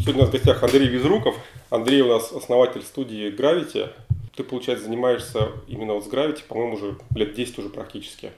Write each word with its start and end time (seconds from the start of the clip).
Сегодня 0.00 0.22
у 0.22 0.24
нас 0.24 0.30
в 0.30 0.32
гостях 0.32 0.62
Андрей 0.62 0.88
Визруков. 0.88 1.36
Андрей 1.68 2.00
у 2.00 2.08
нас 2.08 2.32
основатель 2.32 2.80
студии 2.80 3.30
Gravity. 3.30 3.90
Ты, 4.34 4.44
получается, 4.44 4.86
занимаешься 4.86 5.48
именно 5.68 5.92
вот 5.92 6.06
с 6.06 6.08
Gravity, 6.08 6.42
по-моему, 6.48 6.76
уже 6.76 6.96
лет 7.14 7.34
10 7.34 7.58
уже 7.58 7.68
практически. 7.68 8.32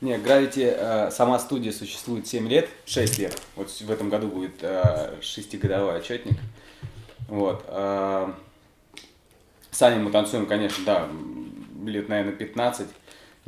Не, 0.00 0.12
Gravity, 0.14 0.62
э, 0.62 1.10
сама 1.10 1.40
студия 1.40 1.72
существует 1.72 2.28
7 2.28 2.48
лет, 2.48 2.68
6 2.86 3.18
лет. 3.18 3.36
Вот 3.56 3.68
в 3.68 3.90
этом 3.90 4.10
году 4.10 4.28
будет 4.28 4.62
э, 4.62 5.16
шестигодовой 5.20 5.98
отчетник. 5.98 6.38
Вот. 7.26 7.64
Э, 7.66 8.30
сами 9.72 10.00
мы 10.00 10.12
танцуем, 10.12 10.46
конечно, 10.46 10.84
да, 10.84 11.08
лет, 11.84 12.08
наверное, 12.08 12.32
15. 12.32 12.86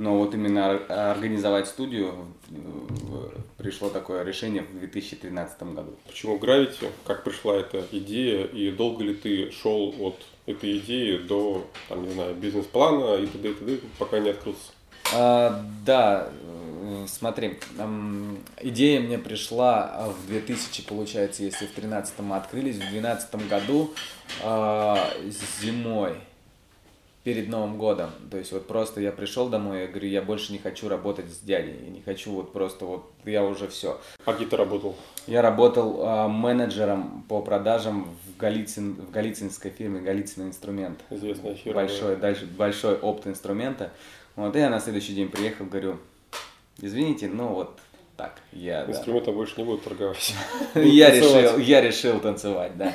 Но 0.00 0.16
вот 0.16 0.32
именно 0.32 0.70
организовать 1.10 1.68
студию 1.68 2.14
пришло 3.58 3.90
такое 3.90 4.24
решение 4.24 4.62
в 4.62 4.78
2013 4.78 5.62
году. 5.74 5.94
Почему 6.06 6.38
Gravity? 6.38 6.88
Как 7.04 7.22
пришла 7.22 7.56
эта 7.56 7.84
идея? 7.92 8.46
И 8.46 8.70
долго 8.70 9.04
ли 9.04 9.12
ты 9.12 9.50
шел 9.50 9.94
от 10.00 10.16
этой 10.46 10.78
идеи 10.78 11.18
до, 11.18 11.66
там, 11.90 12.02
не 12.02 12.14
знаю, 12.14 12.34
бизнес-плана 12.34 13.16
и 13.16 13.26
т.д. 13.26 13.50
и 13.50 13.52
т.д., 13.52 13.78
пока 13.98 14.20
не 14.20 14.30
открылся? 14.30 14.72
А, 15.14 15.62
да, 15.84 16.30
э, 16.30 17.04
смотри, 17.06 17.58
идея 18.62 19.00
мне 19.00 19.18
пришла 19.18 20.14
в 20.16 20.28
2000, 20.28 20.82
получается, 20.86 21.42
если 21.42 21.66
в 21.66 21.74
2013 21.74 22.20
мы 22.20 22.36
открылись, 22.36 22.76
в 22.76 22.90
2012 22.90 23.48
году 23.50 23.92
а, 24.42 25.10
зимой 25.60 26.14
перед 27.30 27.48
Новым 27.48 27.78
годом. 27.78 28.10
То 28.28 28.38
есть 28.38 28.50
вот 28.50 28.66
просто 28.66 29.00
я 29.00 29.12
пришел 29.12 29.48
домой, 29.48 29.82
я 29.82 29.86
говорю, 29.86 30.08
я 30.08 30.20
больше 30.20 30.50
не 30.50 30.58
хочу 30.58 30.88
работать 30.88 31.30
с 31.30 31.38
дядей, 31.38 31.76
я 31.84 31.88
не 31.88 32.00
хочу 32.00 32.32
вот 32.32 32.52
просто 32.52 32.86
вот, 32.86 33.08
я 33.24 33.44
уже 33.44 33.68
все. 33.68 34.00
А 34.24 34.32
где 34.32 34.46
ты 34.46 34.56
работал? 34.56 34.96
Я 35.28 35.40
работал 35.40 36.02
э, 36.02 36.26
менеджером 36.26 37.24
по 37.28 37.40
продажам 37.40 38.02
в, 38.26 38.36
Голицын, 38.36 38.94
в 38.94 39.12
Голицынской 39.12 39.70
фирме 39.70 40.00
Голицын 40.00 40.48
Инструмент. 40.48 40.98
Известная 41.08 41.54
фирма. 41.54 41.82
Большой, 41.82 42.16
да. 42.16 42.22
дальше, 42.22 42.46
большой 42.46 42.96
опыт 42.96 43.28
инструмента. 43.28 43.92
Вот, 44.34 44.56
и 44.56 44.58
я 44.58 44.68
на 44.68 44.80
следующий 44.80 45.14
день 45.14 45.28
приехал, 45.28 45.66
говорю, 45.66 45.98
извините, 46.80 47.28
ну 47.28 47.46
вот 47.46 47.78
так, 48.16 48.40
я... 48.50 48.86
Инструментом 48.86 49.34
да. 49.34 49.38
больше 49.38 49.54
не 49.56 49.62
буду 49.62 49.78
торговать. 49.78 50.34
Я 50.74 51.12
решил, 51.12 51.58
я 51.58 51.80
решил 51.80 52.18
танцевать, 52.18 52.76
да. 52.76 52.92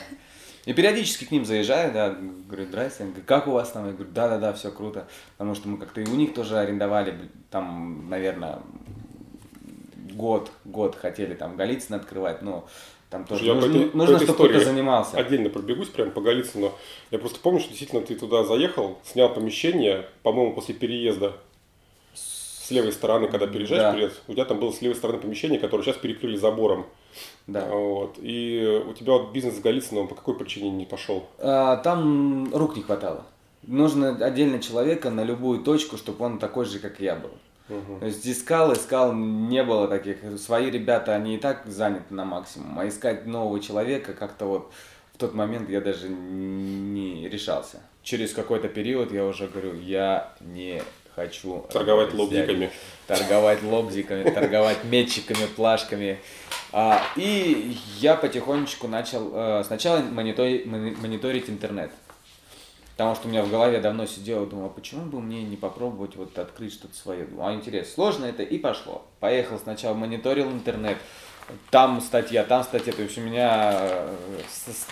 И 0.66 0.74
периодически 0.74 1.26
к 1.26 1.32
ним 1.32 1.46
заезжаю, 1.46 1.94
да, 1.94 2.10
говорю, 2.10 2.66
здрасте, 2.66 3.04
говорю, 3.04 3.24
как 3.26 3.48
у 3.48 3.52
вас 3.52 3.72
там? 3.72 3.86
Я 3.86 3.94
говорю, 3.94 4.12
да-да-да, 4.12 4.54
все 4.54 4.72
круто. 4.72 5.08
Потому 5.38 5.56
что 5.56 5.68
мы 5.68 5.78
как-то 5.78 6.02
и 6.02 6.08
у 6.08 6.16
них 6.16 6.34
тоже 6.34 6.58
арендовали, 6.58 7.16
там, 7.52 8.10
наверное, 8.10 8.60
год, 10.14 10.52
год 10.66 10.96
хотели 10.96 11.36
там 11.36 11.56
Голицын 11.56 11.96
открывать, 11.96 12.42
но 12.42 12.68
там 13.12 13.26
тоже 13.26 13.46
я 13.46 13.54
нужно, 13.54 13.78
этой, 13.78 13.96
нужно 13.96 14.18
чтобы 14.18 14.34
кто-то 14.34 14.60
занимался. 14.60 15.18
Отдельно 15.18 15.50
пробегусь 15.50 15.90
прямо 15.90 16.12
по 16.12 16.22
Голицыну. 16.22 16.74
Я 17.12 17.20
просто 17.20 17.40
помню, 17.40 17.60
что 17.60 17.70
действительно 17.70 18.02
ты 18.02 18.16
туда 18.16 18.44
заехал, 18.44 18.98
снял 19.04 19.32
помещение, 19.34 20.08
по-моему, 20.24 20.54
после 20.54 20.74
переезда 20.74 21.34
с 22.14 22.72
левой 22.72 22.92
стороны, 22.92 23.28
когда 23.28 23.46
переезжаешь, 23.46 23.84
да. 23.84 23.94
переезд, 23.94 24.22
у 24.28 24.34
тебя 24.34 24.46
там 24.46 24.60
было 24.60 24.72
с 24.72 24.82
левой 24.82 24.96
стороны 24.96 25.20
помещение, 25.20 25.60
которое 25.60 25.84
сейчас 25.84 25.98
перекрыли 25.98 26.36
забором. 26.36 26.88
Да. 27.48 27.68
Вот. 27.68 28.18
И 28.22 28.84
у 28.88 28.94
тебя 28.94 29.14
вот 29.14 29.32
бизнес 29.32 29.58
с 29.58 29.60
Голицыным 29.60 30.08
по 30.08 30.16
какой 30.16 30.38
причине 30.38 30.70
не 30.70 30.86
пошел? 30.86 31.28
А, 31.38 31.78
там 31.78 32.54
рук 32.54 32.76
не 32.76 32.82
хватало. 32.82 33.26
Нужно 33.64 34.10
отдельно 34.26 34.60
человека 34.60 35.10
на 35.10 35.24
любую 35.24 35.64
точку, 35.64 35.98
чтобы 35.98 36.26
он 36.26 36.40
такой 36.40 36.66
же, 36.66 36.80
как 36.80 37.00
я 37.00 37.16
был. 37.16 37.32
Угу. 37.70 38.00
То 38.00 38.06
есть 38.06 38.28
искал, 38.28 38.74
искал, 38.74 39.14
не 39.14 39.64
было 39.64 39.88
таких. 39.88 40.18
Свои 40.40 40.70
ребята, 40.70 41.16
они 41.16 41.36
и 41.36 41.40
так 41.40 41.66
заняты 41.66 42.14
на 42.14 42.26
максимум. 42.26 42.78
А 42.78 42.88
искать 42.88 43.26
нового 43.26 43.60
человека 43.60 44.14
как-то 44.14 44.46
вот 44.46 44.72
в 45.14 45.18
тот 45.18 45.34
момент 45.34 45.70
я 45.70 45.82
даже 45.82 46.10
не 46.10 47.28
решался. 47.30 47.82
Через 48.04 48.34
какой-то 48.34 48.68
период 48.68 49.12
я 49.12 49.26
уже 49.26 49.48
говорю, 49.48 49.74
я 49.80 50.34
не 50.42 50.84
хочу 51.16 51.66
торговать 51.72 52.14
лобзиками. 52.14 52.70
Торговать 53.08 53.64
лобзиками, 53.64 54.30
торговать 54.34 54.84
метчиками, 54.84 55.46
плашками. 55.56 56.20
А, 56.72 57.02
и 57.16 57.78
я 58.00 58.16
потихонечку 58.16 58.88
начал 58.88 59.32
э, 59.34 59.64
сначала 59.66 60.00
мониторить, 60.00 60.66
мониторить 60.66 61.50
интернет. 61.50 61.92
Потому 62.98 63.16
что 63.16 63.28
у 63.28 63.32
меня 63.32 63.44
в 63.44 63.50
голове 63.50 63.80
давно 63.80 64.06
сидело, 64.06 64.46
думал, 64.46 64.68
а 64.68 64.70
почему 64.70 65.06
бы 65.06 65.20
мне 65.20 65.44
не 65.44 65.58
попробовать 65.58 66.16
вот 66.16 66.38
открыть 66.40 66.74
что-то 66.74 66.96
свое? 66.96 67.26
Думал, 67.26 67.48
а 67.48 67.54
интересно, 67.54 67.94
сложно 67.94 68.26
это? 68.26 68.42
И 68.44 68.58
пошло. 68.58 69.06
Поехал 69.20 69.60
сначала, 69.60 69.94
мониторил 69.94 70.50
интернет, 70.50 70.98
там 71.70 72.02
статья, 72.02 72.44
там 72.44 72.64
статья. 72.64 72.94
То 72.94 73.04
есть 73.04 73.18
у 73.18 73.22
меня, 73.22 73.72
э, 73.74 74.16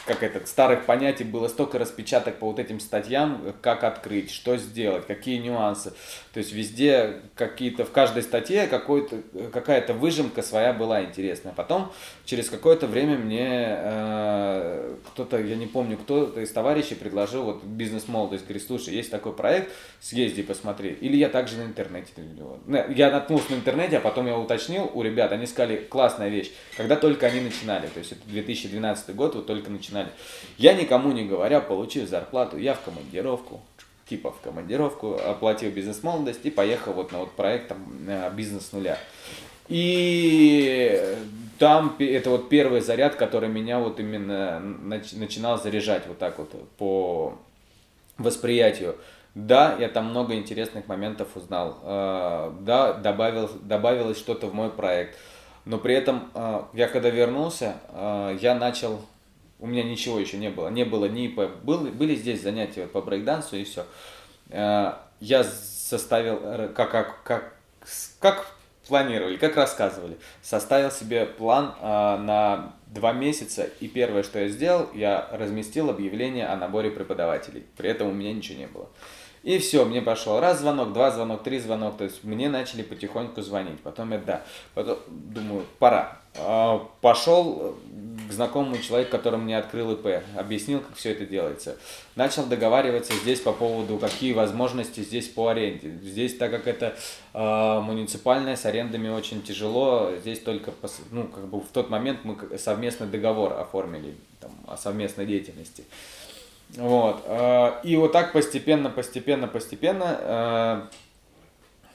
как 0.06 0.24
это, 0.24 0.46
старых 0.46 0.86
понятий 0.86 1.24
было 1.24 1.48
столько 1.48 1.80
распечаток 1.80 2.38
по 2.38 2.48
вот 2.48 2.60
этим 2.60 2.80
статьям, 2.80 3.54
как 3.62 3.84
открыть, 3.84 4.32
что 4.32 4.58
сделать, 4.58 5.08
какие 5.08 5.40
нюансы. 5.40 5.94
То 6.34 6.40
есть 6.40 6.52
везде 6.52 7.22
какие-то, 7.36 7.86
в 7.86 7.92
каждой 7.92 8.24
статье 8.24 8.68
какая-то 8.68 9.94
выжимка 9.94 10.42
своя 10.42 10.74
была 10.74 11.04
интересная. 11.04 11.54
Потом 11.54 11.92
через 12.26 12.50
какое-то 12.50 12.88
время 12.88 13.18
мне 13.18 13.48
э, 13.50 14.96
кто-то, 15.14 15.40
я 15.40 15.56
не 15.56 15.68
помню, 15.68 15.98
кто-то 15.98 16.42
из 16.42 16.52
товарищей 16.52 16.96
предложил 16.96 17.44
вот 17.44 17.64
бизнес-молодость. 17.64 18.44
Говорит, 18.44 18.66
слушай, 18.66 18.94
есть 18.94 19.12
такой 19.12 19.34
проект, 19.34 19.72
съезди 20.00 20.44
посмотри. 20.44 20.90
Или 20.90 21.18
я 21.18 21.30
также 21.30 21.58
на 21.58 21.64
интернете. 21.64 22.12
Я 22.96 23.12
наткнулся 23.12 23.52
на 23.52 23.56
интернете, 23.56 23.98
а 23.98 24.02
потом 24.02 24.28
я 24.28 24.38
уточнил 24.38 24.90
у 24.94 25.02
ребят, 25.02 25.32
они 25.32 25.46
сказали, 25.46 25.78
классная 25.78 26.30
вещь, 26.30 26.43
когда 26.78 26.96
только 26.96 27.28
они 27.28 27.42
начинали. 27.42 27.88
То 27.88 28.00
есть 28.00 28.12
это 28.12 28.22
2012 28.26 29.16
год, 29.16 29.36
вот 29.36 29.46
только 29.46 29.70
начинали. 29.70 30.10
Я 30.58 30.74
никому 30.74 31.12
не 31.12 31.26
говоря, 31.26 31.60
получив 31.62 32.10
зарплату, 32.10 32.58
я 32.58 32.74
в 32.74 32.82
командировку, 32.82 33.62
типа 34.08 34.32
в 34.32 34.42
командировку, 34.42 35.16
оплатил 35.16 35.72
бизнес-молодость 35.72 36.42
и 36.44 36.50
поехал 36.50 36.94
вот 36.94 37.12
на 37.12 37.20
вот 37.20 37.32
проект 37.32 37.70
там, 37.70 37.86
э, 38.08 38.32
бизнес 38.36 38.72
нуля. 38.72 38.98
И 39.70 41.18
там 41.58 41.96
это 42.00 42.30
вот 42.30 42.50
первый 42.50 42.82
заряд, 42.82 43.16
который 43.16 43.50
меня 43.50 43.80
вот 43.80 44.00
именно 44.00 44.60
начинал 44.60 45.62
заряжать 45.62 46.04
вот 46.08 46.18
так 46.18 46.38
вот 46.38 46.52
по 46.78 47.38
восприятию. 48.18 48.96
Да, 49.36 49.76
я 49.80 49.90
там 49.90 50.10
много 50.10 50.36
интересных 50.36 50.88
моментов 50.88 51.30
узнал. 51.36 51.80
Э, 51.82 52.52
да, 52.62 52.94
добавил, 52.94 53.50
добавилось 53.64 54.18
что-то 54.18 54.48
в 54.48 54.54
мой 54.54 54.70
проект. 54.70 55.18
Но 55.66 55.78
при 55.78 55.96
этом 55.96 56.30
э, 56.34 56.64
я 56.74 56.88
когда 56.88 57.10
вернулся, 57.10 57.78
я 58.42 58.56
начал 58.56 59.02
у 59.60 59.68
меня 59.68 59.84
ничего 59.84 60.20
еще 60.20 60.38
не 60.38 60.50
было. 60.50 60.68
Не 60.68 60.84
было 60.84 61.06
ни 61.06 61.30
по... 61.30 61.48
Был, 61.48 61.80
были 61.86 62.16
здесь 62.16 62.42
занятия 62.42 62.86
по 62.86 63.02
брейкдансу 63.02 63.56
и 63.56 63.64
все. 63.64 63.86
Э, 64.50 64.96
я 65.22 65.44
составил, 65.44 66.74
как, 66.74 66.92
как, 66.92 67.24
как, 67.24 67.56
как 68.20 68.48
планировали, 68.86 69.38
как 69.38 69.56
рассказывали, 69.56 70.18
составил 70.42 70.92
себе 70.92 71.26
план 71.26 71.74
на 71.82 72.74
два 72.88 73.14
месяца, 73.14 73.70
и 73.80 73.88
первое, 73.88 74.24
что 74.24 74.40
я 74.40 74.50
сделал, 74.50 74.90
я 74.94 75.30
разместил 75.32 75.90
объявление 75.90 76.48
о 76.48 76.58
наборе 76.58 76.92
преподавателей. 76.92 77.66
При 77.78 77.90
этом 77.90 78.10
у 78.10 78.12
меня 78.12 78.34
ничего 78.34 78.60
не 78.60 78.68
было. 78.68 78.90
И 79.44 79.58
все, 79.58 79.84
мне 79.84 80.02
пошел 80.02 80.40
раз 80.40 80.60
звонок, 80.60 80.94
два 80.94 81.12
звонок, 81.12 81.44
три 81.44 81.60
звонок, 81.60 81.98
то 81.98 82.06
есть 82.06 82.24
мне 82.24 82.48
начали 82.48 82.82
потихоньку 82.82 83.42
звонить. 83.42 83.80
Потом 83.82 84.12
я, 84.14 84.18
да, 84.18 84.42
потом 84.74 84.98
думаю, 85.08 85.66
пора. 85.80 86.18
А, 86.38 86.88
пошел 87.02 87.76
к 88.30 88.32
знакомому 88.32 88.78
человеку, 88.78 89.12
который 89.12 89.38
мне 89.38 89.58
открыл 89.58 89.92
ИП, 89.92 90.24
объяснил, 90.38 90.80
как 90.80 90.96
все 90.96 91.12
это 91.12 91.26
делается. 91.26 91.76
Начал 92.16 92.46
договариваться 92.46 93.14
здесь 93.16 93.42
по 93.42 93.52
поводу, 93.52 93.98
какие 93.98 94.32
возможности 94.32 95.02
здесь 95.02 95.28
по 95.28 95.50
аренде. 95.50 95.90
Здесь, 96.02 96.38
так 96.38 96.50
как 96.50 96.66
это 96.66 96.96
э, 97.34 97.80
муниципальное, 97.82 98.56
с 98.56 98.66
арендами 98.66 99.10
очень 99.10 99.42
тяжело, 99.42 100.14
здесь 100.22 100.40
только, 100.40 100.72
ну, 101.12 101.26
как 101.26 101.48
бы 101.48 101.60
в 101.60 101.68
тот 101.74 101.90
момент 101.90 102.20
мы 102.24 102.38
совместный 102.58 103.08
договор 103.08 103.60
оформили 103.60 104.16
там, 104.40 104.52
о 104.68 104.78
совместной 104.78 105.26
деятельности. 105.26 105.84
Вот. 106.78 107.24
Э, 107.26 107.74
и 107.84 107.96
вот 107.96 108.12
так 108.12 108.34
постепенно, 108.34 108.90
постепенно, 108.90 109.48
постепенно 109.48 110.18
э, 110.20 110.82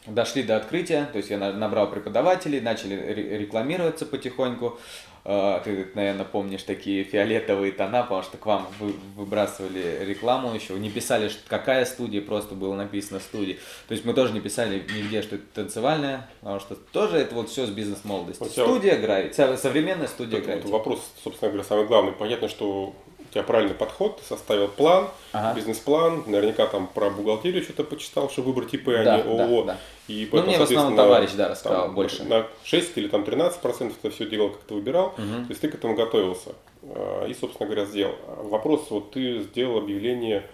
дошли 0.07 0.43
до 0.43 0.57
открытия. 0.57 1.09
То 1.13 1.19
есть 1.19 1.31
я 1.31 1.39
набрал 1.39 1.91
преподавателей, 1.91 2.61
начали 2.61 2.95
рекламироваться 3.39 4.07
потихоньку. 4.07 4.79
Э, 5.25 5.61
ты, 5.65 5.89
наверное, 5.95 6.25
помнишь 6.25 6.63
такие 6.63 7.03
фиолетовые 7.03 7.73
тона, 7.73 8.03
потому 8.03 8.23
что 8.23 8.37
к 8.37 8.47
вам 8.47 8.69
вы, 8.79 8.95
выбрасывали 9.17 10.05
рекламу 10.05 10.55
еще. 10.55 10.75
Не 10.75 10.91
писали, 10.91 11.29
какая 11.49 11.85
студия, 11.85 12.23
просто 12.23 12.55
было 12.55 12.77
написано 12.77 13.19
студия. 13.19 13.57
То 13.89 13.93
есть 13.93 14.05
мы 14.05 14.15
тоже 14.15 14.33
не 14.33 14.41
писали 14.41 14.85
нигде, 14.95 15.23
что 15.23 15.37
это 15.37 15.45
танцевальная, 15.55 16.29
потому 16.41 16.61
что 16.61 16.77
тоже 16.77 17.19
это 17.19 17.35
вот 17.35 17.51
все 17.51 17.67
с 17.67 17.71
бизнес-молодости. 17.71 18.49
Студия 18.49 18.95
играет, 19.01 19.35
современная 19.35 20.07
студия 20.07 20.39
играет. 20.39 20.65
вопрос, 20.67 21.01
собственно 21.23 21.51
говоря, 21.51 21.69
самый 21.69 21.87
главный. 21.87 22.13
Понятно, 22.13 22.49
что 22.49 22.95
тебя 23.38 23.46
правильный 23.46 23.75
подход, 23.75 24.19
ты 24.19 24.25
составил 24.25 24.69
план, 24.69 25.08
Ага. 25.32 25.55
бизнес-план, 25.56 26.25
наверняка 26.26 26.67
там 26.67 26.87
про 26.88 27.11
бухгалтерию 27.11 27.62
что-то 27.62 27.85
почитал, 27.85 28.29
чтобы 28.31 28.49
выбрать 28.52 28.75
ИП, 28.75 28.88
а 28.88 29.05
Да, 29.05 29.17
не 29.17 29.23
да, 29.23 29.44
ООО. 29.44 29.64
да. 29.64 29.79
И 30.08 30.23
Ну, 30.25 30.29
поэтому, 30.32 30.56
мне 30.56 30.58
в 30.58 30.62
основном 30.62 30.96
товарищ, 30.96 31.31
да, 31.32 31.49
рассказал 31.50 31.87
там 31.87 31.94
больше. 31.94 32.25
На 32.25 32.46
6 32.64 32.96
или 32.99 33.08
там 33.08 33.25
13 33.25 33.61
процентов 33.61 33.99
это 34.02 34.14
все 34.14 34.26
делал, 34.29 34.50
как 34.50 34.62
ты 34.62 34.75
выбирал. 34.75 35.14
Мгм. 35.19 35.44
То 35.44 35.50
есть 35.50 35.61
ты 35.61 35.69
к 35.69 35.75
этому 35.75 35.94
готовился. 35.94 36.50
А, 36.82 37.26
И, 37.26 37.35
собственно 37.35 37.67
говоря, 37.69 37.85
сделал. 37.87 38.14
Вопрос, 38.26 38.87
вот 38.90 39.12
ты 39.12 39.40
сделал 39.43 39.79
объявление 39.79 40.44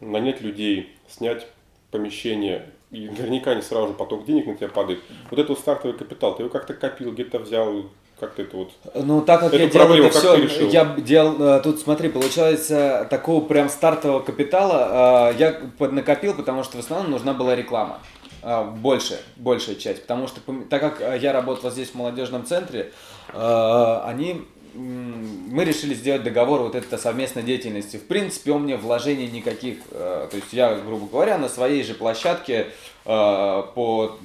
нанять 0.00 0.40
людей, 0.40 0.94
снять 1.08 1.46
помещение, 1.90 2.70
и 2.90 3.08
наверняка 3.08 3.54
не 3.54 3.62
сразу 3.62 3.88
же 3.88 3.94
поток 3.94 4.24
денег 4.24 4.46
на 4.46 4.54
тебя 4.54 4.68
падает. 4.68 5.00
Вот 5.30 5.38
это 5.40 5.48
вот 5.50 5.58
стартовый 5.58 5.96
капитал, 5.96 6.36
ты 6.36 6.42
его 6.42 6.50
как-то 6.50 6.74
копил, 6.74 7.12
где-то 7.12 7.38
взял, 7.38 7.84
как 8.20 8.34
ты 8.34 8.42
это 8.42 8.56
вот... 8.56 8.70
Ну, 8.94 9.22
так 9.22 9.40
как 9.40 9.54
Эту 9.54 9.64
я 9.64 9.68
делал 9.70 9.86
проблему 9.86 10.08
это 10.08 10.18
все, 10.18 10.68
я 10.68 10.84
делал, 10.98 11.42
э, 11.42 11.60
тут 11.62 11.80
смотри, 11.80 12.10
получается, 12.10 13.06
такого 13.08 13.42
прям 13.44 13.68
стартового 13.70 14.20
капитала 14.20 15.30
э, 15.32 15.38
я 15.38 15.60
поднакопил, 15.78 16.34
потому 16.34 16.62
что 16.62 16.76
в 16.76 16.80
основном 16.80 17.10
нужна 17.10 17.32
была 17.32 17.56
реклама. 17.56 18.00
Э, 18.42 18.64
Больше, 18.64 19.18
большая 19.36 19.76
часть. 19.76 20.02
Потому 20.02 20.28
что, 20.28 20.40
так 20.68 20.80
как 20.80 21.20
я 21.20 21.32
работал 21.32 21.70
здесь 21.70 21.88
в 21.88 21.94
молодежном 21.94 22.44
центре, 22.44 22.92
они 23.32 24.44
мы 24.74 25.64
решили 25.64 25.94
сделать 25.94 26.22
договор 26.22 26.60
вот 26.60 26.74
это 26.74 26.98
совместной 26.98 27.42
деятельности. 27.42 27.96
В 27.96 28.06
принципе, 28.06 28.52
он 28.52 28.64
мне 28.64 28.76
вложений 28.76 29.28
никаких. 29.28 29.78
э, 29.90 30.28
То 30.30 30.36
есть 30.36 30.52
я, 30.52 30.74
грубо 30.76 31.06
говоря, 31.06 31.38
на 31.38 31.48
своей 31.48 31.82
же 31.82 31.94
площадке 31.94 32.66
э, 32.66 32.66
по, 33.04 34.18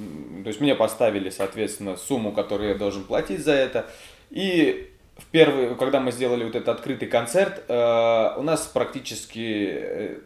то 0.44 0.48
есть 0.48 0.62
мне 0.62 0.76
поставили, 0.76 1.30
соответственно, 1.30 1.98
сумму, 1.98 2.32
которую 2.32 2.70
я 2.70 2.76
должен 2.76 3.04
платить 3.04 3.44
за 3.44 3.54
это. 3.54 3.88
И 4.30 4.92
в 5.18 5.26
первый, 5.32 5.76
когда 5.76 6.00
мы 6.00 6.12
сделали 6.12 6.44
вот 6.44 6.56
этот 6.56 6.70
открытый 6.70 7.08
концерт, 7.08 7.64
э, 7.68 8.34
у 8.38 8.42
нас 8.44 8.66
практически 8.68 10.20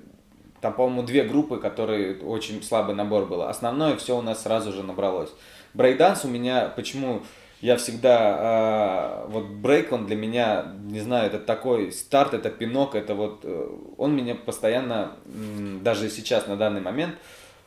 там, 0.62 0.74
по-моему, 0.74 1.04
две 1.04 1.24
группы, 1.24 1.57
которые 1.57 2.19
очень 2.22 2.62
слабый 2.63 2.95
набор 2.95 3.25
был. 3.25 3.44
Основное 3.44 3.95
все 3.95 4.18
у 4.18 4.22
нас 4.22 4.44
сразу 4.44 4.74
же 4.74 4.83
набралось. 4.83 5.30
Брейкданс 5.74 6.25
у 6.25 6.27
меня, 6.27 6.72
почему 6.75 7.22
я 7.61 7.75
всегда, 7.77 9.25
э, 9.27 9.31
вот 9.31 9.45
брейк, 9.47 9.91
он 9.91 10.06
для 10.06 10.15
меня, 10.15 10.65
не 10.83 11.01
знаю, 11.01 11.27
это 11.27 11.39
такой 11.39 11.91
старт, 11.91 12.33
это 12.33 12.50
пинок, 12.50 12.95
это 12.95 13.15
вот, 13.15 13.41
э, 13.44 13.69
он 13.97 14.15
меня 14.15 14.35
постоянно, 14.35 15.15
м, 15.25 15.83
даже 15.83 16.09
сейчас, 16.09 16.47
на 16.47 16.56
данный 16.56 16.81
момент, 16.81 17.15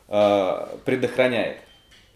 э, 0.09 0.65
предохраняет. 0.85 1.57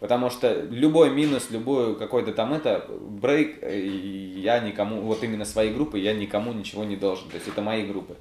Потому 0.00 0.30
что 0.30 0.62
любой 0.70 1.10
минус, 1.10 1.50
любой 1.50 1.96
какой-то 1.96 2.32
там 2.32 2.54
это, 2.54 2.86
брейк, 2.88 3.58
э, 3.62 3.80
я 3.80 4.60
никому, 4.60 5.00
вот 5.00 5.24
именно 5.24 5.44
своей 5.44 5.72
группы, 5.72 5.98
я 5.98 6.14
никому 6.14 6.52
ничего 6.52 6.84
не 6.84 6.94
должен. 6.94 7.28
То 7.28 7.34
есть 7.34 7.48
это 7.48 7.62
мои 7.62 7.84
группы. 7.84 8.14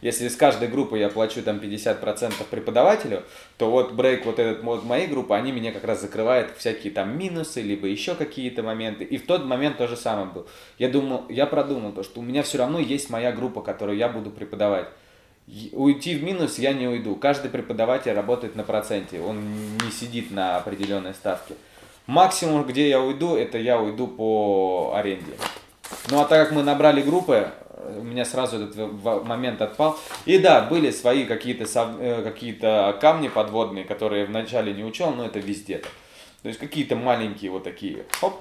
Если 0.00 0.28
с 0.28 0.36
каждой 0.36 0.68
группы 0.68 0.96
я 0.96 1.08
плачу 1.08 1.42
там 1.42 1.56
50% 1.58 2.34
преподавателю, 2.50 3.24
то 3.58 3.68
вот 3.68 3.92
брейк 3.94 4.26
вот 4.26 4.38
этот 4.38 4.62
вот 4.62 4.84
моей 4.84 5.08
группы, 5.08 5.34
они 5.34 5.50
меня 5.50 5.72
как 5.72 5.82
раз 5.82 6.02
закрывают 6.02 6.52
всякие 6.56 6.92
там 6.92 7.18
минусы, 7.18 7.62
либо 7.62 7.88
еще 7.88 8.14
какие-то 8.14 8.62
моменты. 8.62 9.02
И 9.02 9.16
в 9.16 9.26
тот 9.26 9.44
момент 9.44 9.78
то 9.78 9.88
же 9.88 9.96
самое 9.96 10.28
был. 10.28 10.46
Я 10.78 10.88
думал, 10.88 11.24
я 11.28 11.46
продумал 11.46 11.90
то, 11.90 12.04
что 12.04 12.20
у 12.20 12.22
меня 12.22 12.44
все 12.44 12.58
равно 12.58 12.78
есть 12.78 13.10
моя 13.10 13.32
группа, 13.32 13.60
которую 13.60 13.98
я 13.98 14.08
буду 14.08 14.30
преподавать. 14.30 14.86
Уйти 15.72 16.14
в 16.16 16.22
минус 16.22 16.58
я 16.58 16.72
не 16.72 16.88
уйду. 16.88 17.16
Каждый 17.16 17.50
преподаватель 17.50 18.12
работает 18.12 18.56
на 18.56 18.62
проценте, 18.64 19.20
он 19.20 19.76
не 19.76 19.90
сидит 19.90 20.30
на 20.30 20.56
определенной 20.56 21.12
ставке. 21.12 21.54
Максимум, 22.06 22.64
где 22.64 22.88
я 22.88 23.00
уйду, 23.00 23.36
это 23.36 23.58
я 23.58 23.80
уйду 23.80 24.06
по 24.06 24.94
аренде. 24.94 25.32
Ну 26.10 26.20
а 26.20 26.24
так 26.24 26.48
как 26.48 26.56
мы 26.56 26.62
набрали 26.62 27.02
группы, 27.02 27.50
э, 27.60 27.98
у 28.00 28.04
меня 28.04 28.24
сразу 28.24 28.56
этот 28.56 29.26
момент 29.26 29.60
отпал. 29.60 29.98
И 30.24 30.38
да, 30.38 30.62
были 30.62 30.90
свои 30.90 31.24
какие-то 31.24 31.64
сов- 31.64 31.98
э, 31.98 32.22
какие-то 32.22 32.96
камни 33.00 33.28
подводные, 33.28 33.84
которые 33.84 34.22
я 34.22 34.26
вначале 34.26 34.72
не 34.72 34.84
учел, 34.84 35.10
но 35.12 35.26
это 35.26 35.38
везде. 35.38 35.78
так. 35.78 35.92
То 36.42 36.48
есть 36.48 36.60
какие-то 36.60 36.94
маленькие 36.94 37.50
вот 37.50 37.64
такие. 37.64 38.04
Хоп, 38.20 38.36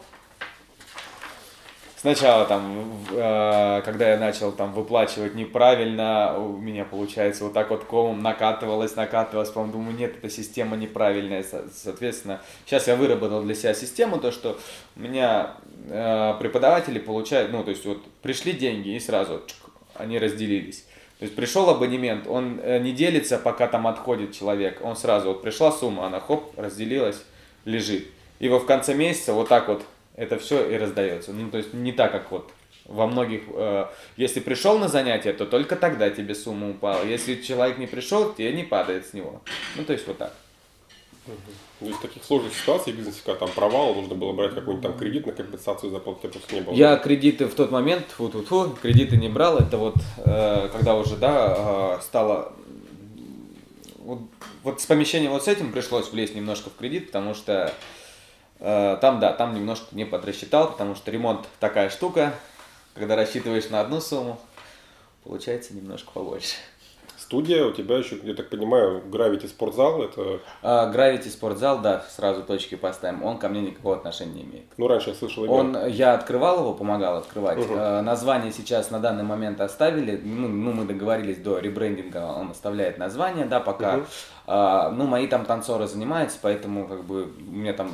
Сначала 2.04 2.44
там, 2.44 2.84
э, 3.12 3.82
когда 3.86 4.10
я 4.10 4.18
начал 4.18 4.52
там 4.52 4.74
выплачивать 4.74 5.36
неправильно, 5.36 6.38
у 6.38 6.58
меня 6.58 6.84
получается 6.84 7.46
вот 7.46 7.54
так 7.54 7.70
вот 7.70 7.86
комом 7.86 8.22
накатывалось, 8.22 8.98
накатывалось, 8.98 9.48
потом 9.48 9.72
думаю, 9.72 9.96
нет, 9.96 10.18
эта 10.18 10.30
система 10.30 10.76
неправильная, 10.76 11.44
Со- 11.44 11.70
соответственно, 11.74 12.42
сейчас 12.66 12.90
я 12.90 12.98
выработал 12.98 13.42
для 13.42 13.56
себя 13.56 13.74
систему, 13.74 14.20
то 14.20 14.34
что 14.34 14.60
у 14.98 15.00
меня 15.00 15.52
э, 15.88 16.34
преподаватели 16.42 17.00
получают, 17.00 17.54
ну, 17.54 17.64
то 17.64 17.70
есть 17.70 17.86
вот 17.86 18.04
пришли 18.22 18.52
деньги 18.52 18.90
и 18.90 19.00
сразу 19.00 19.42
чук, 19.48 19.72
они 19.96 20.20
разделились. 20.20 20.82
То 21.20 21.24
есть 21.24 21.38
пришел 21.38 21.70
абонемент, 21.70 22.28
он 22.28 22.60
э, 22.62 22.80
не 22.80 22.92
делится, 22.92 23.38
пока 23.38 23.68
там 23.68 23.88
отходит 23.88 24.34
человек, 24.34 24.82
он 24.84 24.98
сразу, 24.98 25.30
вот 25.30 25.42
пришла 25.42 25.72
сумма, 25.72 26.08
она 26.08 26.20
хоп, 26.20 26.52
разделилась, 26.60 27.24
лежит. 27.64 28.10
И 28.40 28.50
вот 28.50 28.64
в 28.64 28.66
конце 28.66 28.94
месяца 28.94 29.32
вот 29.32 29.48
так 29.48 29.70
вот 29.70 29.84
это 30.16 30.38
все 30.38 30.70
и 30.70 30.78
раздается. 30.78 31.34
Ну, 31.34 31.50
то 31.50 31.58
есть 31.58 31.74
не 31.74 31.92
так, 31.92 32.12
как 32.12 32.32
вот 32.32 32.52
во 32.86 33.08
многих, 33.08 33.44
э, 33.48 33.86
если 34.18 34.40
пришел 34.40 34.78
на 34.78 34.88
занятие, 34.88 35.34
то 35.34 35.46
только 35.46 35.76
тогда 35.76 36.10
тебе 36.10 36.36
сумма 36.36 36.70
упала. 36.70 37.04
Если 37.04 37.42
человек 37.42 37.78
не 37.78 37.88
пришел, 37.88 38.34
тебе 38.34 38.52
не 38.54 38.64
падает 38.64 39.08
с 39.08 39.14
него. 39.14 39.42
Ну, 39.76 39.86
то 39.86 39.94
есть 39.94 40.06
вот 40.08 40.18
так. 40.18 40.34
Ну, 41.80 41.90
из 41.90 41.98
таких 42.00 42.24
сложных 42.24 42.54
ситуаций 42.54 42.92
в 42.92 42.98
бизнесе, 42.98 43.22
когда 43.26 43.46
там 43.46 43.50
провал, 43.56 43.96
нужно 43.96 44.16
было 44.16 44.34
брать 44.34 44.54
какой-нибудь 44.54 44.84
там 44.84 44.98
кредит 44.98 45.26
на 45.26 45.32
компенсацию 45.32 45.90
зарплаты, 45.90 46.28
просто 46.28 46.56
не 46.56 46.62
было. 46.62 46.74
Я 46.74 46.98
кредиты 46.98 47.46
в 47.46 47.56
тот 47.56 47.72
момент, 47.72 48.06
фу 48.10 48.28
-фу 48.28 48.46
-фу, 48.46 48.78
кредиты 48.82 49.16
не 49.16 49.30
брал. 49.30 49.58
Это 49.58 49.78
вот, 49.78 49.96
э, 50.18 50.70
когда 50.74 50.96
уже, 50.96 51.16
да, 51.16 51.98
э, 51.98 52.02
стало... 52.04 52.54
Вот, 54.00 54.20
вот 54.64 54.82
с 54.82 54.86
помещением 54.86 55.32
вот 55.32 55.46
с 55.46 55.48
этим 55.48 55.72
пришлось 55.72 56.12
влезть 56.12 56.36
немножко 56.36 56.70
в 56.70 56.76
кредит, 56.76 57.08
потому 57.08 57.34
что 57.34 57.74
там, 58.64 59.20
да, 59.20 59.34
там 59.34 59.54
немножко 59.54 59.88
не 59.92 60.06
подрасчитал, 60.06 60.72
потому 60.72 60.96
что 60.96 61.12
ремонт 61.12 61.46
такая 61.60 61.90
штука, 61.90 62.34
когда 62.96 63.16
рассчитываешь 63.16 63.70
на 63.70 63.82
одну 63.82 64.00
сумму, 64.00 64.40
получается 65.24 65.74
немножко 65.74 66.12
побольше. 66.14 66.56
Студия 67.18 67.66
у 67.66 67.72
тебя 67.72 67.98
еще, 67.98 68.18
я 68.24 68.36
так 68.36 68.50
понимаю, 68.50 69.02
Gravity 69.10 69.48
спортзал, 69.48 70.04
это, 70.04 70.40
А, 70.62 70.92
Gravity 70.94 71.30
спортзал, 71.30 71.80
да, 71.80 72.06
сразу 72.10 72.44
точки 72.44 72.76
поставим, 72.76 73.24
он 73.24 73.38
ко 73.38 73.50
мне 73.50 73.62
никакого 73.62 73.96
отношения 73.96 74.34
не 74.34 74.44
имеет. 74.44 74.66
ну, 74.78 74.88
раньше 74.88 75.10
я 75.12 75.16
слышал 75.16 75.46
имя. 75.46 75.54
Он, 75.54 75.88
я 75.88 76.14
открывал 76.14 76.60
его, 76.60 76.74
помогал 76.74 77.18
открывать. 77.18 77.58
Э, 77.70 78.02
Название 78.02 78.52
сейчас 78.52 78.92
на 78.92 79.00
данный 79.00 79.24
момент 79.24 79.62
оставили. 79.62 80.20
Ну, 80.24 80.48
ну, 80.48 80.74
мы 80.74 80.86
договорились 80.86 81.38
до 81.38 81.60
ребрендинга, 81.60 82.26
он 82.38 82.52
оставляет 82.52 82.98
название, 82.98 83.46
да, 83.46 83.60
пока. 83.62 83.98
Мгм. 83.98 84.06
А, 84.46 84.90
ну, 84.92 85.08
мои 85.08 85.28
там 85.28 85.46
танцоры 85.46 85.88
занимаются, 85.88 86.38
поэтому 86.42 86.88
как 86.88 87.04
бы 87.06 87.24
у 87.24 87.52
меня 87.52 87.74
там 87.74 87.90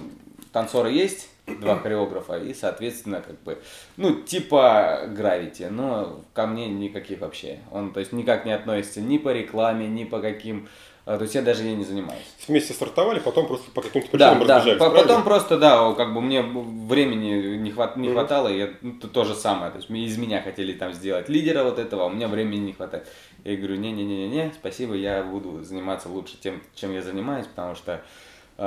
танцоры 0.51 0.91
есть, 0.91 1.29
два 1.61 1.75
хореографа, 1.83 2.37
и, 2.37 2.53
соответственно, 2.53 3.21
как 3.25 3.39
бы, 3.43 3.57
ну, 3.97 4.21
типа 4.21 5.03
гравити, 5.07 5.63
но 5.63 6.21
ко 6.33 6.45
мне 6.47 6.67
никаких 6.67 7.19
вообще. 7.21 7.59
Он, 7.71 7.91
то 7.93 7.99
есть, 7.99 8.13
никак 8.13 8.45
не 8.45 8.51
относится 8.51 9.01
ни 9.01 9.17
по 9.17 9.31
рекламе, 9.33 9.87
ни 9.87 10.03
по 10.03 10.19
каким... 10.19 10.67
а, 11.05 11.17
То 11.17 11.23
есть, 11.23 11.35
я 11.35 11.41
даже 11.41 11.63
ей 11.63 11.75
не 11.75 11.83
занимаюсь. 11.83 12.25
Вместе 12.47 12.73
стартовали, 12.73 13.19
потом 13.19 13.47
просто 13.47 13.71
по 13.71 13.81
каким-то 13.81 14.15
Да, 14.17 14.29
причинам 14.31 14.47
да. 14.47 14.55
разбежались, 14.57 14.79
По- 14.79 14.89
правильно? 14.89 15.07
Потом 15.07 15.23
просто, 15.23 15.57
да, 15.57 15.93
как 15.93 16.13
бы 16.13 16.21
мне 16.21 16.41
времени 16.43 17.57
не, 17.57 17.71
хват, 17.71 17.97
не 17.97 18.09
хватало, 18.09 18.47
и 18.47 18.57
я, 18.57 18.69
ну, 18.81 18.93
то, 18.93 19.07
то 19.07 19.23
же 19.25 19.33
самое. 19.35 19.71
То 19.71 19.77
есть 19.77 19.89
из 19.89 20.17
меня 20.17 20.41
хотели 20.41 20.73
там 20.73 20.93
сделать 20.93 21.29
лидера 21.29 21.63
вот 21.63 21.79
этого, 21.79 22.03
а 22.03 22.05
у 22.07 22.09
меня 22.09 22.27
времени 22.27 22.59
не 22.61 22.73
хватает. 22.73 23.07
Я 23.43 23.55
говорю, 23.55 23.75
не-не-не-не, 23.77 24.51
спасибо, 24.53 24.93
я 24.95 25.23
буду 25.23 25.63
заниматься 25.63 26.09
лучше 26.09 26.37
тем, 26.39 26.61
чем 26.75 26.93
я 26.93 27.01
занимаюсь, 27.01 27.47
потому 27.47 27.73
что 27.75 28.01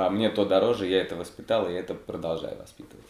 мне 0.09 0.29
то 0.29 0.45
дороже, 0.45 0.87
я 0.87 1.01
это 1.01 1.15
воспитал, 1.15 1.69
и 1.69 1.73
это 1.73 1.93
продолжаю 1.93 2.57
воспитывать. 2.57 3.05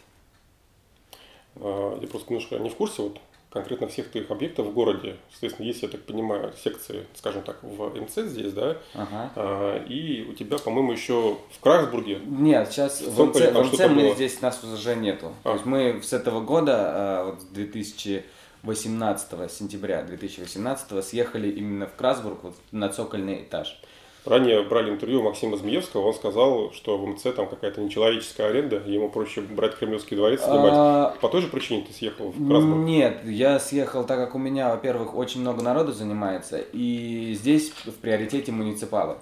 А, 1.56 1.98
Я 2.00 2.08
просто 2.08 2.32
немножко 2.32 2.58
не 2.58 2.68
в 2.68 2.74
курсе 2.76 3.02
вот 3.02 3.18
конкретно 3.50 3.86
всех 3.86 4.10
твоих 4.10 4.30
объектов 4.32 4.66
в 4.66 4.72
городе. 4.72 5.16
Соответственно, 5.30 5.66
есть, 5.66 5.82
я 5.82 5.88
так 5.88 6.02
понимаю, 6.02 6.52
секции, 6.60 7.06
скажем 7.14 7.42
так, 7.42 7.62
в 7.62 8.00
МЦ 8.00 8.28
здесь, 8.28 8.52
да? 8.52 8.76
Ага. 8.94 9.30
А, 9.36 9.84
И 9.86 10.22
у 10.28 10.32
тебя, 10.34 10.58
по-моему, 10.58 10.90
еще 10.92 11.36
в 11.52 11.60
Красбурге. 11.60 12.20
Нет, 12.26 12.70
сейчас 12.72 13.00
в 13.00 13.24
МЦ, 13.24 13.38
Цоколе 13.38 13.52
там 13.52 13.62
в 13.62 13.72
МЦ 13.72 13.78
мы 13.88 14.02
было? 14.02 14.14
здесь 14.16 14.40
нас 14.40 14.60
уже 14.64 14.96
нету. 14.96 15.32
А. 15.44 15.50
То 15.50 15.52
есть 15.52 15.66
мы 15.66 16.02
с 16.02 16.12
этого 16.12 16.40
года, 16.40 16.74
а, 16.76 17.24
вот 17.30 17.42
с 17.42 17.44
2018 17.44 19.48
сентября 19.50 20.02
2018 20.02 21.02
съехали 21.04 21.48
именно 21.50 21.86
в 21.86 21.94
Красбург 21.94 22.38
вот, 22.42 22.56
на 22.72 22.88
цокольный 22.88 23.42
этаж. 23.42 23.80
Ранее 24.24 24.62
брали 24.62 24.90
интервью 24.90 25.20
у 25.20 25.22
Максима 25.24 25.56
Змеевского, 25.58 26.06
он 26.08 26.14
сказал, 26.14 26.72
что 26.72 26.96
в 26.96 27.06
МЦ 27.06 27.22
там 27.36 27.46
какая-то 27.46 27.82
нечеловеческая 27.82 28.48
аренда, 28.48 28.76
ему 28.86 29.10
проще 29.10 29.42
брать 29.42 29.76
Кремлевский 29.76 30.16
дворец 30.16 30.42
снимать. 30.42 30.72
А, 30.74 31.14
По 31.20 31.28
той 31.28 31.42
же 31.42 31.48
причине 31.48 31.84
ты 31.86 31.92
съехал 31.92 32.30
в 32.30 32.48
Красбург? 32.48 32.78
Нет, 32.84 33.20
я 33.24 33.58
съехал, 33.60 34.04
так 34.04 34.18
как 34.18 34.34
у 34.34 34.38
меня, 34.38 34.70
во-первых, 34.70 35.14
очень 35.14 35.42
много 35.42 35.62
народу 35.62 35.92
занимается, 35.92 36.58
и 36.72 37.34
здесь 37.38 37.70
в 37.84 37.92
приоритете 37.92 38.50
муниципалы. 38.50 39.16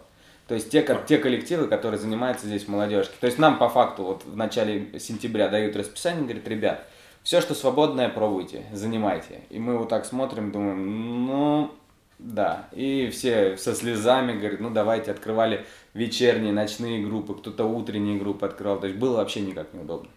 То 0.46 0.54
есть 0.54 0.70
те, 0.70 0.82
ко- 0.82 1.00
те 1.06 1.18
коллективы, 1.18 1.66
которые 1.66 1.98
занимаются 1.98 2.46
здесь 2.46 2.64
в 2.64 2.68
молодежке. 2.68 3.14
То 3.20 3.26
есть 3.26 3.38
нам 3.38 3.58
по 3.58 3.68
факту 3.68 4.04
вот 4.04 4.24
в 4.24 4.36
начале 4.36 4.98
сентября 5.00 5.48
дают 5.48 5.74
расписание, 5.76 6.22
говорят, 6.24 6.46
ребят, 6.46 6.86
все, 7.22 7.40
что 7.40 7.54
свободное, 7.54 8.08
пробуйте, 8.08 8.64
занимайте. 8.72 9.40
И 9.50 9.58
мы 9.58 9.78
вот 9.78 9.88
так 9.88 10.04
смотрим, 10.04 10.50
думаем, 10.52 11.26
ну, 11.26 11.70
Да, 12.18 12.68
и 12.72 13.10
все 13.10 13.56
со 13.56 13.74
слезами 13.74 14.38
говорят, 14.38 14.60
ну 14.60 14.70
давайте, 14.70 15.10
открывали 15.10 15.66
вечерние, 15.92 16.52
ночные 16.52 17.04
группы, 17.04 17.34
кто-то 17.34 17.64
утренние 17.64 18.18
группы 18.18 18.46
открывал, 18.46 18.78
то 18.78 18.86
есть 18.86 18.98
было 18.98 19.16
вообще 19.16 19.40
никак 19.40 19.74
неудобно. 19.74 20.08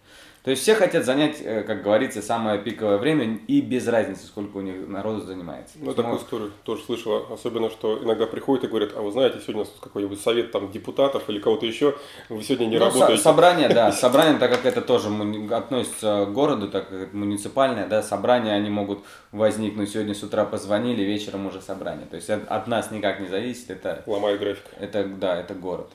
То 0.46 0.50
есть 0.50 0.62
все 0.62 0.76
хотят 0.76 1.04
занять, 1.04 1.38
э, 1.40 1.64
как 1.64 1.82
говорится, 1.82 2.22
самое 2.22 2.60
пиковое 2.60 2.98
время 2.98 3.40
и 3.48 3.60
без 3.60 3.88
разницы, 3.88 4.26
сколько 4.28 4.58
у 4.58 4.60
них 4.60 4.86
народу 4.86 5.22
занимается. 5.22 5.74
Ну, 5.80 5.92
такую 5.92 6.18
историю 6.18 6.52
тоже 6.62 6.84
слышала. 6.84 7.26
Особенно, 7.34 7.68
что 7.68 8.00
иногда 8.00 8.26
приходят 8.26 8.62
и 8.62 8.68
говорят, 8.68 8.92
а 8.94 9.02
вы 9.02 9.10
знаете, 9.10 9.40
сегодня 9.44 9.66
какой-нибудь 9.80 10.20
совет 10.20 10.52
там 10.52 10.70
депутатов 10.70 11.28
или 11.28 11.40
кого-то 11.40 11.66
еще, 11.66 11.96
вы 12.28 12.44
сегодня 12.44 12.66
не 12.66 12.78
ну, 12.78 12.84
работаете. 12.84 13.20
собрание, 13.20 13.68
да, 13.68 13.90
собрание, 14.06 14.38
так 14.38 14.52
как 14.52 14.66
это 14.66 14.82
тоже 14.82 15.08
относится 15.50 16.26
к 16.26 16.32
городу, 16.32 16.68
так 16.68 16.90
как 16.90 17.00
это 17.08 17.16
муниципальное, 17.16 17.88
да, 17.88 18.04
собрания, 18.04 18.52
они 18.52 18.70
могут 18.70 19.00
возникнуть. 19.32 19.90
Сегодня 19.90 20.14
с 20.14 20.22
утра 20.22 20.44
позвонили, 20.44 21.02
вечером 21.02 21.46
уже 21.46 21.60
собрание. 21.60 22.06
То 22.06 22.14
есть 22.14 22.30
от 22.30 22.66
нас 22.68 22.92
никак 22.92 23.18
не 23.18 23.26
зависит. 23.26 23.70
Это, 23.70 24.04
Ломает 24.06 24.38
график. 24.38 24.62
Это, 24.78 25.08
да, 25.08 25.40
это 25.40 25.54
город. 25.54 25.90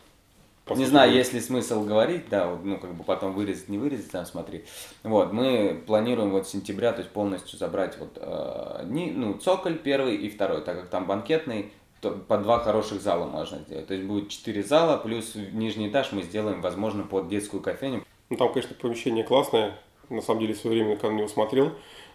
По 0.66 0.74
не 0.74 0.86
знаю, 0.86 1.12
есть 1.12 1.34
ли 1.34 1.40
смысл 1.40 1.84
говорить, 1.84 2.30
да, 2.30 2.56
ну, 2.64 2.78
как 2.78 2.94
бы 2.94 3.04
потом 3.04 3.34
вырезать, 3.34 3.68
не 3.68 3.78
вырезать, 3.78 4.12
там 4.12 4.26
смотри. 4.26 4.64
Вот, 5.04 5.34
мы 5.34 5.82
планируем 5.88 6.30
вот 6.32 6.48
с 6.48 6.52
сентября, 6.52 6.94
то 6.94 7.00
есть 7.00 7.12
полностью 7.12 7.58
забрать 7.58 7.98
вот, 7.98 8.18
э, 8.18 8.84
не, 8.86 9.12
ну, 9.12 9.34
цоколь 9.34 9.78
первый 9.80 10.16
и 10.18 10.30
второй, 10.30 10.62
так 10.62 10.80
как 10.80 10.90
там 10.90 11.08
банкетный, 11.08 11.72
то 12.00 12.12
по 12.12 12.38
два 12.38 12.60
хороших 12.60 13.02
зала 13.02 13.26
можно 13.28 13.60
сделать. 13.60 13.88
То 13.88 13.94
есть 13.94 14.06
будет 14.06 14.30
четыре 14.30 14.64
зала, 14.64 14.98
плюс 14.98 15.36
нижний 15.36 15.90
этаж 15.90 16.12
мы 16.12 16.24
сделаем, 16.24 16.62
возможно, 16.62 17.04
под 17.04 17.28
детскую 17.28 17.62
кофейню. 17.62 18.04
Ну, 18.30 18.38
там, 18.38 18.52
конечно, 18.52 18.76
помещение 18.80 19.24
классное. 19.24 19.78
На 20.10 20.22
самом 20.22 20.42
деле, 20.42 20.54
в 20.54 20.58
свое 20.58 20.84
время, 20.84 20.96
когда 20.96 21.12
на 21.12 21.18
него 21.20 21.28
смотрел, 21.28 21.74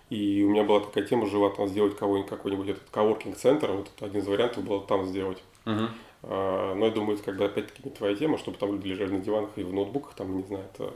и 0.09 0.45
у 0.45 0.51
меня 0.51 0.63
была 0.63 0.81
такая 0.81 1.05
тема 1.05 1.27
жива 1.27 1.51
там 1.51 1.69
сделать 1.69 1.97
кого-нибудь, 1.97 2.31
какой-нибудь 2.31 2.69
этот 2.69 2.91
коворкинг-центр. 2.91 3.73
Вот 3.73 3.91
один 4.01 4.21
из 4.21 4.27
вариантов 4.27 4.65
был 4.65 4.81
там 4.81 5.05
сделать. 5.07 5.43
Угу. 5.65 5.89
А, 6.23 6.75
но 6.75 6.87
я 6.87 6.93
думаю, 6.93 7.19
когда 7.25 7.47
опять-таки 7.47 7.83
не 7.85 7.91
твоя 7.91 8.15
тема, 8.15 8.39
чтобы 8.39 8.57
там 8.57 8.73
люди 8.73 8.89
лежали 8.89 9.13
на 9.13 9.21
диванах 9.21 9.51
и 9.57 9.65
в 9.65 9.73
ноутбуках, 9.73 10.15
там, 10.15 10.37
не 10.37 10.45
знаю, 10.45 10.65
это 10.73 10.93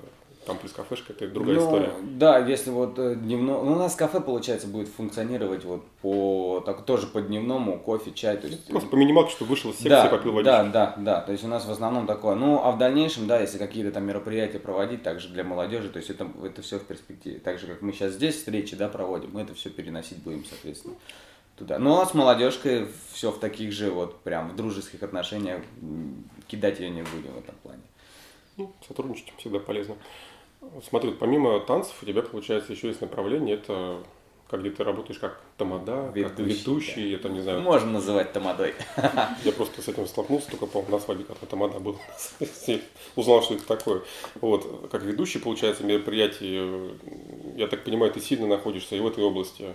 там 0.46 0.58
плюс 0.58 0.72
кафешка, 0.72 1.12
это 1.12 1.28
другая 1.28 1.56
ну, 1.56 1.64
история. 1.64 1.92
Да, 2.02 2.38
если 2.38 2.70
вот 2.70 2.98
э, 2.98 3.14
дневно, 3.14 3.62
ну 3.62 3.72
у 3.72 3.76
нас 3.76 3.94
кафе 3.94 4.20
получается 4.20 4.66
будет 4.66 4.88
функционировать 4.88 5.64
вот 5.64 5.86
по 6.02 6.62
так 6.64 6.84
тоже 6.84 7.06
по 7.06 7.20
дневному 7.20 7.78
кофе, 7.78 8.12
чай, 8.12 8.36
то 8.36 8.46
есть 8.46 8.66
просто 8.66 8.88
по 8.88 8.96
минималке, 8.96 9.32
что 9.32 9.44
вышел 9.44 9.70
из 9.70 9.76
секции, 9.76 9.88
да, 9.90 10.06
попил 10.06 10.32
водички. 10.32 10.50
Да, 10.50 10.64
да, 10.64 10.94
да, 10.98 11.20
то 11.20 11.32
есть 11.32 11.44
у 11.44 11.48
нас 11.48 11.66
в 11.66 11.70
основном 11.70 12.06
такое. 12.06 12.34
Ну 12.34 12.60
а 12.64 12.72
в 12.72 12.78
дальнейшем, 12.78 13.26
да, 13.26 13.40
если 13.40 13.58
какие-то 13.58 13.92
там 13.92 14.04
мероприятия 14.04 14.58
проводить, 14.58 15.02
также 15.02 15.28
для 15.28 15.44
молодежи, 15.44 15.90
то 15.90 15.98
есть 15.98 16.10
это 16.10 16.26
это 16.42 16.62
все 16.62 16.78
в 16.78 16.84
перспективе, 16.84 17.38
так 17.38 17.58
же 17.58 17.66
как 17.66 17.82
мы 17.82 17.92
сейчас 17.92 18.14
здесь 18.14 18.36
встречи, 18.36 18.76
да, 18.76 18.88
проводим, 18.88 19.30
мы 19.32 19.42
это 19.42 19.54
все 19.54 19.70
переносить 19.70 20.18
будем, 20.18 20.44
соответственно 20.44 20.94
туда. 21.60 21.78
Ну, 21.78 22.00
а 22.00 22.06
с 22.06 22.14
молодежкой 22.14 22.88
все 23.12 23.30
в 23.30 23.38
таких 23.38 23.72
же 23.72 23.90
вот 23.90 24.20
прям 24.22 24.50
в 24.50 24.56
дружеских 24.56 25.02
отношениях 25.02 25.62
кидать 26.48 26.80
ее 26.80 26.90
не 26.90 27.02
будем 27.02 27.32
в 27.32 27.38
этом 27.38 27.54
плане. 27.62 27.82
Ну, 28.56 28.72
сотрудничать 28.86 29.32
всегда 29.38 29.58
полезно. 29.58 29.96
Смотри, 30.88 31.12
помимо 31.12 31.58
танцев 31.60 31.94
у 32.02 32.06
тебя, 32.06 32.22
получается, 32.22 32.72
еще 32.72 32.88
есть 32.88 33.00
направление, 33.00 33.54
это 33.56 34.02
как 34.50 34.60
где 34.60 34.70
ты 34.70 34.82
работаешь 34.82 35.20
как 35.20 35.40
тамада, 35.56 36.10
ведущий, 36.12 36.28
как 36.28 36.38
ведущий, 36.40 37.10
да. 37.10 37.16
это 37.16 37.28
не 37.28 37.40
знаю. 37.40 37.60
Можно 37.60 37.92
называть 37.92 38.32
тамадой. 38.32 38.74
Я 39.44 39.52
просто 39.52 39.80
с 39.80 39.86
этим 39.86 40.08
столкнулся, 40.08 40.50
только, 40.50 40.66
по 40.66 40.82
на 40.90 40.98
свадьбе, 40.98 41.24
когда 41.24 41.46
тамада 41.46 41.78
был. 41.78 41.96
Узнал, 43.16 43.42
что 43.42 43.54
это 43.54 43.64
такое. 43.64 44.02
Вот, 44.40 44.88
как 44.90 45.04
ведущий, 45.04 45.38
получается, 45.38 45.84
мероприятий, 45.84 46.96
я 47.56 47.68
так 47.68 47.84
понимаю, 47.84 48.12
ты 48.12 48.20
сильно 48.20 48.48
находишься 48.48 48.96
и 48.96 49.00
в 49.00 49.06
этой 49.06 49.22
области. 49.22 49.72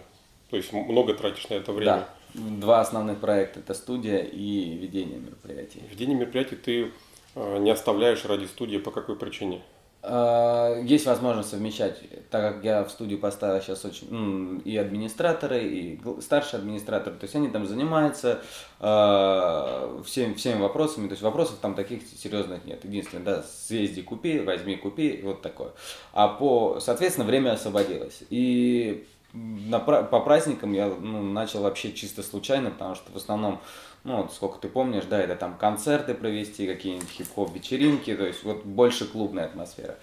То 0.50 0.58
есть 0.58 0.74
много 0.74 1.13
тратишь 1.13 1.48
на 1.48 1.54
это 1.54 1.72
время. 1.72 1.86
Да. 1.86 2.10
Два 2.34 2.82
основных 2.82 3.22
проекта 3.22 3.62
это 3.62 3.74
студия 3.74 4.20
и 4.20 4.75
ведение 4.75 5.20
мероприятий. 5.20 5.82
Ведение 5.89 6.18
мероприятий 6.18 6.58
ты 6.58 6.92
э, 7.36 7.58
не 7.60 7.72
оставляешь 7.72 8.25
ради 8.25 8.46
студии 8.46 8.77
по 8.77 8.92
какой 8.92 9.15
причине? 9.15 9.62
А, 10.07 10.79
есть 10.81 11.07
возможность 11.07 11.50
совмещать, 11.50 12.00
так 12.29 12.55
как 12.55 12.63
я 12.63 12.83
в 12.83 12.91
студию 12.91 13.17
поставил 13.17 13.59
сейчас 13.59 13.85
очень 13.85 14.62
и 14.63 14.77
администраторы, 14.77 15.63
и 15.63 16.00
старшие 16.21 16.59
администраторы, 16.59 17.15
то 17.15 17.24
есть 17.24 17.35
они 17.35 17.47
там 17.47 17.65
занимаются 17.65 18.41
э, 18.79 20.01
всеми, 20.05 20.33
всеми 20.35 20.62
вопросами, 20.62 21.07
то 21.07 21.13
есть 21.13 21.24
вопросов 21.24 21.55
там 21.59 21.74
таких 21.74 22.03
серьезных 22.03 22.65
нет. 22.65 22.85
Единственное, 22.85 23.24
да, 23.24 23.43
съезди, 23.43 24.03
купи, 24.03 24.39
возьми, 24.39 24.75
купи, 24.75 25.21
вот 25.24 25.41
такое. 25.41 25.71
А 26.13 26.27
по, 26.27 26.79
соответственно, 26.79 27.25
время 27.25 27.53
освободилось. 27.53 28.21
И 28.29 29.07
на, 29.33 29.79
по 29.79 30.19
праздникам 30.21 30.74
я 30.74 30.88
ну, 30.88 31.24
начал 31.24 31.63
вообще 31.63 31.91
чисто 31.93 32.21
случайно, 32.21 32.69
потому 32.69 32.93
что 32.93 33.12
в 33.12 33.15
основном, 33.15 33.59
ну, 34.05 34.21
вот 34.21 34.31
сколько 34.33 34.59
ты 34.59 34.69
помнишь, 34.69 35.05
да, 35.09 35.19
это 35.19 35.35
там 35.35 35.57
концерты 35.57 36.13
провести, 36.13 36.67
какие-нибудь 36.67 37.09
хип-хоп 37.09 37.53
вечеринки, 37.53 38.15
то 38.15 38.25
есть 38.25 38.43
вот 38.43 38.63
больше 38.63 39.07
клубная 39.07 39.45
атмосфера. 39.45 39.95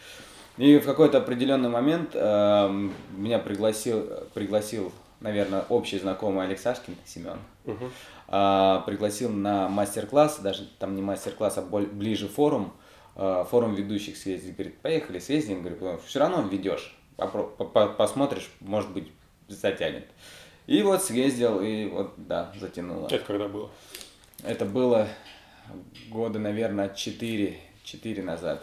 И 0.59 0.79
в 0.79 0.85
какой-то 0.85 1.19
определенный 1.19 1.69
момент 1.69 2.11
э, 2.15 2.89
меня 3.17 3.39
пригласил, 3.39 4.05
пригласил, 4.35 4.93
наверное, 5.21 5.65
общий 5.69 5.99
знакомый 6.01 6.45
Алексашкин 6.45 6.97
Семен. 7.07 7.39
Угу. 7.65 7.91
Э, 8.29 8.81
пригласил 8.85 9.31
на 9.31 9.69
мастер-класс, 9.69 10.41
даже 10.41 10.69
там 10.81 10.97
не 10.97 11.01
мастер-класс, 11.01 11.59
а 11.59 11.63
ближе 11.63 12.27
форум, 12.27 12.73
э, 13.15 13.45
форум 13.49 13.75
ведущих 13.75 14.17
съездить. 14.17 14.57
Говорит, 14.57 14.79
поехали, 14.79 15.21
съездим. 15.21 15.63
Говорит, 15.63 15.81
все 16.05 16.19
равно 16.19 16.43
ведешь, 16.43 16.99
посмотришь, 17.17 18.51
может 18.61 18.91
быть, 18.91 19.11
затянет. 19.47 20.07
И 20.67 20.83
вот 20.83 21.03
съездил, 21.03 21.61
и 21.61 21.87
вот, 21.87 22.13
да, 22.17 22.53
затянуло. 22.59 23.07
Это 23.07 23.25
когда 23.25 23.49
было? 23.49 23.71
Это 24.43 24.65
было 24.65 25.09
года, 26.09 26.39
наверное, 26.39 26.89
4, 26.95 27.59
4 27.85 28.23
назад. 28.23 28.63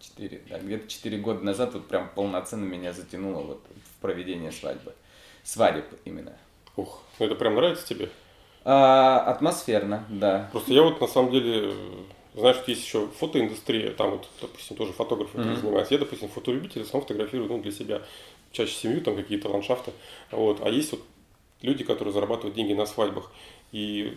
4, 0.00 0.42
да, 0.48 0.58
где-то 0.58 0.88
4 0.88 1.18
года 1.18 1.44
назад 1.44 1.74
вот 1.74 1.88
прям 1.88 2.10
полноценно 2.14 2.64
меня 2.64 2.92
затянуло 2.92 3.42
вот 3.42 3.62
в 3.84 4.00
проведение 4.00 4.52
свадьбы. 4.52 4.94
Свадеб 5.42 5.86
именно. 6.04 6.36
Ух, 6.76 7.02
ну 7.18 7.26
это 7.26 7.34
прям 7.34 7.54
нравится 7.54 7.86
тебе? 7.86 8.10
А, 8.64 9.20
атмосферно, 9.26 10.04
да. 10.08 10.48
Просто 10.52 10.72
я 10.72 10.82
вот 10.82 11.00
на 11.00 11.06
самом 11.06 11.32
деле 11.32 11.74
знаешь, 12.34 12.56
что 12.56 12.70
есть 12.70 12.84
еще 12.84 13.08
фотоиндустрия, 13.18 13.92
там 13.92 14.12
вот, 14.12 14.28
допустим, 14.40 14.76
тоже 14.76 14.92
фотографы 14.92 15.36
mm-hmm. 15.36 15.60
занимаются. 15.60 15.94
Я, 15.94 16.00
допустим, 16.00 16.28
фотолюбитель, 16.28 16.84
сам 16.84 17.02
фотографирую 17.02 17.48
ну, 17.48 17.60
для 17.60 17.72
себя 17.72 18.02
чаще 18.52 18.72
семью, 18.72 19.02
там 19.02 19.16
какие-то 19.16 19.48
ландшафты. 19.48 19.92
Вот. 20.30 20.60
А 20.62 20.70
есть 20.70 20.92
вот 20.92 21.02
люди, 21.60 21.84
которые 21.84 22.14
зарабатывают 22.14 22.54
деньги 22.54 22.72
на 22.72 22.86
свадьбах. 22.86 23.30
И 23.72 24.16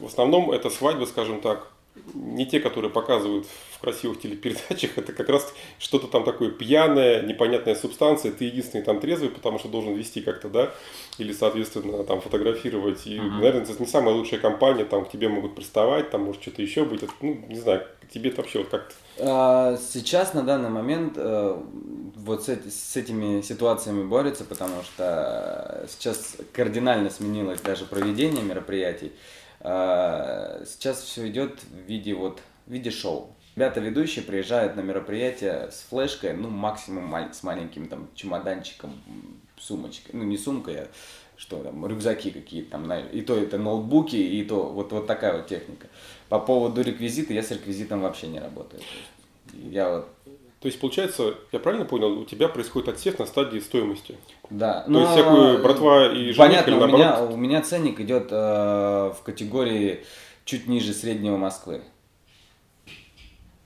в 0.00 0.06
основном 0.06 0.50
это 0.50 0.70
свадьбы, 0.70 1.06
скажем 1.06 1.40
так, 1.40 1.70
не 2.14 2.46
те, 2.46 2.60
которые 2.60 2.90
показывают 2.90 3.46
в 3.72 3.80
красивых 3.80 4.20
телепередачах, 4.20 4.96
это 4.96 5.12
как 5.12 5.28
раз 5.28 5.52
что-то 5.78 6.06
там 6.06 6.24
такое 6.24 6.50
пьяное, 6.50 7.22
непонятная 7.22 7.74
субстанция, 7.74 8.32
ты 8.32 8.44
единственный 8.44 8.82
там 8.82 9.00
трезвый, 9.00 9.30
потому 9.30 9.58
что 9.58 9.68
должен 9.68 9.94
вести 9.94 10.20
как-то, 10.20 10.48
да, 10.48 10.74
или, 11.18 11.32
соответственно, 11.32 12.04
там 12.04 12.20
фотографировать. 12.20 13.06
И, 13.06 13.16
uh-huh. 13.16 13.30
наверное, 13.30 13.62
это 13.62 13.74
не 13.78 13.86
самая 13.86 14.14
лучшая 14.14 14.40
компания, 14.40 14.84
там 14.84 15.04
к 15.04 15.10
тебе 15.10 15.28
могут 15.28 15.54
приставать, 15.54 16.10
там 16.10 16.22
может 16.22 16.42
что-то 16.42 16.62
еще 16.62 16.84
быть. 16.84 17.02
Это, 17.02 17.12
ну, 17.20 17.38
не 17.48 17.60
знаю, 17.60 17.86
тебе 18.12 18.30
это 18.30 18.42
вообще 18.42 18.60
вот 18.60 18.68
как-то... 18.68 18.94
А, 19.20 19.76
сейчас, 19.76 20.34
на 20.34 20.42
данный 20.42 20.70
момент, 20.70 21.14
э, 21.16 21.62
вот 22.16 22.44
с, 22.44 22.48
эти, 22.48 22.68
с 22.68 22.96
этими 22.96 23.42
ситуациями 23.42 24.04
борются, 24.04 24.44
потому 24.44 24.82
что 24.82 25.86
сейчас 25.88 26.36
кардинально 26.52 27.10
сменилось 27.10 27.60
даже 27.60 27.84
проведение 27.84 28.42
мероприятий. 28.42 29.12
А, 29.60 30.62
сейчас 30.64 31.02
все 31.02 31.28
идет 31.28 31.60
в 31.62 31.88
виде 31.88 32.14
вот 32.14 32.40
в 32.66 32.72
виде 32.72 32.90
шоу. 32.90 33.34
Ребята 33.56 33.80
ведущие 33.80 34.24
приезжают 34.24 34.76
на 34.76 34.80
мероприятие 34.80 35.70
с 35.72 35.84
флешкой, 35.88 36.34
ну 36.34 36.48
максимум 36.48 37.12
с 37.32 37.42
маленьким 37.42 37.88
там 37.88 38.08
чемоданчиком, 38.14 38.92
сумочкой, 39.56 40.14
ну 40.14 40.24
не 40.24 40.38
сумкой, 40.38 40.82
а 40.82 40.88
что 41.36 41.62
там, 41.62 41.84
рюкзаки 41.86 42.30
какие-то 42.30 42.72
там, 42.72 42.92
и 42.92 43.20
то 43.22 43.36
это 43.36 43.58
ноутбуки, 43.58 44.16
и 44.16 44.44
то 44.44 44.64
вот, 44.64 44.92
вот 44.92 45.06
такая 45.06 45.36
вот 45.36 45.46
техника. 45.46 45.88
По 46.28 46.38
поводу 46.38 46.82
реквизита, 46.82 47.32
я 47.32 47.42
с 47.42 47.50
реквизитом 47.50 48.02
вообще 48.02 48.28
не 48.28 48.38
работаю. 48.38 48.82
Я 49.54 49.90
вот 49.90 50.08
то 50.60 50.66
есть, 50.66 50.80
получается, 50.80 51.34
я 51.52 51.60
правильно 51.60 51.84
понял, 51.84 52.18
у 52.18 52.24
тебя 52.24 52.48
происходит 52.48 52.88
отсев 52.88 53.18
на 53.20 53.26
стадии 53.26 53.60
стоимости? 53.60 54.16
Да. 54.50 54.82
То 54.82 55.00
есть, 55.00 55.12
всякую 55.12 55.62
братва 55.62 56.06
и 56.06 56.32
жених 56.32 56.36
Понятно, 56.36 56.70
или 56.70 56.78
у 56.78 56.86
меня, 56.88 57.22
у 57.22 57.36
меня 57.36 57.62
ценник 57.62 58.00
идет 58.00 58.28
э, 58.30 58.34
в 58.36 59.22
категории 59.22 60.04
чуть 60.44 60.66
ниже 60.66 60.94
среднего 60.94 61.36
Москвы. 61.36 61.82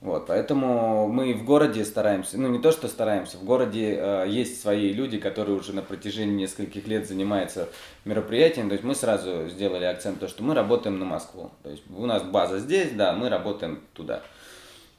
Вот, 0.01 0.27
поэтому 0.27 1.07
мы 1.07 1.33
в 1.33 1.45
городе 1.45 1.85
стараемся, 1.85 2.37
ну 2.37 2.49
не 2.49 2.59
то, 2.59 2.73
что 2.73 2.89
стараемся, 2.89 3.37
в 3.37 3.45
городе 3.45 3.95
э, 3.97 4.25
есть 4.27 4.61
свои 4.61 4.91
люди, 4.91 5.17
которые 5.17 5.57
уже 5.57 5.71
на 5.71 5.81
протяжении 5.81 6.41
нескольких 6.41 6.85
лет 6.87 7.07
занимаются 7.07 7.69
мероприятием, 8.03 8.67
то 8.67 8.73
есть 8.73 8.83
мы 8.83 8.95
сразу 8.95 9.47
сделали 9.47 9.85
акцент 9.85 10.19
то, 10.19 10.27
что 10.27 10.43
мы 10.43 10.55
работаем 10.55 10.99
на 10.99 11.05
Москву, 11.05 11.51
то 11.63 11.69
есть 11.69 11.83
у 11.95 12.05
нас 12.05 12.21
база 12.21 12.59
здесь, 12.59 12.91
да, 12.91 13.13
мы 13.13 13.29
работаем 13.29 13.79
туда. 13.93 14.23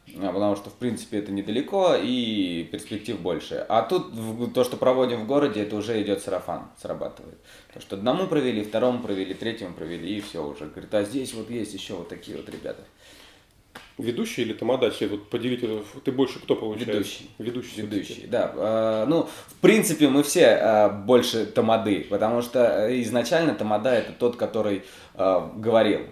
А, 0.07 0.33
потому 0.33 0.55
что, 0.55 0.71
в 0.71 0.75
принципе, 0.75 1.19
это 1.19 1.33
недалеко 1.33 1.97
и 1.97 2.69
перспектив 2.71 3.19
больше. 3.19 3.65
А 3.69 3.83
тут 3.83 4.13
то, 4.53 4.63
что 4.63 4.77
проводим 4.77 5.25
в 5.25 5.27
городе, 5.27 5.63
это 5.63 5.77
уже 5.77 6.01
идет 6.03 6.23
сарафан, 6.23 6.69
срабатывает. 6.81 7.39
То, 7.73 7.81
что 7.81 7.97
одному 7.97 8.27
провели, 8.27 8.63
второму 8.63 9.01
провели, 9.01 9.35
третьему 9.35 9.75
провели, 9.75 10.17
и 10.17 10.21
все 10.21 10.47
уже. 10.47 10.67
Говорит, 10.67 10.93
а 10.95 11.05
здесь 11.05 11.33
вот 11.35 11.51
есть 11.51 11.73
еще 11.75 11.95
вот 11.95 12.09
такие 12.09 12.37
вот 12.37 12.49
ребята. 12.49 12.85
Ведущий 13.97 14.43
или 14.43 14.53
тамадачи? 14.53 15.05
Вот 15.05 15.31
поделите, 15.31 15.83
ты 16.05 16.13
больше 16.13 16.41
кто 16.41 16.55
получается? 16.57 16.93
Ведущий. 16.93 17.31
Ведущий. 17.39 17.81
Ведущий, 17.81 18.27
да. 18.27 18.53
А, 18.57 19.07
ну, 19.07 19.29
в 19.47 19.55
принципе, 19.61 20.09
мы 20.09 20.23
все 20.23 20.49
а, 20.49 20.89
больше 20.89 21.47
тамады, 21.47 22.07
потому 22.11 22.43
что 22.43 22.89
изначально 23.03 23.55
тамада 23.55 23.95
это 23.95 24.13
тот, 24.13 24.37
который 24.37 24.83
говорил 25.17 26.03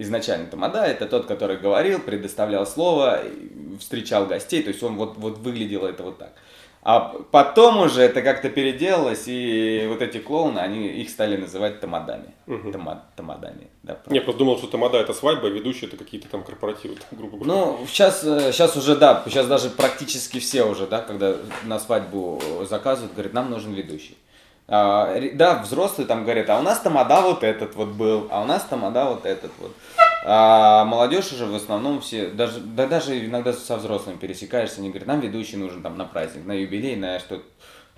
изначально 0.00 0.46
Тамада 0.46 0.84
это 0.84 1.06
тот, 1.06 1.26
который 1.26 1.58
говорил, 1.58 2.00
предоставлял 2.00 2.66
слово, 2.66 3.20
встречал 3.78 4.26
гостей, 4.26 4.62
то 4.62 4.68
есть 4.68 4.82
он 4.82 4.96
вот, 4.96 5.16
вот 5.16 5.38
выглядело 5.38 5.86
это 5.86 6.02
вот 6.02 6.18
так. 6.18 6.32
А 6.82 7.14
потом 7.30 7.82
уже 7.82 8.00
это 8.00 8.22
как-то 8.22 8.48
переделалось, 8.48 9.24
и 9.26 9.84
вот 9.86 10.00
эти 10.00 10.16
клоуны, 10.16 10.60
они 10.60 10.88
их 10.88 11.10
стали 11.10 11.36
называть 11.36 11.78
тамадами. 11.78 12.32
Угу. 12.46 12.72
Тома, 12.72 13.04
тамадами. 13.16 13.68
Да, 13.82 13.98
Я 14.08 14.22
просто 14.22 14.38
думал, 14.38 14.56
что 14.56 14.66
тамада 14.66 14.96
это 14.96 15.12
свадьба, 15.12 15.48
а 15.48 15.50
ведущие 15.50 15.88
это 15.88 15.98
какие-то 15.98 16.28
там 16.28 16.42
корпоративы, 16.42 16.96
грубо 17.10 17.36
говоря. 17.36 17.52
Ну, 17.52 17.86
сейчас, 17.86 18.22
сейчас 18.22 18.78
уже, 18.78 18.96
да, 18.96 19.22
сейчас 19.26 19.46
даже 19.46 19.68
практически 19.68 20.38
все 20.38 20.64
уже, 20.64 20.86
да, 20.86 21.02
когда 21.02 21.36
на 21.64 21.78
свадьбу 21.78 22.40
заказывают, 22.66 23.12
говорят, 23.12 23.34
нам 23.34 23.50
нужен 23.50 23.74
ведущий. 23.74 24.16
А, 24.72 25.20
да, 25.34 25.58
взрослые 25.58 26.06
там 26.06 26.22
говорят, 26.22 26.48
а 26.48 26.60
у 26.60 26.62
нас 26.62 26.78
тамада 26.78 27.20
вот 27.22 27.42
этот 27.42 27.74
вот 27.74 27.88
был, 27.88 28.28
а 28.30 28.42
у 28.42 28.44
нас 28.44 28.62
тамада 28.62 29.04
вот 29.06 29.26
этот 29.26 29.50
вот. 29.58 29.74
А 30.24 30.84
молодежь 30.84 31.32
уже 31.32 31.46
в 31.46 31.54
основном 31.56 32.00
все, 32.00 32.28
даже, 32.28 32.60
да 32.60 32.86
даже 32.86 33.26
иногда 33.26 33.52
со 33.52 33.76
взрослыми 33.76 34.16
пересекаешься, 34.16 34.78
они 34.78 34.90
говорят, 34.90 35.08
нам 35.08 35.20
ведущий 35.20 35.56
нужен 35.56 35.82
там 35.82 35.98
на 35.98 36.04
праздник, 36.04 36.46
на 36.46 36.52
юбилей, 36.52 36.94
на 36.94 37.18
что-то 37.18 37.42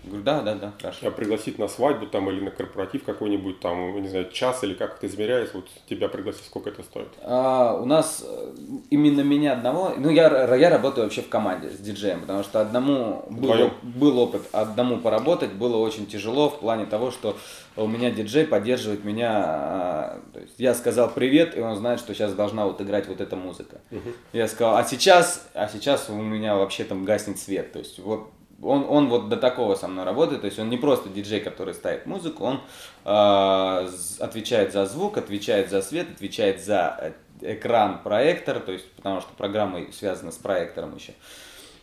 Говорю, 0.04 0.24
да, 0.24 0.40
да, 0.42 0.54
да, 0.56 0.72
хорошо. 0.80 1.08
А 1.08 1.10
пригласить 1.12 1.58
на 1.58 1.68
свадьбу 1.68 2.06
там 2.06 2.28
или 2.28 2.40
на 2.40 2.50
корпоратив 2.50 3.04
какой-нибудь 3.04 3.60
там, 3.60 4.02
не 4.02 4.08
знаю, 4.08 4.30
час 4.32 4.64
или 4.64 4.74
как 4.74 4.96
это 4.96 5.06
измеряется, 5.06 5.56
вот 5.56 5.68
тебя 5.88 6.08
пригласить, 6.08 6.44
сколько 6.44 6.70
это 6.70 6.82
стоит? 6.82 7.08
А, 7.22 7.74
у 7.80 7.84
нас 7.84 8.24
э, 8.26 8.52
именно 8.90 9.20
меня 9.20 9.52
одного, 9.52 9.94
ну 9.96 10.10
я, 10.10 10.54
я 10.56 10.70
работаю 10.70 11.04
вообще 11.04 11.22
в 11.22 11.28
команде 11.28 11.70
с 11.70 11.78
диджеем, 11.78 12.22
потому 12.22 12.42
что 12.42 12.60
одному 12.60 13.24
был, 13.30 13.70
был 13.82 14.18
опыт, 14.18 14.42
одному 14.50 14.98
поработать 14.98 15.52
было 15.52 15.76
очень 15.76 16.06
тяжело 16.06 16.50
в 16.50 16.58
плане 16.58 16.86
того, 16.86 17.12
что 17.12 17.36
у 17.76 17.86
меня 17.86 18.10
диджей 18.10 18.44
поддерживает 18.44 19.04
меня, 19.04 19.30
а, 19.34 20.20
то 20.32 20.40
есть 20.40 20.54
я 20.58 20.74
сказал 20.74 21.10
привет, 21.10 21.56
и 21.56 21.60
он 21.60 21.76
знает, 21.76 22.00
что 22.00 22.12
сейчас 22.12 22.34
должна 22.34 22.66
вот 22.66 22.80
играть 22.80 23.06
вот 23.06 23.20
эта 23.20 23.36
музыка. 23.36 23.80
Угу. 23.92 24.10
Я 24.32 24.48
сказал, 24.48 24.76
а 24.76 24.84
сейчас, 24.84 25.48
а 25.54 25.68
сейчас 25.68 26.10
у 26.10 26.14
меня 26.14 26.56
вообще 26.56 26.82
там 26.82 27.04
гаснет 27.04 27.38
свет, 27.38 27.72
то 27.72 27.78
есть 27.78 28.00
вот 28.00 28.30
он, 28.62 28.86
он 28.88 29.08
вот 29.08 29.28
до 29.28 29.36
такого 29.36 29.74
со 29.74 29.88
мной 29.88 30.04
работает, 30.04 30.42
то 30.42 30.46
есть 30.46 30.58
он 30.58 30.70
не 30.70 30.76
просто 30.76 31.08
диджей, 31.08 31.40
который 31.40 31.74
ставит 31.74 32.06
музыку, 32.06 32.44
он 32.44 32.60
э, 33.04 33.88
отвечает 34.20 34.72
за 34.72 34.86
звук, 34.86 35.18
отвечает 35.18 35.70
за 35.70 35.82
свет, 35.82 36.08
отвечает 36.14 36.62
за 36.62 37.14
э, 37.40 37.54
экран 37.54 38.02
проектор, 38.02 38.60
то 38.60 38.72
есть 38.72 38.90
потому 38.92 39.20
что 39.20 39.30
программа 39.34 39.80
связана 39.92 40.30
с 40.30 40.36
проектором 40.36 40.94
еще. 40.96 41.12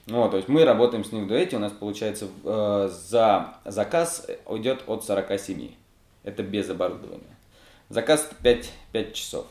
Вот, 0.07 0.31
то 0.31 0.37
есть 0.37 0.49
мы 0.49 0.65
работаем 0.65 1.03
с 1.03 1.11
ним 1.11 1.25
в 1.25 1.27
дуэте, 1.27 1.57
у 1.57 1.59
нас 1.59 1.71
получается 1.71 2.27
э, 2.43 2.89
за 2.91 3.55
заказ 3.65 4.25
уйдет 4.45 4.83
от 4.87 5.03
47. 5.03 5.71
Это 6.23 6.43
без 6.43 6.69
оборудования. 6.69 7.37
Заказ 7.89 8.29
5, 8.41 8.71
5 8.91 9.13
часов. 9.13 9.45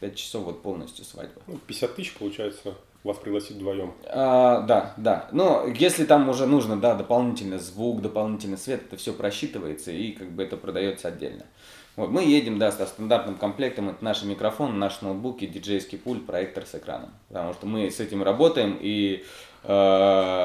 5 0.00 0.16
часов 0.16 0.44
вот 0.44 0.62
полностью 0.62 1.04
свадьба. 1.04 1.40
Ну, 1.46 1.58
50 1.58 1.96
тысяч 1.96 2.14
получается 2.14 2.74
вас 3.04 3.16
пригласить 3.18 3.56
вдвоем. 3.56 3.92
А, 4.06 4.62
да, 4.62 4.94
да. 4.96 5.28
Но 5.32 5.66
если 5.66 6.04
там 6.04 6.28
уже 6.28 6.46
нужно, 6.46 6.76
да, 6.76 6.94
дополнительный 6.94 7.58
звук, 7.58 8.02
дополнительный 8.02 8.58
свет, 8.58 8.82
это 8.86 8.96
все 8.96 9.12
просчитывается 9.12 9.92
и 9.92 10.12
как 10.12 10.30
бы 10.30 10.42
это 10.42 10.56
продается 10.56 11.08
отдельно. 11.08 11.44
Вот, 11.96 12.10
мы 12.10 12.22
едем, 12.22 12.60
да, 12.60 12.70
со 12.70 12.86
стандартным 12.86 13.34
комплектом, 13.34 13.88
это 13.88 14.04
наши 14.04 14.24
микрофоны, 14.24 14.74
наши 14.74 15.04
ноутбуки, 15.04 15.46
диджейский 15.46 15.98
пульт, 15.98 16.26
проектор 16.26 16.64
с 16.64 16.76
экраном. 16.76 17.10
Потому 17.26 17.54
что 17.54 17.66
мы 17.66 17.90
с 17.90 17.98
этим 17.98 18.22
работаем 18.22 18.78
и 18.80 19.24
э, 19.64 19.68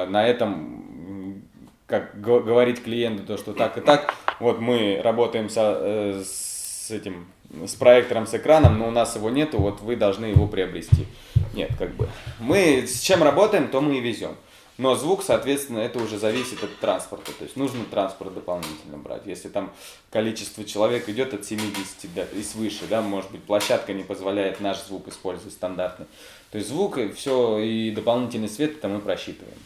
на 0.10 0.28
этом, 0.28 1.44
как 1.86 2.20
говорить 2.20 2.84
клиенту, 2.84 3.24
то, 3.24 3.38
что 3.38 3.54
так 3.54 3.78
и 3.78 3.82
так, 3.82 4.16
вот 4.40 4.60
мы 4.60 5.00
работаем 5.04 5.48
со, 5.48 5.78
э, 5.80 6.24
с 6.26 6.90
этим, 6.90 7.28
с 7.68 7.76
проектором 7.76 8.26
с 8.26 8.34
экраном, 8.34 8.80
но 8.80 8.88
у 8.88 8.92
нас 8.92 9.16
его 9.16 9.30
нету, 9.30 9.60
вот 9.60 9.80
вы 9.82 9.96
должны 9.96 10.26
его 10.26 10.48
приобрести. 10.48 11.06
Нет, 11.54 11.72
как 11.78 11.96
бы. 11.96 12.10
Мы 12.40 12.86
с 12.88 13.00
чем 13.00 13.24
работаем, 13.24 13.70
то 13.70 13.80
мы 13.82 13.98
и 13.98 14.02
везем. 14.02 14.36
Но 14.80 14.96
звук, 14.96 15.22
соответственно, 15.24 15.80
это 15.80 16.00
уже 16.00 16.18
зависит 16.18 16.64
от 16.64 16.76
транспорта. 16.80 17.32
То 17.32 17.44
есть 17.44 17.56
нужно 17.56 17.86
транспорт 17.86 18.34
дополнительно 18.34 18.98
брать. 18.98 19.22
Если 19.26 19.50
там 19.50 19.72
количество 20.10 20.64
человек 20.66 21.08
идет 21.10 21.34
от 21.36 21.46
70 21.46 22.14
да, 22.16 22.24
и 22.34 22.42
свыше, 22.42 22.86
да, 22.90 23.04
может 23.04 23.30
быть, 23.32 23.44
площадка 23.44 23.94
не 23.94 24.04
позволяет 24.04 24.62
наш 24.62 24.82
звук 24.82 25.08
использовать 25.08 25.54
стандартный. 25.54 26.08
То 26.50 26.58
есть 26.58 26.70
звук 26.70 26.98
и 26.98 27.12
все, 27.12 27.60
и 27.60 27.92
дополнительный 27.92 28.50
свет 28.50 28.78
это 28.78 28.88
мы 28.88 29.00
просчитываем. 29.00 29.58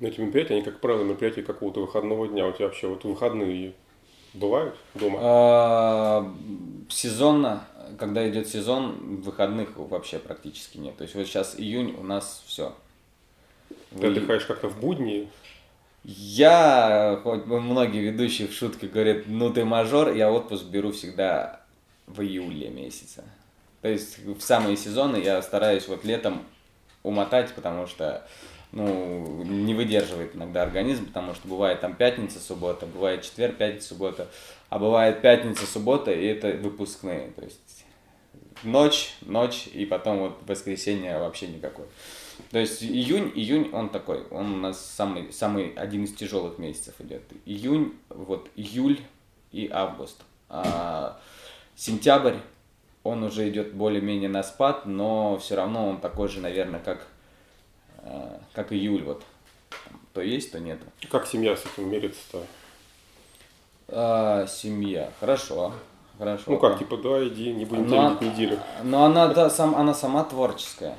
На 0.00 0.06
эти 0.06 0.20
мероприятия, 0.20 0.54
они, 0.54 0.62
как 0.62 0.80
правило, 0.80 1.04
мероприятия 1.04 1.42
какого-то 1.42 1.80
выходного 1.80 2.28
дня. 2.28 2.46
У 2.46 2.52
тебя 2.52 2.66
вообще 2.66 2.86
вот 2.86 3.04
выходные 3.04 3.74
бывают 4.38 4.76
дома? 4.94 5.18
А, 5.20 6.34
сезонно 6.88 7.64
когда 7.98 8.28
идет 8.28 8.48
сезон, 8.48 9.20
выходных 9.20 9.76
вообще 9.76 10.18
практически 10.18 10.78
нет. 10.78 10.96
То 10.96 11.02
есть 11.02 11.14
вот 11.14 11.26
сейчас 11.26 11.54
июнь 11.58 11.94
у 11.98 12.02
нас 12.02 12.42
все. 12.46 12.74
Ты 13.98 14.06
отдыхаешь 14.06 14.44
как-то 14.44 14.68
в 14.68 14.78
будни? 14.78 15.28
Я, 16.04 17.20
хоть 17.22 17.46
многие 17.46 18.00
ведущие 18.00 18.48
в 18.48 18.52
шутке 18.52 18.86
говорят, 18.86 19.24
ну 19.26 19.52
ты 19.52 19.64
мажор, 19.64 20.12
я 20.12 20.30
отпуск 20.30 20.64
беру 20.64 20.92
всегда 20.92 21.60
в 22.06 22.22
июле 22.22 22.68
месяце. 22.68 23.24
То 23.82 23.88
есть 23.88 24.18
в 24.24 24.40
самые 24.40 24.76
сезоны 24.76 25.16
я 25.18 25.42
стараюсь 25.42 25.88
вот 25.88 26.04
летом 26.04 26.44
умотать, 27.02 27.54
потому 27.54 27.86
что 27.86 28.26
ну, 28.72 29.42
не 29.44 29.74
выдерживает 29.74 30.36
иногда 30.36 30.62
организм, 30.62 31.06
потому 31.06 31.34
что 31.34 31.48
бывает 31.48 31.80
там 31.80 31.94
пятница, 31.94 32.38
суббота, 32.38 32.86
бывает 32.86 33.22
четверг, 33.22 33.56
пятница, 33.56 33.88
суббота, 33.88 34.28
а 34.68 34.78
бывает 34.78 35.22
пятница, 35.22 35.66
суббота, 35.66 36.12
и 36.12 36.26
это 36.26 36.48
выпускные. 36.52 37.30
То 37.36 37.42
есть 37.42 37.84
ночь, 38.62 39.14
ночь, 39.22 39.68
и 39.72 39.86
потом 39.86 40.18
вот 40.18 40.38
воскресенье 40.46 41.18
вообще 41.18 41.48
никакой. 41.48 41.86
То 42.50 42.58
есть 42.58 42.82
июнь, 42.82 43.32
июнь 43.34 43.70
он 43.72 43.88
такой, 43.88 44.26
он 44.28 44.54
у 44.54 44.56
нас 44.56 44.84
самый, 44.84 45.32
самый 45.32 45.72
один 45.74 46.04
из 46.04 46.14
тяжелых 46.14 46.58
месяцев 46.58 46.94
идет. 47.00 47.22
Июнь, 47.44 47.94
вот 48.08 48.48
июль 48.56 49.00
и 49.50 49.68
август. 49.72 50.22
А 50.48 51.20
сентябрь, 51.74 52.36
он 53.02 53.22
уже 53.22 53.48
идет 53.48 53.74
более-менее 53.74 54.28
на 54.28 54.42
спад, 54.42 54.86
но 54.86 55.38
все 55.38 55.56
равно 55.56 55.88
он 55.88 56.00
такой 56.00 56.28
же, 56.28 56.40
наверное, 56.40 56.80
как, 56.80 57.06
как 58.52 58.72
июль 58.72 59.02
вот. 59.02 59.22
То 60.14 60.20
есть, 60.20 60.52
то 60.52 60.58
нет. 60.58 60.78
Как 61.10 61.26
семья 61.26 61.56
с 61.56 61.64
этим 61.64 61.90
мерится-то? 61.90 62.42
А, 63.88 64.46
семья, 64.46 65.10
хорошо. 65.20 65.72
Хорошо. 66.18 66.44
Ну 66.48 66.58
как, 66.58 66.78
типа, 66.78 66.96
да, 66.96 67.26
иди, 67.26 67.52
не 67.52 67.64
будем 67.64 67.88
но, 67.88 68.08
делить 68.08 68.20
неделю. 68.32 68.58
Но 68.82 69.04
она, 69.04 69.28
да, 69.28 69.48
сам, 69.48 69.76
она 69.76 69.94
сама 69.94 70.24
творческая. 70.24 70.96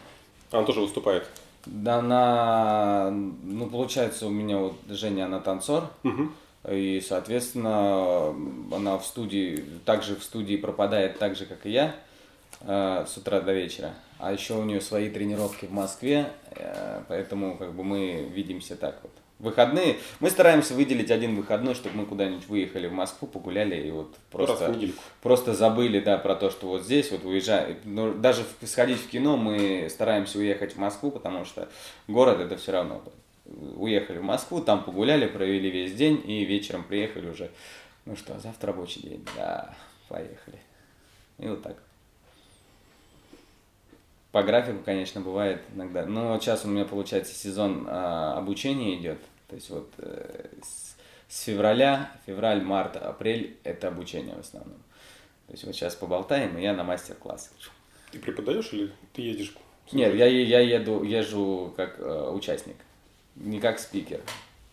Она 0.51 0.63
тоже 0.63 0.79
выступает? 0.79 1.27
Да, 1.65 1.97
она, 1.97 3.11
ну, 3.11 3.67
получается, 3.67 4.27
у 4.27 4.29
меня 4.29 4.57
вот 4.57 4.75
Женя, 4.87 5.25
она 5.25 5.39
танцор. 5.39 5.89
Угу. 6.03 6.29
И, 6.71 7.01
соответственно, 7.05 8.33
она 8.71 8.97
в 8.97 9.05
студии, 9.05 9.63
также 9.85 10.15
в 10.15 10.23
студии 10.23 10.55
пропадает 10.55 11.19
так 11.19 11.35
же, 11.35 11.45
как 11.45 11.65
и 11.65 11.71
я, 11.71 11.87
э, 11.87 11.91
с 12.61 13.17
утра 13.17 13.41
до 13.41 13.53
вечера. 13.53 13.93
А 14.19 14.33
еще 14.33 14.55
у 14.55 14.63
нее 14.63 14.81
свои 14.81 15.09
тренировки 15.09 15.65
в 15.65 15.71
Москве, 15.71 16.29
э, 16.51 17.03
поэтому 17.07 17.57
как 17.57 17.73
бы 17.73 17.83
мы 17.85 18.29
видимся 18.33 18.75
так 18.75 18.99
вот 19.01 19.11
выходные. 19.39 19.97
Мы 20.19 20.29
стараемся 20.29 20.73
выделить 20.73 21.09
один 21.09 21.35
выходной, 21.35 21.73
чтобы 21.73 21.95
мы 21.95 22.05
куда-нибудь 22.05 22.47
выехали 22.49 22.87
в 22.87 22.91
Москву, 22.91 23.27
погуляли 23.27 23.87
и 23.87 23.89
вот 23.91 24.13
просто, 24.29 24.75
просто 25.21 25.53
забыли, 25.53 26.01
да, 26.01 26.17
про 26.17 26.35
то, 26.35 26.49
что 26.49 26.67
вот 26.67 26.83
здесь 26.83 27.11
вот 27.11 27.23
уезжаем. 27.23 27.77
Но 27.85 28.13
даже 28.13 28.43
сходить 28.65 28.99
в 28.99 29.09
кино 29.09 29.37
мы 29.37 29.87
стараемся 29.89 30.37
уехать 30.37 30.73
в 30.73 30.77
Москву, 30.77 31.11
потому 31.11 31.45
что 31.45 31.69
город 32.09 32.41
это 32.41 32.57
все 32.57 32.73
равно. 32.73 33.01
Уехали 33.77 34.19
в 34.19 34.23
Москву, 34.23 34.59
там 34.59 34.83
погуляли, 34.83 35.27
провели 35.27 35.71
весь 35.71 35.93
день 35.93 36.21
и 36.25 36.43
вечером 36.43 36.83
приехали 36.83 37.29
уже. 37.29 37.49
Ну 38.05 38.17
что, 38.17 38.37
завтра 38.39 38.73
рабочий 38.73 38.99
день. 38.99 39.25
Да, 39.37 39.73
поехали. 40.09 40.59
И 41.37 41.47
вот 41.47 41.63
так. 41.63 41.77
По 44.31 44.43
графику, 44.43 44.79
конечно, 44.83 45.21
бывает 45.21 45.61
иногда. 45.73 46.05
Но 46.05 46.39
сейчас 46.39 46.63
у 46.65 46.67
меня, 46.67 46.85
получается, 46.85 47.33
сезон 47.33 47.87
а, 47.89 48.37
обучения 48.37 48.95
идет. 48.95 49.19
То 49.47 49.55
есть 49.55 49.69
вот 49.71 49.91
э, 49.97 50.45
с, 50.61 50.95
с 51.27 51.43
февраля, 51.45 52.11
февраль, 52.27 52.61
март, 52.61 52.97
апрель– 52.97 53.57
это 53.63 53.87
обучение 53.87 54.35
в 54.35 54.41
основном. 54.41 54.77
То 55.47 55.53
есть 55.53 55.63
вот 55.63 55.73
сейчас 55.73 55.95
поболтаем, 55.95 56.55
и 56.59 56.61
я 56.61 56.73
на 56.73 56.83
мастер-класс. 56.83 57.51
Ты 58.11 58.19
преподаешь 58.19 58.71
или 58.71 58.91
ты 59.13 59.23
ездишь 59.23 59.55
Нет, 59.91 60.13
я, 60.13 60.27
я 60.27 60.59
еду, 60.59 61.01
езжу 61.01 61.73
как 61.75 61.99
э, 61.99 62.31
участник, 62.31 62.75
не 63.35 63.59
как 63.59 63.79
спикер. 63.79 64.21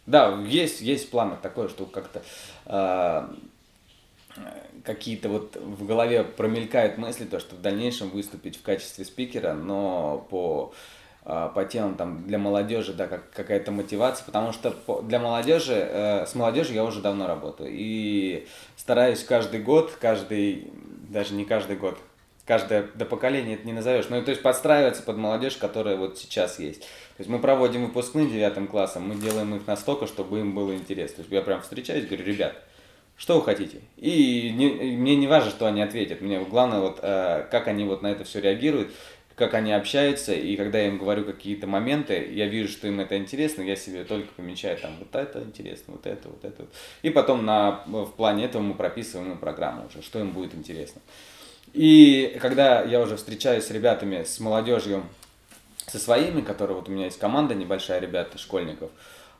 Да, 0.05 0.38
есть, 0.47 0.83
есть 0.83 1.07
в 1.07 1.11
планах 1.11 1.40
такое, 1.40 1.69
что 1.69 1.87
как-то 1.87 2.23
э, 2.66 3.29
какие-то 4.87 5.29
вот 5.29 5.57
в 5.57 5.85
голове 5.85 6.25
промелькают 6.25 6.96
мысли, 6.96 7.25
то, 7.25 7.40
что 7.40 7.57
в 7.57 7.61
дальнейшем 7.61 8.09
выступить 8.11 8.57
в 8.57 8.62
качестве 8.62 9.05
спикера, 9.05 9.53
но 9.53 10.27
по 10.31 10.72
э, 11.25 11.51
по 11.55 11.64
темам 11.64 11.96
там 11.96 12.27
для 12.27 12.38
молодежи, 12.38 12.94
да, 12.94 13.09
как 13.09 13.31
какая-то 13.33 13.72
мотивация, 13.72 14.25
потому 14.25 14.53
что 14.53 14.75
для 15.03 15.18
молодежи, 15.18 15.75
э, 15.75 16.27
с 16.27 16.35
молодежью 16.35 16.77
я 16.77 16.85
уже 16.85 17.01
давно 17.01 17.27
работаю 17.27 17.70
и 17.72 18.46
стараюсь 18.77 19.25
каждый 19.25 19.61
год, 19.61 19.92
каждый, 20.01 20.70
даже 21.11 21.35
не 21.35 21.44
каждый 21.44 21.77
год, 21.77 21.99
каждое 22.46 22.88
до 22.94 23.05
поколения 23.05 23.55
это 23.55 23.66
не 23.66 23.72
назовешь. 23.72 24.07
Ну, 24.09 24.22
то 24.22 24.31
есть 24.31 24.42
подстраиваться 24.42 25.03
под 25.03 25.16
молодежь, 25.16 25.57
которая 25.57 25.96
вот 25.96 26.16
сейчас 26.16 26.59
есть. 26.59 26.81
То 26.81 27.20
есть 27.20 27.31
мы 27.31 27.38
проводим 27.40 27.87
выпускные 27.87 28.29
девятым 28.29 28.68
классом, 28.68 29.09
мы 29.09 29.16
делаем 29.16 29.55
их 29.55 29.66
настолько, 29.66 30.07
чтобы 30.07 30.40
им 30.40 30.55
было 30.55 30.75
интересно. 30.75 31.16
То 31.16 31.22
есть 31.22 31.33
я 31.33 31.42
прям 31.42 31.61
встречаюсь, 31.61 32.07
говорю, 32.07 32.25
ребят, 32.25 32.55
что 33.16 33.38
вы 33.38 33.44
хотите? 33.44 33.81
И 33.96 34.52
не, 34.55 34.68
мне 34.96 35.16
не 35.16 35.26
важно, 35.26 35.50
что 35.50 35.66
они 35.66 35.81
ответят. 35.81 36.20
Мне 36.20 36.40
главное, 36.40 36.81
вот, 36.81 36.98
э, 37.02 37.46
как 37.50 37.66
они 37.66 37.85
вот 37.85 38.02
на 38.02 38.09
это 38.09 38.24
все 38.24 38.40
реагируют, 38.40 38.92
как 39.37 39.55
они 39.55 39.72
общаются. 39.72 40.35
И 40.35 40.57
когда 40.57 40.79
я 40.79 40.88
им 40.88 40.98
говорю 40.98 41.24
какие-то 41.24 41.66
моменты, 41.66 42.31
я 42.33 42.46
вижу, 42.46 42.68
что 42.68 42.88
им 42.88 43.00
это 43.00 43.16
интересно, 43.16 43.62
я 43.62 43.76
себе 43.76 44.05
только 44.05 44.33
помечаю 44.35 44.76
там 44.79 44.96
вот 44.98 45.14
это 45.14 45.42
интересно, 45.42 45.94
вот 45.94 46.07
это, 46.07 46.29
вот 46.29 46.44
это. 46.44 46.66
И 47.02 47.11
потом 47.11 47.44
на, 47.46 47.83
в 47.87 48.12
плане 48.12 48.44
этого 48.44 48.62
мы 48.62 48.74
прописываем 48.74 49.38
программу 49.38 49.87
уже, 49.87 50.02
что 50.02 50.18
им 50.18 50.33
будет 50.33 50.55
интересно. 50.55 51.00
И 51.72 52.38
когда 52.40 52.83
я 52.83 53.00
уже 53.00 53.16
встречаюсь 53.16 53.64
с 53.64 53.70
ребятами, 53.70 54.24
с 54.24 54.40
молодежью, 54.40 55.05
со 55.87 55.98
своими, 55.98 56.40
которые 56.40 56.76
вот 56.76 56.88
у 56.88 56.92
меня 56.92 57.05
есть 57.05 57.18
команда 57.18 57.55
небольшая 57.55 58.00
ребята, 58.00 58.38
школьников, 58.38 58.90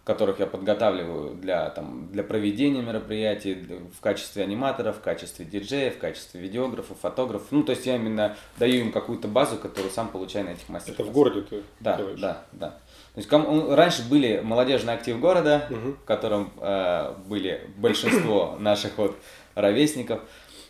которых 0.07 0.38
я 0.38 0.47
подготавливаю 0.47 1.35
для, 1.35 1.69
там, 1.71 2.09
для 2.12 2.23
проведения 2.23 2.81
мероприятий 2.81 3.55
в 3.92 4.01
качестве 4.01 4.45
аниматоров, 4.45 4.99
в 4.99 5.01
качестве 5.01 5.45
диджеев, 5.45 5.97
в 5.97 5.99
качестве 5.99 6.40
видеографов, 6.40 6.97
фотографов. 7.01 7.49
Ну, 7.51 7.64
то 7.64 7.73
есть 7.73 7.87
я 7.87 7.97
именно 7.97 8.37
даю 8.57 8.83
им 8.83 8.92
какую-то 8.92 9.27
базу, 9.27 9.57
которую 9.57 9.90
сам 9.90 10.09
получаю 10.09 10.45
на 10.45 10.51
этих 10.51 10.69
мастер 10.69 10.95
Это 10.95 11.03
в 11.03 11.11
городе 11.11 11.40
ты 11.40 11.62
Да, 11.81 11.97
делаешь? 11.97 12.21
да, 12.21 12.45
да. 12.53 12.69
То 12.69 13.19
есть 13.19 13.29
ком... 13.29 13.75
раньше 13.75 14.09
были 14.09 14.40
молодежный 14.45 14.95
актив 14.95 15.19
города, 15.19 15.66
угу. 15.69 15.95
в 15.95 16.05
котором 16.05 16.53
э, 16.61 17.12
были 17.27 17.69
большинство 17.77 18.55
наших 18.61 18.99
вот 18.99 19.16
ровесников. 19.57 20.21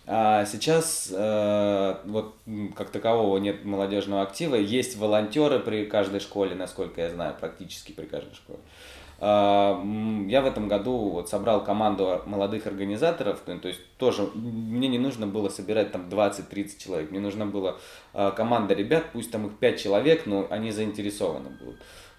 А 0.06 0.46
сейчас 0.46 1.12
э, 1.12 1.96
вот 2.04 2.36
как 2.74 2.88
такового 2.88 3.36
нет 3.36 3.66
молодежного 3.66 4.22
актива. 4.22 4.54
Есть 4.54 4.96
волонтеры 4.96 5.58
при 5.58 5.84
каждой 5.84 6.20
школе, 6.20 6.54
насколько 6.54 7.02
я 7.02 7.10
знаю, 7.10 7.34
практически 7.38 7.92
при 7.92 8.06
каждой 8.06 8.34
школе. 8.34 8.60
А, 8.60 8.95
я 9.18 10.42
в 10.42 10.46
этом 10.46 10.68
году 10.68 11.08
вот 11.08 11.30
собрал 11.30 11.64
команду 11.64 12.22
молодых 12.26 12.66
организаторов, 12.66 13.40
то 13.40 13.68
есть 13.68 13.80
тоже 13.96 14.28
мне 14.34 14.88
не 14.88 14.98
нужно 14.98 15.26
было 15.26 15.48
собирать 15.48 15.90
там 15.90 16.08
20-30 16.10 16.78
человек, 16.78 17.10
мне 17.10 17.20
нужна 17.20 17.46
была 17.46 17.76
а, 18.12 18.30
команда 18.30 18.74
ребят, 18.74 19.06
пусть 19.12 19.30
там 19.30 19.46
их 19.46 19.56
5 19.56 19.80
человек, 19.80 20.26
но 20.26 20.46
они 20.50 20.70
заинтересованы 20.70 21.48
будут. 21.48 21.76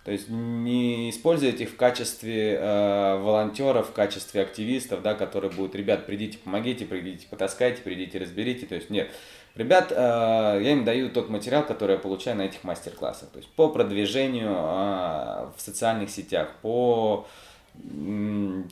То 0.07 0.13
есть 0.13 0.29
не 0.29 1.09
использовать 1.09 1.59
их 1.59 1.69
в 1.69 1.75
качестве 1.75 2.53
э, 2.53 3.17
волонтеров, 3.17 3.89
в 3.89 3.91
качестве 3.91 4.41
активистов, 4.41 5.01
да, 5.01 5.15
которые 5.15 5.51
будут, 5.51 5.75
ребят, 5.75 6.05
придите, 6.05 6.37
помогите, 6.37 6.85
придите, 6.85 7.27
потаскайте, 7.29 7.81
придите, 7.81 8.17
разберите. 8.17 8.65
То 8.67 8.75
есть 8.75 8.89
нет. 8.89 9.11
Ребят, 9.57 9.91
э, 9.91 9.95
я 9.95 10.71
им 10.71 10.85
даю 10.85 11.09
тот 11.09 11.29
материал, 11.29 11.65
который 11.65 11.93
я 11.93 11.97
получаю 11.97 12.37
на 12.37 12.43
этих 12.43 12.63
мастер-классах. 12.63 13.29
То 13.29 13.37
есть 13.37 13.49
по 13.49 13.69
продвижению 13.69 14.51
э, 14.51 15.47
в 15.55 15.57
социальных 15.57 16.11
сетях, 16.11 16.49
по 16.61 17.27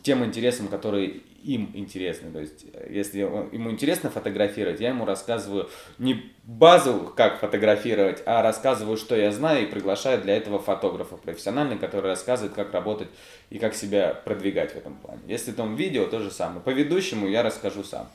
тем 0.01 0.25
интересам, 0.25 0.67
которые 0.67 1.21
им 1.43 1.69
интересны. 1.75 2.31
То 2.31 2.39
есть, 2.39 2.65
если 2.89 3.19
ему 3.19 3.69
интересно 3.69 4.09
фотографировать, 4.09 4.79
я 4.79 4.89
ему 4.89 5.05
рассказываю 5.05 5.69
не 5.99 6.33
базу, 6.43 7.13
как 7.15 7.39
фотографировать, 7.39 8.23
а 8.25 8.41
рассказываю, 8.41 8.97
что 8.97 9.15
я 9.15 9.31
знаю, 9.31 9.63
и 9.63 9.69
приглашаю 9.69 10.21
для 10.21 10.35
этого 10.35 10.57
фотографа 10.57 11.17
профессионального, 11.17 11.77
который 11.77 12.07
рассказывает, 12.07 12.55
как 12.55 12.73
работать 12.73 13.09
и 13.51 13.59
как 13.59 13.75
себя 13.75 14.19
продвигать 14.25 14.73
в 14.73 14.77
этом 14.77 14.95
плане. 14.95 15.21
Если 15.27 15.51
там 15.51 15.75
видео, 15.75 16.05
то 16.07 16.19
же 16.19 16.31
самое. 16.31 16.61
По 16.61 16.71
ведущему 16.71 17.27
я 17.27 17.43
расскажу 17.43 17.83
сам. 17.83 18.09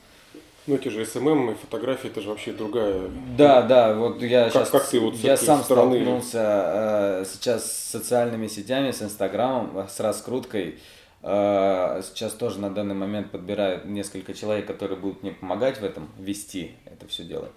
Ну, 0.67 0.75
эти 0.75 0.89
же 0.89 1.05
SMM 1.05 1.51
и 1.51 1.55
фотографии, 1.55 2.07
это 2.07 2.21
же 2.21 2.29
вообще 2.29 2.51
другая... 2.51 3.09
Да, 3.37 3.61
да, 3.63 3.93
вот 3.93 4.21
я 4.21 4.43
как, 4.45 4.53
сейчас... 4.53 4.69
Как 4.69 4.87
ты 4.87 4.99
вот 4.99 5.15
я 5.15 5.35
сам 5.35 5.63
стороны... 5.63 5.95
столкнулся 5.95 7.21
э, 7.23 7.25
сейчас 7.25 7.65
с 7.65 7.89
социальными 7.91 8.47
сетями, 8.47 8.91
с 8.91 9.01
Инстаграмом, 9.01 9.87
с 9.87 9.99
раскруткой. 9.99 10.79
Э, 11.23 12.01
сейчас 12.03 12.33
тоже 12.33 12.59
на 12.59 12.69
данный 12.69 12.95
момент 12.95 13.31
подбирают 13.31 13.85
несколько 13.85 14.33
человек, 14.33 14.67
которые 14.67 14.99
будут 14.99 15.23
мне 15.23 15.31
помогать 15.31 15.79
в 15.79 15.83
этом, 15.83 16.09
вести 16.19 16.75
это 16.85 17.07
все 17.07 17.23
дело 17.23 17.49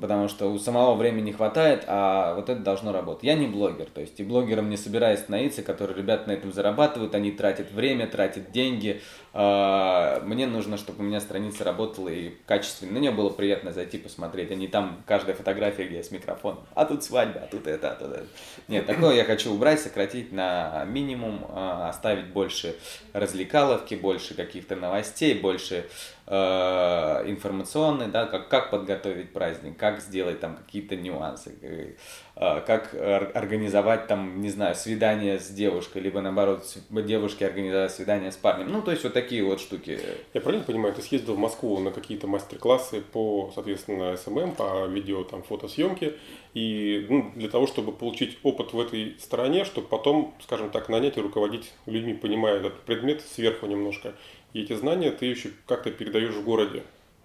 потому 0.00 0.28
что 0.28 0.50
у 0.52 0.58
самого 0.58 0.94
времени 0.94 1.26
не 1.26 1.32
хватает, 1.32 1.84
а 1.86 2.34
вот 2.34 2.48
это 2.48 2.60
должно 2.60 2.92
работать. 2.92 3.24
Я 3.24 3.34
не 3.34 3.46
блогер, 3.46 3.86
то 3.86 4.00
есть 4.00 4.18
и 4.20 4.24
блогером 4.24 4.68
не 4.70 4.76
собираюсь 4.76 5.20
становиться, 5.20 5.62
которые 5.62 5.96
ребята 5.96 6.28
на 6.28 6.32
этом 6.32 6.52
зарабатывают, 6.52 7.14
они 7.14 7.30
тратят 7.30 7.70
время, 7.70 8.06
тратят 8.06 8.50
деньги. 8.52 9.00
А, 9.32 10.20
мне 10.24 10.46
нужно, 10.46 10.76
чтобы 10.76 11.00
у 11.00 11.06
меня 11.06 11.20
страница 11.20 11.64
работала 11.64 12.08
и 12.08 12.34
качественно. 12.46 12.92
Мне 12.98 13.10
было 13.10 13.30
приятно 13.30 13.72
зайти 13.72 13.98
посмотреть, 13.98 14.50
а 14.50 14.54
не 14.54 14.68
там 14.68 15.02
каждая 15.06 15.34
фотография, 15.34 15.84
где 15.86 15.96
я 15.96 16.04
с 16.04 16.10
микрофоном. 16.10 16.60
А 16.74 16.84
тут 16.84 17.02
свадьба, 17.02 17.40
а 17.44 17.46
тут 17.46 17.66
это, 17.66 17.90
а 17.90 17.94
тут 17.94 18.12
это. 18.12 18.26
Нет, 18.68 18.86
такое 18.86 19.16
я 19.16 19.24
хочу 19.24 19.52
убрать, 19.52 19.80
сократить 19.80 20.32
на 20.32 20.84
минимум, 20.84 21.46
а, 21.48 21.88
оставить 21.88 22.26
больше 22.26 22.76
развлекаловки, 23.12 23.94
больше 23.94 24.34
каких-то 24.34 24.76
новостей, 24.76 25.34
больше 25.34 25.86
информационный, 26.26 28.06
да, 28.06 28.26
как, 28.26 28.48
как 28.48 28.70
подготовить 28.70 29.32
праздник, 29.32 29.76
как 29.76 30.00
сделать 30.00 30.40
там 30.40 30.56
какие-то 30.56 30.96
нюансы, 30.96 31.54
э, 31.60 32.60
как 32.66 32.94
организовать 33.34 34.06
там, 34.06 34.40
не 34.40 34.48
знаю, 34.48 34.74
свидание 34.74 35.38
с 35.38 35.48
девушкой, 35.48 36.00
либо 36.00 36.20
наоборот, 36.22 36.64
девушке 36.90 37.46
организовать 37.46 37.92
свидание 37.92 38.32
с 38.32 38.36
парнем. 38.36 38.72
Ну, 38.72 38.80
то 38.80 38.90
есть 38.90 39.04
вот 39.04 39.12
такие 39.12 39.44
вот 39.44 39.60
штуки. 39.60 39.98
Я 40.32 40.40
правильно 40.40 40.64
понимаю, 40.64 40.94
ты 40.94 41.02
съездил 41.02 41.34
в 41.34 41.38
Москву 41.38 41.78
на 41.78 41.90
какие-то 41.90 42.26
мастер-классы 42.26 43.02
по, 43.02 43.50
соответственно, 43.54 44.16
SMM, 44.16 44.52
по 44.52 44.86
видео, 44.86 45.24
там, 45.24 45.42
фотосъемке, 45.42 46.14
и 46.54 47.06
ну, 47.08 47.32
для 47.34 47.48
того, 47.48 47.66
чтобы 47.66 47.92
получить 47.92 48.38
опыт 48.42 48.72
в 48.72 48.80
этой 48.80 49.16
стороне, 49.20 49.64
чтобы 49.64 49.88
потом, 49.88 50.34
скажем 50.42 50.70
так, 50.70 50.88
нанять 50.88 51.18
и 51.18 51.20
руководить 51.20 51.72
людьми, 51.86 52.14
понимая 52.14 52.56
этот 52.56 52.80
предмет 52.82 53.20
сверху 53.22 53.66
немножко, 53.66 54.14
и 54.54 54.62
эти 54.62 54.74
знания 54.74 55.10
ты 55.10 55.26
еще 55.26 55.50
как-то 55.66 55.90
передаешь 55.90 56.34
в 56.34 56.44
городе. 56.44 56.82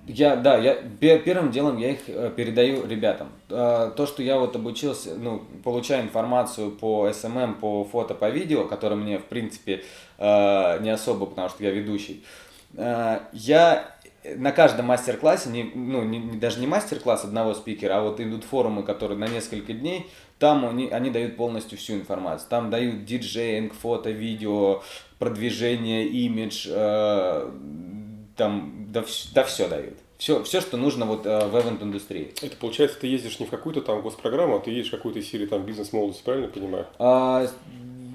Я, 0.08 0.36
да, 0.36 0.58
я 0.58 0.76
первым 1.00 1.52
делом 1.52 1.78
я 1.78 1.92
их 1.92 2.00
э, 2.08 2.32
передаю 2.36 2.88
ребятам. 2.88 3.30
Э, 3.50 3.92
то, 3.96 4.08
что 4.08 4.24
я 4.24 4.39
вот 4.39 4.56
обучился, 4.56 5.15
ну, 5.15 5.44
получаю 5.63 6.04
информацию 6.04 6.72
по 6.72 7.12
SMM, 7.12 7.56
по 7.56 7.84
фото, 7.84 8.15
по 8.15 8.30
видео, 8.30 8.65
которое 8.65 8.96
мне, 8.96 9.20
в 9.20 9.26
принципе, 9.26 9.84
э, 10.18 10.80
не 10.82 10.89
особо, 10.89 11.26
потому 11.28 11.50
что 11.50 11.63
я 11.63 11.72
ведущий. 11.72 12.24
Я 12.76 13.96
на 14.36 14.52
каждом 14.52 14.86
мастер-классе, 14.86 15.50
не, 15.50 15.63
ну, 15.63 16.04
не, 16.04 16.38
даже 16.38 16.60
не 16.60 16.68
мастер-класс 16.68 17.24
одного 17.24 17.54
спикера, 17.54 17.98
а 17.98 18.02
вот 18.02 18.20
идут 18.20 18.44
форумы, 18.44 18.84
которые 18.84 19.18
на 19.18 19.28
несколько 19.28 19.74
дней, 19.74 20.08
там 20.39 20.65
они, 20.65 20.88
они 20.88 21.10
дают 21.10 21.36
полностью 21.36 21.78
всю 21.78 21.93
информацию. 21.93 22.49
Там 22.49 22.69
дают 22.69 23.06
диджеинг, 23.06 23.73
фото, 23.73 24.10
видео, 24.10 24.82
продвижение, 25.19 26.08
имидж, 26.08 26.67
э, 26.69 27.52
там, 28.38 28.88
да, 28.89 29.04
да 29.34 29.43
все 29.43 29.67
дают. 29.67 29.97
Все, 30.17 30.43
все, 30.43 30.60
что 30.60 30.78
нужно 30.78 31.06
вот 31.06 31.25
э, 31.25 31.47
в 31.47 31.56
эвент-индустрии. 31.56 32.34
Это 32.41 32.56
получается, 32.58 32.99
ты 32.99 33.08
ездишь 33.08 33.39
не 33.39 33.45
в 33.45 33.49
какую-то 33.49 33.82
там 33.82 34.02
госпрограмму, 34.02 34.58
а 34.58 34.60
ты 34.60 34.71
едешь 34.71 34.88
в 34.88 34.91
какую-то 34.91 35.21
серию 35.21 35.47
там 35.47 35.63
бизнес-молодости, 35.63 36.23
правильно 36.23 36.47
понимаю? 36.47 36.88
А, 36.99 37.47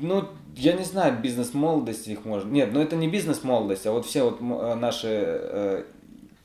ну, 0.00 0.24
я 0.56 0.74
не 0.74 0.84
знаю, 0.84 1.18
бизнес-молодость 1.20 2.08
их 2.08 2.24
можно. 2.24 2.50
Нет, 2.50 2.70
ну 2.72 2.80
это 2.80 2.96
не 2.96 3.08
бизнес-молодость, 3.08 3.86
а 3.86 3.92
вот 3.92 4.06
все 4.06 4.22
вот 4.22 4.40
э, 4.40 4.74
наши 4.74 5.08
э, 5.10 5.84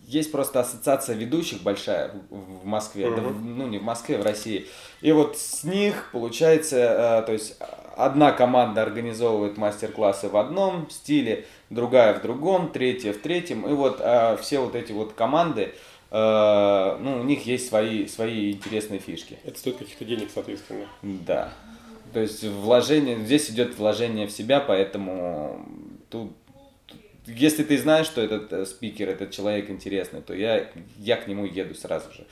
есть 0.09 0.31
просто 0.31 0.59
ассоциация 0.59 1.15
ведущих 1.15 1.61
большая 1.61 2.11
в 2.29 2.65
Москве, 2.65 3.05
uh-huh. 3.05 3.15
да, 3.15 3.21
ну 3.21 3.67
не 3.67 3.77
в 3.77 3.83
Москве, 3.83 4.17
в 4.17 4.23
России. 4.23 4.65
И 5.01 5.11
вот 5.11 5.37
с 5.37 5.63
них 5.63 6.09
получается, 6.11 6.77
э, 6.77 7.25
то 7.25 7.31
есть 7.31 7.57
одна 7.95 8.31
команда 8.31 8.81
организовывает 8.81 9.57
мастер-классы 9.57 10.29
в 10.29 10.37
одном 10.37 10.89
стиле, 10.89 11.45
другая 11.69 12.15
в 12.15 12.23
другом, 12.23 12.71
третья 12.71 13.13
в 13.13 13.17
третьем. 13.17 13.67
И 13.67 13.73
вот 13.73 13.99
э, 13.99 14.37
все 14.41 14.59
вот 14.59 14.73
эти 14.73 14.91
вот 14.91 15.13
команды, 15.13 15.75
э, 16.09 16.97
ну 16.99 17.19
у 17.19 17.23
них 17.23 17.45
есть 17.45 17.67
свои, 17.67 18.07
свои 18.07 18.53
интересные 18.53 18.99
фишки. 18.99 19.37
Это 19.43 19.59
стоит 19.59 19.77
каких-то 19.77 20.05
денег, 20.05 20.29
соответственно. 20.33 20.87
Да. 21.03 21.53
То 22.13 22.19
есть 22.19 22.43
вложение, 22.43 23.19
здесь 23.19 23.51
идет 23.51 23.77
вложение 23.77 24.25
в 24.25 24.31
себя, 24.31 24.59
поэтому 24.59 25.63
тут 26.09 26.31
если 27.35 27.63
ты 27.63 27.77
знаешь, 27.77 28.05
что 28.05 28.21
этот 28.21 28.51
э, 28.51 28.65
спикер, 28.65 29.09
этот 29.09 29.31
человек 29.31 29.69
интересный, 29.69 30.21
то 30.21 30.33
я, 30.33 30.69
я 30.97 31.17
к 31.17 31.27
нему 31.27 31.45
еду 31.45 31.75
сразу 31.75 32.11
же. 32.11 32.25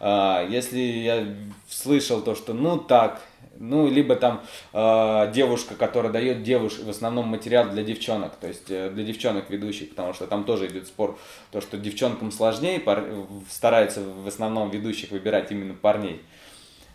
А, 0.00 0.46
если 0.48 0.78
я 0.78 1.26
слышал 1.68 2.22
то, 2.22 2.34
что 2.34 2.54
ну 2.54 2.78
так, 2.78 3.20
ну, 3.58 3.88
либо 3.88 4.16
там 4.16 4.42
э, 4.72 5.32
девушка, 5.32 5.74
которая 5.74 6.12
дает 6.12 6.42
девуш 6.42 6.78
в 6.78 6.90
основном 6.90 7.28
материал 7.28 7.68
для 7.68 7.82
девчонок, 7.82 8.36
то 8.36 8.48
есть 8.48 8.70
э, 8.70 8.90
для 8.90 9.04
девчонок 9.04 9.50
ведущих, 9.50 9.90
потому 9.90 10.12
что 10.12 10.26
там 10.26 10.44
тоже 10.44 10.66
идет 10.66 10.86
спор, 10.86 11.18
то, 11.50 11.60
что 11.60 11.76
девчонкам 11.76 12.32
сложнее, 12.32 12.80
пар... 12.80 13.04
стараются 13.50 14.00
в 14.00 14.26
основном 14.26 14.70
ведущих 14.70 15.10
выбирать 15.10 15.50
именно 15.50 15.74
парней. 15.74 16.20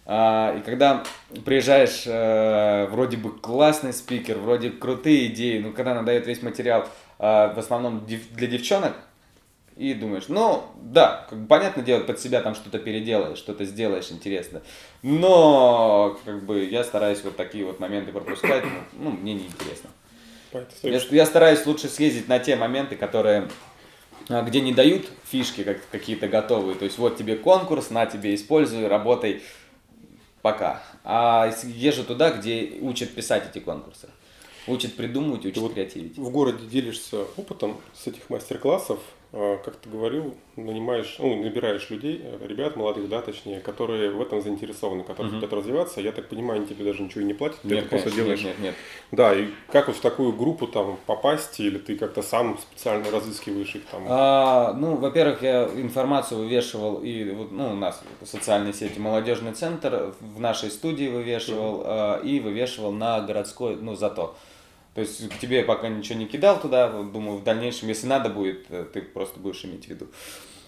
А, 0.06 0.56
и 0.58 0.62
когда 0.62 1.04
приезжаешь, 1.45 2.04
э, 2.06 2.88
вроде 2.88 3.17
бы 3.17 3.32
классный 3.32 3.93
спикер, 3.93 4.38
вроде 4.39 4.72
крутые 4.72 5.28
идеи, 5.28 5.60
но 5.60 5.72
когда 5.72 5.91
она 5.91 6.02
дает 6.02 6.26
весь 6.26 6.41
материал 6.41 6.88
в 7.19 7.60
основном 7.60 8.05
для 8.05 8.47
девчонок, 8.47 8.93
и 9.75 9.93
думаешь, 9.93 10.25
ну, 10.27 10.63
да, 10.75 11.25
как 11.29 11.39
бы, 11.39 11.47
понятно 11.47 11.84
дело, 11.84 12.03
под 12.03 12.19
себя 12.19 12.41
там 12.41 12.55
что-то 12.55 12.79
переделаешь, 12.79 13.38
что-то 13.38 13.65
сделаешь 13.65 14.12
интересно, 14.12 14.62
но, 15.03 16.17
как 16.25 16.43
бы, 16.45 16.65
я 16.65 16.84
стараюсь 16.84 17.23
вот 17.23 17.38
такие 17.38 17.65
вот 17.65 17.79
моменты 17.79 18.12
пропускать, 18.12 18.63
ну, 18.63 18.71
ну 19.03 19.12
мне 19.12 19.36
неинтересно. 19.36 19.89
Я, 20.82 20.99
я 21.12 21.25
стараюсь 21.25 21.65
лучше 21.65 21.88
съездить 21.88 22.27
на 22.27 22.39
те 22.39 22.55
моменты, 22.55 22.95
которые 22.95 23.47
а, 24.29 24.43
где 24.43 24.62
не 24.62 24.73
дают 24.73 25.08
фишки 25.25 25.63
как 25.63 25.77
какие-то 25.89 26.27
готовые. 26.27 26.75
То 26.75 26.86
есть 26.86 26.97
вот 26.97 27.17
тебе 27.17 27.36
конкурс, 27.36 27.89
на 27.89 28.05
тебе 28.05 28.36
используй, 28.36 28.88
работай 28.88 29.41
пока. 30.41 30.82
А 31.03 31.51
езжу 31.63 32.03
туда, 32.03 32.32
где 32.32 32.77
учат 32.82 33.12
писать 33.12 33.43
эти 33.49 33.60
конкурсы. 33.60 34.10
Учат 34.69 34.95
придумывать, 34.95 35.45
учат 35.45 35.58
вот 35.58 35.73
креативить. 35.73 36.17
В 36.17 36.29
городе 36.32 36.65
делишься 36.65 37.25
опытом 37.38 37.77
с 37.93 38.08
этих 38.08 38.29
мастер-классов, 38.29 38.99
а, 39.32 39.58
как 39.63 39.75
ты 39.75 39.89
говорил, 39.89 40.36
нанимаешь, 40.55 41.17
ну, 41.19 41.43
набираешь 41.43 41.88
людей, 41.91 42.19
э, 42.23 42.47
ребят 42.47 42.75
молодых, 42.75 43.08
да, 43.10 43.21
точнее, 43.21 43.60
которые 43.60 44.10
в 44.10 44.19
этом 44.19 44.41
заинтересованы, 44.41 45.03
которые 45.03 45.32
uh-huh. 45.32 45.36
хотят 45.36 45.53
развиваться. 45.53 46.01
Я 46.01 46.12
так 46.12 46.29
понимаю, 46.29 46.62
они 46.62 46.67
тебе 46.67 46.84
даже 46.84 47.03
ничего 47.03 47.21
и 47.21 47.25
не 47.25 47.36
платят, 47.36 47.60
ты 47.62 47.67
нет, 47.67 47.77
это 47.79 47.89
просто 47.89 48.10
делаешь. 48.10 48.41
Нет, 48.41 48.55
нет, 48.58 48.60
нет. 48.60 48.75
Да, 49.12 49.36
и 49.36 49.49
как 49.71 49.86
вот 49.86 49.97
в 49.97 49.99
такую 49.99 50.34
группу 50.34 50.65
там 50.65 50.97
попасть, 51.05 51.60
или 51.60 51.77
ты 51.77 51.95
как-то 51.95 52.23
сам 52.23 52.58
специально 52.58 53.12
разыскиваешь 53.12 53.75
их 53.75 53.86
там? 53.86 54.03
А, 54.08 54.73
ну, 54.73 54.95
во-первых, 54.95 55.43
я 55.43 55.65
информацию 55.75 56.39
вывешивал 56.39 57.03
и 57.03 57.29
вот, 57.29 57.51
ну, 57.51 57.73
у 57.73 57.75
нас 57.75 58.01
в 58.21 58.25
социальной 58.25 58.73
сети 58.73 58.97
молодежный 58.97 59.53
центр 59.53 60.12
в 60.19 60.39
нашей 60.39 60.71
студии 60.71 61.08
вывешивал 61.08 61.84
uh-huh. 61.84 62.25
и 62.25 62.39
вывешивал 62.39 62.91
на 62.91 63.21
городской, 63.21 63.75
ну, 63.75 63.95
зато. 63.95 64.36
То 64.93 65.02
есть 65.02 65.30
к 65.30 65.38
тебе 65.39 65.63
пока 65.63 65.88
ничего 65.88 66.17
не 66.17 66.25
кидал 66.25 66.60
туда, 66.60 66.89
думаю, 66.89 67.38
в 67.38 67.43
дальнейшем, 67.43 67.88
если 67.89 68.08
надо 68.08 68.30
будет, 68.30 68.65
э, 68.69 68.86
ты 68.91 69.02
просто 69.02 69.39
будешь 69.39 69.63
иметь 69.63 69.86
в 69.86 69.88
виду. 69.89 70.08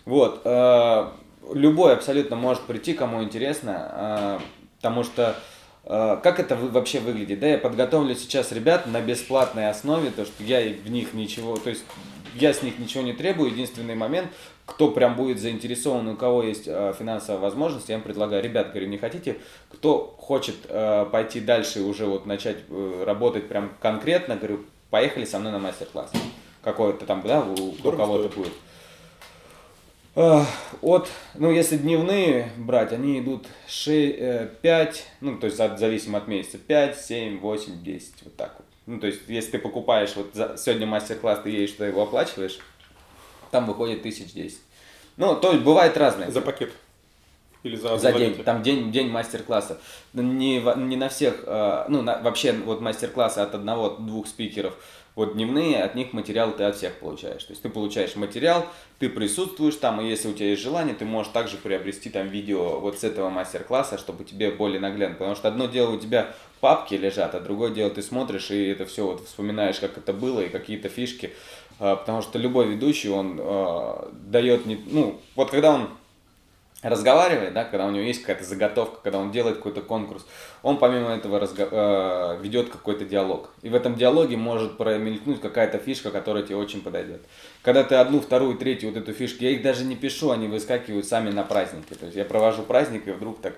Вот. 0.05 0.41
Э, 0.45 1.09
любой 1.53 1.93
абсолютно 1.93 2.35
может 2.35 2.63
прийти, 2.63 2.93
кому 2.93 3.23
интересно, 3.23 3.91
э, 3.93 4.39
потому 4.77 5.03
что 5.03 5.35
как 5.83 6.39
это 6.39 6.55
вообще 6.55 6.99
выглядит? 6.99 7.39
Да, 7.39 7.47
я 7.47 7.57
подготовлю 7.57 8.13
сейчас 8.13 8.51
ребят 8.51 8.85
на 8.85 9.01
бесплатной 9.01 9.67
основе, 9.67 10.11
то 10.11 10.25
что 10.25 10.43
я 10.43 10.61
в 10.61 10.91
них 10.91 11.15
ничего, 11.15 11.57
то 11.57 11.71
есть 11.71 11.83
я 12.35 12.53
с 12.53 12.61
них 12.61 12.77
ничего 12.77 13.03
не 13.03 13.13
требую. 13.13 13.49
Единственный 13.49 13.95
момент, 13.95 14.29
кто 14.71 14.89
прям 14.89 15.15
будет 15.17 15.39
заинтересован, 15.39 16.07
у 16.07 16.15
кого 16.15 16.43
есть 16.43 16.63
э, 16.65 16.93
финансовая 16.97 17.41
возможность, 17.41 17.89
я 17.89 17.95
им 17.95 18.01
предлагаю, 18.01 18.41
ребят, 18.41 18.69
говорю, 18.69 18.87
не 18.87 18.97
хотите, 18.97 19.37
кто 19.69 20.15
хочет 20.17 20.55
э, 20.69 21.05
пойти 21.11 21.41
дальше 21.41 21.79
и 21.79 21.83
уже 21.83 22.05
вот 22.05 22.25
начать 22.25 22.57
э, 22.69 23.03
работать 23.05 23.49
прям 23.49 23.73
конкретно, 23.81 24.37
говорю, 24.37 24.61
поехали 24.89 25.25
со 25.25 25.39
мной 25.39 25.51
на 25.51 25.59
мастер-класс. 25.59 26.11
Какой-то 26.63 27.05
там, 27.05 27.21
да, 27.21 27.41
у, 27.41 27.53
у 27.53 27.91
кого-то 27.91 28.29
будет. 28.35 28.53
Э, 30.15 30.41
от, 30.81 31.09
ну, 31.35 31.51
если 31.51 31.75
дневные 31.75 32.49
брать, 32.57 32.93
они 32.93 33.19
идут 33.19 33.47
6, 33.67 34.61
5, 34.61 34.61
э, 34.63 34.93
ну, 35.19 35.37
то 35.37 35.47
есть 35.47 35.57
зависимо 35.57 36.19
от 36.19 36.29
месяца, 36.29 36.57
5, 36.57 36.97
7, 36.97 37.39
8, 37.39 37.83
10, 37.83 38.13
вот 38.23 38.35
так 38.37 38.55
вот. 38.57 38.67
Ну, 38.85 38.99
то 38.99 39.07
есть, 39.07 39.21
если 39.27 39.51
ты 39.51 39.59
покупаешь, 39.59 40.15
вот 40.15 40.31
за, 40.33 40.55
сегодня 40.57 40.87
мастер-класс, 40.87 41.41
ты 41.43 41.49
едешь, 41.49 41.73
ты 41.73 41.85
его 41.85 42.03
оплачиваешь, 42.03 42.59
там 43.51 43.65
выходит 43.65 44.01
тысяч 44.03 44.33
десять. 44.33 44.61
Ну, 45.17 45.35
то 45.35 45.51
есть 45.51 45.63
бывает 45.63 45.97
разное. 45.97 46.31
За 46.31 46.41
пакет? 46.41 46.71
Или 47.63 47.75
за, 47.75 47.95
за 47.97 48.11
день, 48.11 48.43
там 48.43 48.63
день, 48.63 48.91
день 48.91 49.09
мастер-класса. 49.09 49.79
Не, 50.13 50.59
не 50.59 50.95
на 50.95 51.09
всех, 51.09 51.43
э, 51.45 51.85
ну, 51.89 52.01
на, 52.01 52.19
вообще, 52.19 52.53
вот 52.53 52.81
мастер-классы 52.81 53.37
от 53.37 53.53
одного-двух 53.53 54.25
спикеров, 54.25 54.73
вот 55.13 55.33
дневные, 55.33 55.83
от 55.83 55.93
них 55.93 56.11
материал 56.13 56.53
ты 56.53 56.63
от 56.63 56.75
всех 56.75 56.97
получаешь. 56.97 57.43
То 57.43 57.51
есть 57.51 57.61
ты 57.61 57.69
получаешь 57.69 58.15
материал, 58.15 58.65
ты 58.97 59.09
присутствуешь 59.09 59.75
там, 59.75 60.01
и 60.01 60.09
если 60.09 60.29
у 60.29 60.33
тебя 60.33 60.47
есть 60.47 60.63
желание, 60.63 60.95
ты 60.95 61.05
можешь 61.05 61.31
также 61.33 61.57
приобрести 61.57 62.09
там 62.09 62.29
видео 62.29 62.79
вот 62.79 62.97
с 62.97 63.03
этого 63.03 63.29
мастер-класса, 63.29 63.99
чтобы 63.99 64.23
тебе 64.23 64.49
более 64.49 64.79
наглядно. 64.79 65.17
Потому 65.17 65.35
что 65.35 65.49
одно 65.49 65.67
дело 65.67 65.91
у 65.91 65.99
тебя 65.99 66.33
папки 66.61 66.95
лежат, 66.95 67.35
а 67.35 67.41
другое 67.41 67.71
дело 67.71 67.91
ты 67.91 68.01
смотришь 68.01 68.49
и 68.49 68.69
это 68.69 68.87
все 68.87 69.05
вот 69.05 69.27
вспоминаешь, 69.27 69.79
как 69.79 69.97
это 69.97 70.13
было, 70.13 70.39
и 70.39 70.49
какие-то 70.49 70.89
фишки. 70.89 71.31
А, 71.81 71.95
потому 71.95 72.21
что 72.21 72.37
любой 72.37 72.67
ведущий, 72.67 73.09
он 73.09 73.39
э, 73.41 74.09
дает, 74.27 74.67
не, 74.67 74.79
ну, 74.85 75.19
вот 75.35 75.49
когда 75.49 75.71
он 75.71 75.89
разговаривает, 76.83 77.55
да, 77.55 77.63
когда 77.65 77.87
у 77.87 77.89
него 77.89 78.03
есть 78.03 78.21
какая-то 78.21 78.43
заготовка, 78.43 78.99
когда 79.01 79.17
он 79.17 79.31
делает 79.31 79.57
какой-то 79.57 79.81
конкурс, 79.81 80.27
он 80.61 80.77
помимо 80.77 81.09
этого 81.09 81.39
разго- 81.39 81.69
э, 81.71 82.37
ведет 82.39 82.69
какой-то 82.69 83.05
диалог. 83.05 83.49
И 83.63 83.69
в 83.69 83.73
этом 83.73 83.95
диалоге 83.95 84.37
может 84.37 84.77
промелькнуть 84.77 85.41
какая-то 85.41 85.79
фишка, 85.79 86.11
которая 86.11 86.43
тебе 86.43 86.57
очень 86.57 86.83
подойдет. 86.83 87.21
Когда 87.63 87.83
ты 87.83 87.95
одну, 87.95 88.21
вторую, 88.21 88.59
третью 88.59 88.89
вот 88.89 88.99
эту 88.99 89.11
фишку, 89.13 89.43
я 89.43 89.49
их 89.49 89.63
даже 89.63 89.83
не 89.83 89.95
пишу, 89.95 90.29
они 90.29 90.47
выскакивают 90.47 91.07
сами 91.07 91.31
на 91.31 91.41
праздники. 91.41 91.95
То 91.95 92.05
есть 92.05 92.15
я 92.15 92.25
провожу 92.25 92.61
праздник, 92.61 93.07
и 93.07 93.11
вдруг 93.11 93.41
так 93.41 93.55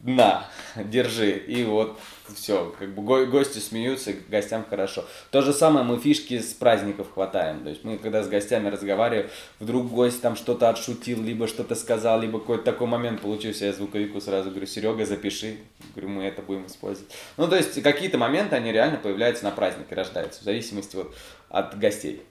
на, 0.00 0.48
держи. 0.76 1.30
И 1.30 1.62
вот 1.62 1.96
все, 2.32 2.74
как 2.78 2.94
бы 2.94 3.02
го- 3.02 3.26
гости 3.26 3.58
смеются, 3.58 4.14
гостям 4.28 4.64
хорошо. 4.68 5.04
То 5.30 5.42
же 5.42 5.52
самое 5.52 5.84
мы 5.84 5.98
фишки 5.98 6.38
с 6.38 6.54
праздников 6.54 7.08
хватаем. 7.12 7.62
То 7.62 7.70
есть 7.70 7.84
мы 7.84 7.98
когда 7.98 8.22
с 8.22 8.28
гостями 8.28 8.68
разговариваем, 8.68 9.28
вдруг 9.60 9.90
гость 9.90 10.22
там 10.22 10.36
что-то 10.36 10.70
отшутил, 10.70 11.22
либо 11.22 11.46
что-то 11.46 11.74
сказал, 11.74 12.20
либо 12.20 12.38
какой-то 12.40 12.64
такой 12.64 12.86
момент 12.86 13.20
получился, 13.20 13.66
я 13.66 13.72
звуковику 13.72 14.20
сразу 14.20 14.50
говорю, 14.50 14.66
Серега, 14.66 15.04
запиши. 15.04 15.58
Говорю, 15.94 16.08
мы 16.08 16.24
это 16.24 16.42
будем 16.42 16.66
использовать. 16.66 17.12
Ну, 17.36 17.46
то 17.48 17.56
есть 17.56 17.82
какие-то 17.82 18.18
моменты, 18.18 18.56
они 18.56 18.72
реально 18.72 18.96
появляются 18.96 19.44
на 19.44 19.50
празднике, 19.50 19.94
рождаются, 19.94 20.40
в 20.40 20.44
зависимости 20.44 20.96
вот 20.96 21.14
от 21.50 21.78
гостей. 21.78 22.22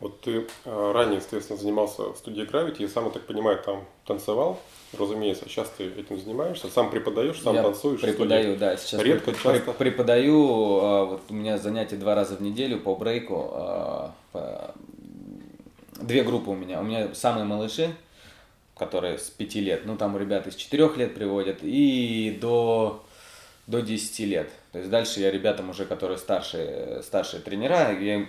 Вот 0.00 0.20
ты 0.20 0.46
а, 0.64 0.92
ранее, 0.92 1.16
естественно, 1.16 1.58
занимался 1.58 2.12
в 2.12 2.16
студии 2.16 2.44
Gravity, 2.44 2.84
и 2.84 2.88
сам, 2.88 3.06
я 3.06 3.10
так 3.10 3.22
понимаю, 3.22 3.58
там 3.64 3.84
танцевал. 4.06 4.60
Разумеется, 4.96 5.44
сейчас 5.48 5.68
ты 5.76 5.86
этим 5.86 6.20
занимаешься, 6.20 6.68
сам 6.68 6.90
преподаешь, 6.90 7.40
сам 7.42 7.56
я 7.56 7.62
танцуешь. 7.62 8.00
Преподаю, 8.00 8.56
да, 8.56 8.76
сейчас 8.76 9.02
редко, 9.02 9.32
преп, 9.32 9.42
часто. 9.42 9.72
Преподаю, 9.72 10.80
а, 10.80 11.04
вот 11.04 11.22
у 11.28 11.34
меня 11.34 11.58
занятия 11.58 11.96
два 11.96 12.14
раза 12.14 12.36
в 12.36 12.42
неделю 12.42 12.78
по 12.78 12.94
брейку. 12.94 13.50
А, 13.52 14.14
две 16.00 16.22
группы 16.22 16.50
у 16.50 16.54
меня. 16.54 16.80
У 16.80 16.84
меня 16.84 17.14
самые 17.14 17.44
малыши, 17.44 17.94
которые 18.76 19.18
с 19.18 19.30
пяти 19.30 19.60
лет, 19.60 19.82
ну 19.84 19.96
там 19.96 20.16
ребята 20.16 20.50
из 20.50 20.54
четырех 20.54 20.96
лет 20.96 21.14
приводят, 21.14 21.58
и 21.62 22.38
до, 22.40 23.02
до 23.66 23.80
10 23.80 24.20
лет. 24.20 24.50
То 24.72 24.78
есть 24.78 24.90
дальше 24.90 25.20
я 25.20 25.30
ребятам 25.30 25.70
уже, 25.70 25.84
которые 25.84 26.18
старшие, 26.18 27.02
старшие 27.02 27.42
тренера, 27.42 27.98
я 27.98 28.26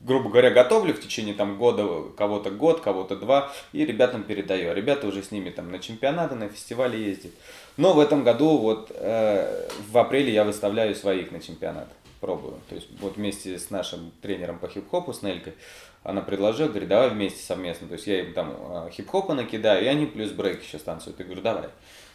грубо 0.00 0.30
говоря, 0.30 0.50
готовлю 0.50 0.94
в 0.94 1.00
течение 1.00 1.34
там 1.34 1.58
года, 1.58 1.86
кого-то 2.16 2.50
год, 2.50 2.80
кого-то 2.80 3.16
два, 3.16 3.52
и 3.72 3.84
ребятам 3.84 4.22
передаю. 4.22 4.70
А 4.70 4.74
ребята 4.74 5.06
уже 5.06 5.22
с 5.22 5.30
ними 5.30 5.50
там 5.50 5.70
на 5.70 5.78
чемпионаты, 5.78 6.34
на 6.34 6.48
фестивали 6.48 6.96
ездят. 6.96 7.32
Но 7.76 7.92
в 7.92 8.00
этом 8.00 8.24
году 8.24 8.58
вот 8.58 8.90
э, 8.94 9.68
в 9.90 9.98
апреле 9.98 10.32
я 10.32 10.44
выставляю 10.44 10.94
своих 10.94 11.30
на 11.32 11.40
чемпионат, 11.40 11.88
пробую. 12.20 12.54
То 12.68 12.74
есть 12.74 12.88
вот 13.00 13.16
вместе 13.16 13.58
с 13.58 13.70
нашим 13.70 14.12
тренером 14.22 14.58
по 14.58 14.68
хип-хопу, 14.68 15.12
с 15.12 15.22
Нелькой, 15.22 15.54
она 16.02 16.22
предложила, 16.22 16.68
говорит, 16.68 16.88
давай 16.88 17.10
вместе 17.10 17.42
совместно. 17.42 17.86
То 17.86 17.94
есть 17.94 18.06
я 18.06 18.20
им 18.20 18.32
там 18.32 18.56
э, 18.58 18.90
хип-хопа 18.90 19.34
накидаю, 19.34 19.84
и 19.84 19.86
они 19.86 20.06
плюс 20.06 20.30
брейк 20.30 20.62
еще 20.62 20.78
станцуют. 20.78 21.18
Я 21.18 21.26
говорю, 21.26 21.42
давай. 21.42 21.64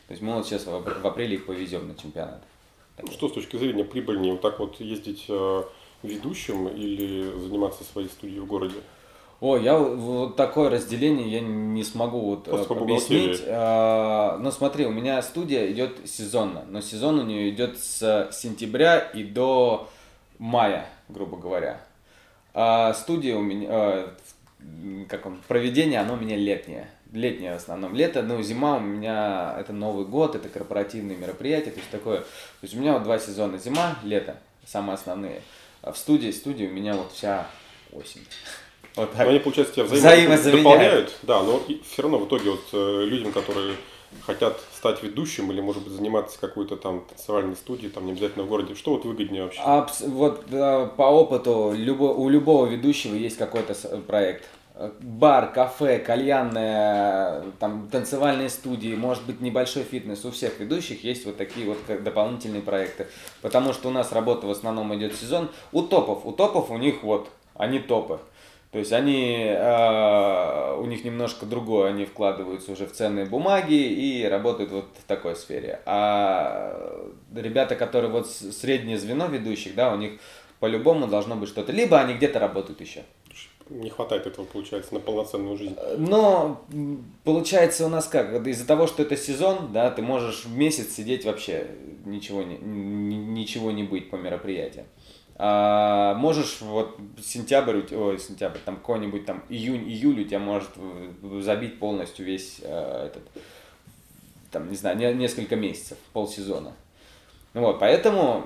То 0.08 0.12
есть 0.12 0.22
мы 0.22 0.34
вот 0.34 0.48
сейчас 0.48 0.66
в 0.66 1.08
апреле 1.08 1.36
их 1.36 1.46
повезем 1.46 1.88
на 1.88 1.96
чемпионат. 1.96 2.42
Ну, 3.02 3.12
что 3.12 3.28
с 3.28 3.34
точки 3.34 3.58
зрения 3.58 3.84
прибыльнее, 3.84 4.34
вот 4.34 4.42
так 4.42 4.60
вот 4.60 4.80
ездить 4.80 5.26
э, 5.28 5.64
ведущим 6.06 6.68
или 6.68 7.24
заниматься 7.40 7.84
своей 7.84 8.08
студией 8.08 8.40
в 8.40 8.46
городе? 8.46 8.78
О, 9.42 9.58
я 9.58 9.78
вот 9.78 10.38
такое 10.38 10.70
разделение 10.70 11.28
я 11.28 11.42
не 11.42 11.84
смогу 11.84 12.22
вот 12.22 12.46
Просто 12.46 12.74
объяснить. 12.74 13.42
А, 13.48 14.38
ну 14.38 14.50
смотри, 14.52 14.86
у 14.86 14.92
меня 14.92 15.22
студия 15.22 15.70
идет 15.72 15.98
сезонно, 16.06 16.64
но 16.70 16.82
сезон 16.82 17.20
у 17.20 17.24
нее 17.24 17.50
идет 17.50 17.78
с 17.78 18.30
сентября 18.32 18.98
и 19.00 19.24
до 19.24 19.90
мая, 20.40 20.88
грубо 21.10 21.38
говоря. 21.38 21.82
А 22.54 22.94
студия 22.94 23.36
у 23.36 23.42
меня, 23.42 23.68
а, 23.70 24.16
как 25.10 25.26
он, 25.26 25.38
проведение, 25.48 26.00
оно 26.00 26.14
у 26.14 26.18
меня 26.18 26.38
летнее. 26.38 26.88
Летнее 27.12 27.54
в 27.54 27.58
основном. 27.58 27.94
Лето, 27.94 28.24
ну 28.24 28.42
зима 28.42 28.78
у 28.78 28.80
меня 28.80 29.56
это 29.60 29.74
Новый 29.74 30.06
год, 30.06 30.36
это 30.36 30.48
корпоративные 30.50 31.18
мероприятия, 31.18 31.72
то 31.72 31.78
есть 31.78 31.92
такое. 31.92 32.20
То 32.20 32.26
есть 32.62 32.74
у 32.74 32.80
меня 32.80 32.94
вот 32.94 33.04
два 33.04 33.20
сезона, 33.20 33.58
зима, 33.58 33.98
лето, 34.04 34.38
самые 34.66 34.96
основные. 34.96 35.42
А 35.86 35.92
в 35.92 35.98
студии, 35.98 36.32
студии 36.32 36.66
у 36.66 36.72
меня 36.72 36.96
вот 36.96 37.12
вся 37.14 37.48
осень. 37.94 38.26
Вот 38.96 39.12
так. 39.12 39.26
Но 39.26 39.32
они, 39.32 39.40
получается, 39.40 39.74
тебя 39.74 39.84
взаимо 39.84 40.38
дополняют. 40.38 41.12
Да, 41.24 41.44
но 41.44 41.62
все 41.92 42.02
равно 42.04 42.18
в 42.18 42.28
итоге 42.28 42.52
вот 42.52 42.62
э, 42.72 43.04
людям, 43.04 43.34
которые 43.34 43.76
хотят 44.26 44.58
стать 44.74 45.04
ведущим 45.04 45.52
или, 45.52 45.60
может 45.60 45.84
быть, 45.84 45.92
заниматься 45.92 46.40
какой-то 46.40 46.78
там 46.78 47.02
танцевальной 47.02 47.58
студией, 47.58 47.92
там 47.92 48.06
не 48.06 48.14
обязательно 48.14 48.46
в 48.46 48.48
городе, 48.48 48.74
что 48.74 48.92
вот 48.92 49.04
выгоднее 49.04 49.44
вообще? 49.44 49.60
Абс- 49.60 50.00
вот 50.00 50.46
да, 50.48 50.86
по 50.86 51.04
опыту 51.04 51.74
любо- 51.76 52.14
у 52.16 52.30
любого 52.30 52.68
ведущего 52.68 53.16
есть 53.16 53.38
какой-то 53.38 53.74
проект. 54.08 54.46
Бар, 55.00 55.54
кафе, 55.54 56.00
кальянная, 56.00 57.44
там, 57.60 57.88
танцевальные 57.90 58.50
студии, 58.50 58.94
может 58.94 59.26
быть, 59.26 59.40
небольшой 59.40 59.84
фитнес. 59.84 60.26
У 60.26 60.32
всех 60.32 60.60
ведущих 60.60 61.04
есть 61.04 61.26
вот 61.26 61.38
такие 61.38 61.66
вот 61.66 61.78
дополнительные 62.04 62.62
проекты. 62.62 63.08
Потому 63.42 63.72
что 63.72 63.88
у 63.88 63.92
нас 63.92 64.12
работа 64.12 64.48
в 64.48 64.52
основном 64.52 64.94
идет 64.96 65.16
сезон. 65.16 65.50
У 65.72 65.82
топов, 65.82 66.26
у 66.26 66.34
топов 66.34 66.72
у 66.72 66.78
них 66.78 67.04
вот, 67.04 67.30
они 67.54 67.80
топы. 67.80 68.20
То 68.76 68.80
есть 68.80 68.92
они, 68.92 69.46
э, 69.48 70.78
у 70.78 70.86
них 70.86 71.06
немножко 71.06 71.46
другое, 71.46 71.92
они 71.92 72.04
вкладываются 72.04 72.74
уже 72.74 72.86
в 72.86 72.92
ценные 72.92 73.24
бумаги 73.24 73.76
и 73.76 74.26
работают 74.26 74.72
вот 74.72 74.88
в 75.02 75.08
такой 75.08 75.38
сфере. 75.38 75.80
А 75.86 77.10
ребята, 77.34 77.76
которые 77.76 78.12
вот 78.12 78.28
среднее 78.28 78.98
звено 78.98 79.28
ведущих, 79.28 79.76
да, 79.76 79.94
у 79.94 79.96
них 79.96 80.20
по-любому 80.60 81.08
должно 81.08 81.38
быть 81.38 81.48
что-то. 81.48 81.72
Либо 81.72 81.98
они 82.02 82.16
где-то 82.16 82.40
работают 82.40 82.82
еще. 82.82 83.04
Не 83.70 83.90
хватает 83.90 84.28
этого, 84.28 84.46
получается, 84.46 84.94
на 84.94 85.00
полноценную 85.00 85.58
жизнь. 85.58 85.76
Но 85.98 86.64
получается 87.24 87.86
у 87.86 87.90
нас 87.90 88.08
как? 88.08 88.46
Из-за 88.46 88.68
того, 88.68 88.86
что 88.86 89.02
это 89.02 89.18
сезон, 89.18 89.74
да, 89.74 89.90
ты 89.90 90.04
можешь 90.04 90.46
месяц 90.46 90.94
сидеть 90.94 91.26
вообще, 91.26 91.68
ничего 92.06 92.44
не, 92.44 92.58
ничего 92.58 93.72
не 93.72 93.84
быть 93.84 94.12
по 94.12 94.18
мероприятиям. 94.18 94.86
А, 95.38 96.14
можешь 96.14 96.62
вот 96.62 96.98
сентябрь, 97.22 97.82
ой, 97.94 98.20
сентябрь, 98.20 98.60
там 98.64 98.78
какой-нибудь 98.78 99.26
там 99.26 99.44
июнь-июль 99.50 100.22
у 100.22 100.24
тебя 100.24 100.40
может 100.40 100.70
забить 101.42 101.78
полностью 101.80 102.26
весь 102.26 102.62
э, 102.62 103.08
этот, 103.08 103.24
там, 104.52 104.70
не 104.70 104.78
знаю, 104.78 104.96
не, 104.98 105.12
несколько 105.14 105.58
месяцев, 105.58 105.98
полсезона. 106.14 106.74
Вот, 107.54 107.80
поэтому 107.80 108.46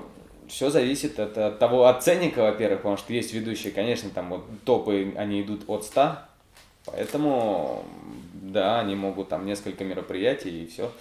все 0.50 0.70
зависит 0.70 1.18
от, 1.18 1.38
от 1.38 1.58
того, 1.58 1.86
от 1.86 2.02
ценника, 2.02 2.42
во-первых, 2.42 2.80
потому 2.80 2.96
что 2.96 3.12
есть 3.12 3.32
ведущие, 3.32 3.72
конечно, 3.72 4.10
там 4.10 4.30
вот 4.30 4.44
топы, 4.64 5.14
они 5.16 5.42
идут 5.42 5.62
от 5.68 5.84
100, 5.84 6.18
поэтому, 6.86 7.84
да, 8.34 8.80
они 8.80 8.94
могут 8.94 9.28
там 9.28 9.46
несколько 9.46 9.84
мероприятий 9.84 10.64
и 10.64 10.66
все 10.66 10.92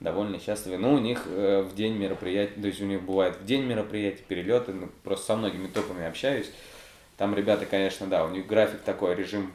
довольно 0.00 0.38
счастливы. 0.38 0.78
Но 0.78 0.94
у 0.94 0.98
них 0.98 1.22
э, 1.26 1.62
в 1.62 1.74
день 1.74 1.94
мероприятий, 1.94 2.60
то 2.60 2.66
есть 2.68 2.80
у 2.80 2.84
них 2.84 3.02
бывает 3.02 3.36
в 3.36 3.44
день 3.44 3.64
мероприятий, 3.64 4.22
перелеты, 4.26 4.72
ну, 4.72 4.88
просто 5.02 5.26
со 5.26 5.36
многими 5.36 5.66
топами 5.66 6.06
общаюсь. 6.06 6.50
Там 7.16 7.34
ребята, 7.34 7.66
конечно, 7.66 8.06
да, 8.06 8.24
у 8.24 8.30
них 8.30 8.46
график 8.46 8.80
такой, 8.82 9.14
режим 9.14 9.52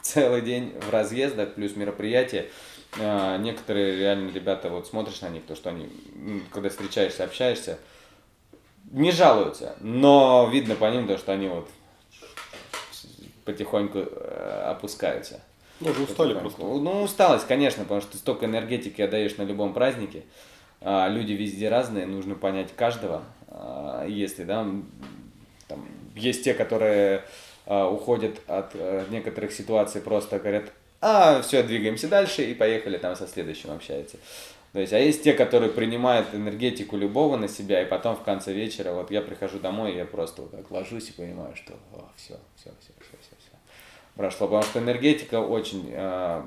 целый 0.00 0.40
день 0.40 0.72
в 0.80 0.90
разъездах, 0.90 1.54
плюс 1.54 1.76
мероприятия. 1.76 2.46
А, 2.98 3.36
некоторые 3.38 3.96
реально 3.96 4.30
ребята, 4.30 4.70
вот 4.70 4.86
смотришь 4.86 5.20
на 5.20 5.28
них, 5.28 5.44
то, 5.44 5.54
что 5.54 5.70
они, 5.70 5.88
когда 6.50 6.68
встречаешься, 6.68 7.24
общаешься, 7.24 7.78
не 8.94 9.10
жалуются, 9.10 9.74
но 9.80 10.48
видно 10.52 10.76
по 10.76 10.88
ним 10.90 11.08
то, 11.08 11.18
что 11.18 11.32
они 11.32 11.48
вот 11.48 11.68
потихоньку 13.44 13.98
э, 13.98 14.66
опускаются. 14.70 15.40
Ну, 15.80 15.90
уже 15.90 16.02
устали 16.02 16.34
просто. 16.34 16.62
Ну, 16.62 17.02
усталость, 17.02 17.46
конечно, 17.46 17.82
потому 17.82 18.00
что 18.00 18.12
ты 18.12 18.18
столько 18.18 18.46
энергетики 18.46 19.02
отдаешь 19.02 19.36
на 19.36 19.42
любом 19.42 19.74
празднике. 19.74 20.22
А, 20.80 21.08
люди 21.08 21.32
везде 21.32 21.68
разные, 21.68 22.06
нужно 22.06 22.36
понять 22.36 22.74
каждого. 22.76 23.24
А, 23.48 24.06
если, 24.06 24.44
да, 24.44 24.64
там, 25.66 25.88
есть 26.14 26.44
те, 26.44 26.54
которые 26.54 27.24
а, 27.66 27.88
уходят 27.88 28.40
от 28.46 28.70
а, 28.74 29.06
некоторых 29.10 29.52
ситуаций, 29.52 30.00
просто 30.00 30.38
говорят, 30.38 30.70
а, 31.00 31.42
все, 31.42 31.64
двигаемся 31.64 32.06
дальше 32.06 32.44
и 32.44 32.54
поехали 32.54 32.96
там 32.96 33.16
со 33.16 33.26
следующим 33.26 33.72
общаются. 33.72 34.18
То 34.74 34.80
есть, 34.80 34.92
а 34.92 34.98
есть 34.98 35.22
те, 35.22 35.32
которые 35.32 35.70
принимают 35.70 36.34
энергетику 36.34 36.96
любого 36.96 37.36
на 37.36 37.48
себя, 37.48 37.80
и 37.80 37.86
потом 37.86 38.16
в 38.16 38.22
конце 38.22 38.52
вечера, 38.52 38.92
вот 38.92 39.10
я 39.10 39.22
прихожу 39.22 39.60
домой, 39.60 39.92
и 39.92 39.96
я 39.96 40.04
просто 40.04 40.42
вот 40.42 40.50
так 40.50 40.70
ложусь 40.70 41.08
и 41.08 41.12
понимаю, 41.12 41.54
что 41.56 41.74
о, 41.92 42.10
все, 42.16 42.34
все, 42.56 42.70
все, 42.80 42.92
все, 43.00 43.16
все 43.20 43.34
прошло, 44.16 44.46
потому 44.46 44.64
что 44.64 44.80
энергетика 44.80 45.40
очень, 45.40 45.90
э, 45.92 46.42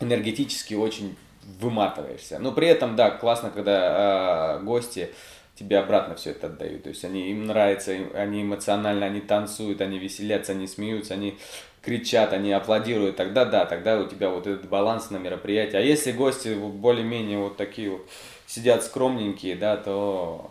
энергетически 0.00 0.74
очень 0.74 1.16
выматываешься. 1.60 2.38
Но 2.38 2.52
при 2.52 2.68
этом, 2.68 2.96
да, 2.96 3.10
классно, 3.10 3.50
когда 3.50 4.58
э, 4.58 4.64
гости 4.64 5.10
тебе 5.54 5.78
обратно 5.78 6.14
все 6.14 6.30
это 6.30 6.48
отдают. 6.48 6.84
То 6.84 6.90
есть 6.90 7.04
они 7.04 7.30
им 7.30 7.46
нравится, 7.46 7.92
они 8.14 8.42
эмоционально, 8.42 9.06
они 9.06 9.20
танцуют, 9.20 9.80
они 9.80 9.98
веселятся, 9.98 10.52
они 10.52 10.66
смеются, 10.66 11.14
они 11.14 11.38
кричат, 11.86 12.32
они 12.32 12.52
аплодируют, 12.52 13.16
тогда 13.16 13.44
да, 13.44 13.64
тогда 13.64 13.98
у 14.00 14.06
тебя 14.06 14.28
вот 14.28 14.46
этот 14.46 14.68
баланс 14.68 15.10
на 15.10 15.18
мероприятии. 15.18 15.76
А 15.76 15.80
если 15.80 16.10
гости 16.10 16.54
более-менее 16.54 17.38
вот 17.38 17.56
такие 17.56 17.90
вот 17.90 18.06
сидят 18.46 18.82
скромненькие, 18.82 19.54
да, 19.54 19.76
то 19.76 20.50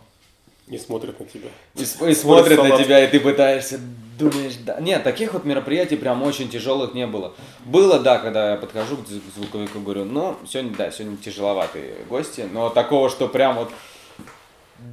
и 0.68 0.78
смотрят 0.78 1.20
на 1.20 1.26
тебя. 1.26 1.50
И, 1.76 1.82
и 1.82 2.16
смотрят 2.16 2.58
на 2.64 2.82
тебя, 2.82 3.04
и 3.04 3.08
ты 3.08 3.20
пытаешься, 3.20 3.80
думаешь, 4.18 4.56
да. 4.66 4.80
Нет, 4.80 5.04
таких 5.04 5.34
вот 5.34 5.44
мероприятий 5.46 5.98
прям 5.98 6.24
очень 6.24 6.50
тяжелых 6.50 6.94
не 6.94 7.06
было. 7.06 7.34
Было, 7.66 8.00
да, 8.00 8.18
когда 8.18 8.52
я 8.52 8.58
подхожу 8.58 8.98
к 8.98 9.08
звуковику, 9.36 9.80
говорю, 9.80 10.06
ну, 10.06 10.38
сегодня, 10.48 10.74
да, 10.76 10.90
сегодня 10.90 11.18
тяжеловатые 11.18 11.96
гости, 12.10 12.48
но 12.52 12.70
такого, 12.70 13.10
что 13.10 13.28
прям 13.28 13.58
вот 13.58 13.70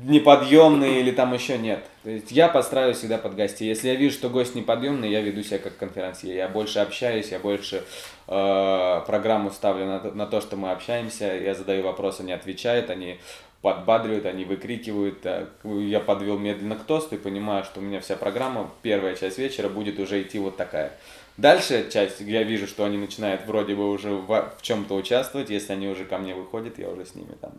неподъемные 0.04 1.00
или 1.00 1.10
там 1.10 1.34
еще 1.34 1.58
нет. 1.58 1.84
То 2.02 2.10
есть 2.10 2.30
я 2.32 2.48
подстраиваюсь 2.48 2.98
всегда 2.98 3.18
под 3.18 3.34
гостей. 3.34 3.68
Если 3.68 3.88
я 3.88 3.94
вижу, 3.94 4.14
что 4.14 4.28
гость 4.28 4.54
неподъемный, 4.54 5.10
я 5.10 5.20
веду 5.20 5.42
себя 5.42 5.58
как 5.58 5.76
конферансье. 5.76 6.34
Я 6.34 6.48
больше 6.48 6.78
общаюсь, 6.78 7.30
я 7.30 7.38
больше 7.38 7.84
э, 8.28 9.00
программу 9.06 9.50
ставлю 9.50 9.86
на, 9.86 10.00
на 10.12 10.26
то, 10.26 10.40
что 10.40 10.56
мы 10.56 10.70
общаемся. 10.70 11.26
Я 11.34 11.54
задаю 11.54 11.82
вопросы, 11.82 12.20
они 12.20 12.32
отвечают, 12.32 12.90
они 12.90 13.18
подбадривают, 13.60 14.26
они 14.26 14.44
выкрикивают. 14.44 15.24
Я 15.64 16.00
подвел 16.00 16.38
медленно 16.38 16.76
к 16.76 16.84
тосту 16.84 17.14
и 17.14 17.18
понимаю, 17.18 17.64
что 17.64 17.80
у 17.80 17.82
меня 17.82 18.00
вся 18.00 18.16
программа, 18.16 18.70
первая 18.82 19.14
часть 19.16 19.38
вечера 19.38 19.68
будет 19.68 19.98
уже 19.98 20.22
идти 20.22 20.38
вот 20.38 20.56
такая. 20.56 20.92
Дальше 21.38 21.88
часть, 21.90 22.20
я 22.20 22.42
вижу, 22.42 22.66
что 22.66 22.84
они 22.84 22.98
начинают 22.98 23.46
вроде 23.46 23.74
бы 23.74 23.88
уже 23.90 24.10
в, 24.10 24.26
в 24.26 24.62
чем-то 24.62 24.94
участвовать, 24.94 25.48
если 25.48 25.72
они 25.72 25.88
уже 25.88 26.04
ко 26.04 26.18
мне 26.18 26.34
выходят, 26.34 26.78
я 26.78 26.90
уже 26.90 27.06
с 27.06 27.14
ними 27.14 27.34
там. 27.40 27.52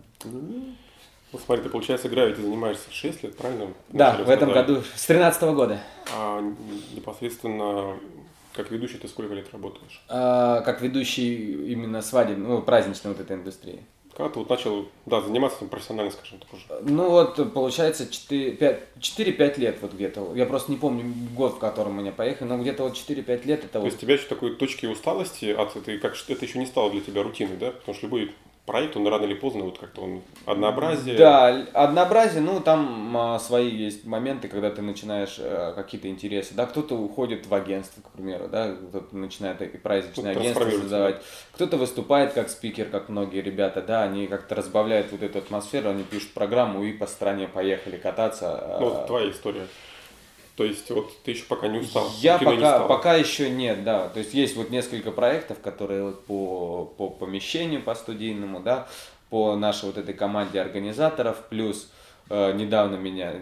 Ну, 1.34 1.40
смотри, 1.44 1.64
ты, 1.64 1.70
получается, 1.70 2.10
гравити 2.10 2.42
занимаешься 2.42 2.92
6 2.92 3.24
лет, 3.24 3.36
правильно? 3.36 3.74
Да, 3.90 4.18
в 4.24 4.30
этом 4.30 4.54
году, 4.54 4.84
с 4.96 5.06
13 5.06 5.44
-го 5.44 5.56
года. 5.56 5.80
А 6.16 6.42
непосредственно 6.96 7.98
как 8.54 8.70
ведущий 8.70 8.98
ты 8.98 9.08
сколько 9.08 9.34
лет 9.34 9.48
работаешь? 9.52 10.04
А, 10.10 10.62
как 10.62 10.82
ведущий 10.82 11.72
именно 11.72 12.02
свадебной, 12.02 12.48
ну, 12.48 12.62
праздничной 12.62 13.12
вот 13.12 13.20
этой 13.20 13.36
индустрии. 13.36 13.80
Когда 14.16 14.30
ты 14.30 14.38
вот 14.38 14.50
начал 14.50 14.86
да, 15.08 15.22
заниматься 15.22 15.66
профессионально, 15.66 16.12
скажем 16.12 16.38
так 16.38 16.54
уже? 16.54 16.66
Ну 16.84 17.10
вот, 17.10 17.52
получается, 17.52 18.04
4-5 18.04 19.60
лет 19.60 19.78
вот 19.82 19.94
где-то. 19.94 20.34
Я 20.36 20.46
просто 20.46 20.72
не 20.72 20.78
помню 20.78 21.12
год, 21.36 21.56
в 21.56 21.58
котором 21.58 21.94
мы 21.94 22.12
поехали, 22.12 22.48
но 22.48 22.60
где-то 22.60 22.84
вот 22.84 22.94
4-5 22.94 23.48
лет 23.48 23.64
это 23.64 23.74
То 23.74 23.80
вот... 23.80 23.86
есть 23.86 23.98
у 23.98 24.02
тебя 24.02 24.14
еще 24.14 24.28
такой 24.28 24.56
точки 24.56 24.86
усталости 24.86 25.46
от 25.46 25.76
этой, 25.76 25.98
как 25.98 26.16
это 26.28 26.46
еще 26.46 26.60
не 26.60 26.68
стало 26.68 26.92
для 26.92 27.02
тебя 27.02 27.24
рутиной, 27.24 27.58
да? 27.58 27.72
Потому 27.72 27.98
что 27.98 28.06
любой 28.06 28.32
проект, 28.66 28.96
он 28.96 29.08
рано 29.08 29.26
или 29.26 29.34
поздно, 29.34 29.66
вот 29.66 29.78
как-то 29.78 30.02
он 30.02 30.22
однообразие. 30.46 31.18
Да, 31.18 31.48
однообразие, 31.74 32.42
ну 32.42 32.62
там 32.62 33.16
а, 33.16 33.40
свои 33.40 33.70
есть 33.70 34.06
моменты, 34.06 34.48
когда 34.48 34.70
ты 34.70 34.82
начинаешь 34.82 35.36
а, 35.40 35.74
какие-то 35.74 36.08
интересы, 36.08 36.54
да, 36.54 36.66
кто-то 36.66 36.96
уходит 36.96 37.46
в 37.46 37.54
агентство, 37.54 38.02
к 38.02 38.10
примеру, 38.12 38.48
да, 38.48 38.74
кто-то 38.74 39.16
начинает 39.18 39.62
и 39.62 39.78
праздничное 39.78 40.34
ну, 40.34 40.40
агентство 40.40 40.70
создавать, 40.70 41.22
кто-то 41.54 41.78
выступает 41.78 42.34
как 42.34 42.50
спикер, 42.50 42.90
как 42.90 43.10
многие 43.10 43.42
ребята, 43.42 43.82
да, 43.82 44.04
они 44.04 44.28
как-то 44.28 44.56
разбавляют 44.56 45.12
вот 45.12 45.24
эту 45.24 45.40
атмосферу, 45.40 45.90
они 45.90 46.04
пишут 46.04 46.34
программу 46.34 46.84
и 46.84 46.94
по 46.94 47.06
стране 47.06 47.48
поехали 47.48 47.98
кататься. 47.98 48.78
Ну, 48.80 48.90
вот 48.90 49.08
твоя 49.08 49.30
история. 49.30 49.68
То 50.56 50.66
есть 50.66 50.90
вот 50.92 51.12
ты 51.24 51.32
еще 51.32 51.46
пока 51.46 51.68
не 51.68 51.80
устал? 51.80 52.10
Я 52.20 52.38
пока, 52.38 52.82
пока 52.82 53.16
еще 53.16 53.50
нет, 53.50 53.84
да. 53.84 54.10
То 54.10 54.20
есть 54.20 54.34
есть 54.34 54.56
вот 54.56 54.70
несколько 54.70 55.12
проектов, 55.12 55.60
которые 55.62 56.04
вот 56.04 56.26
по, 56.26 56.86
по 56.86 57.10
помещению, 57.10 57.82
по 57.82 57.96
студийному, 57.96 58.60
да, 58.60 58.88
по 59.30 59.56
нашей 59.56 59.86
вот 59.86 59.98
этой 59.98 60.14
команде 60.14 60.62
организаторов, 60.62 61.38
плюс 61.50 61.90
э, 62.30 62.54
недавно 62.54 62.98
меня 62.98 63.34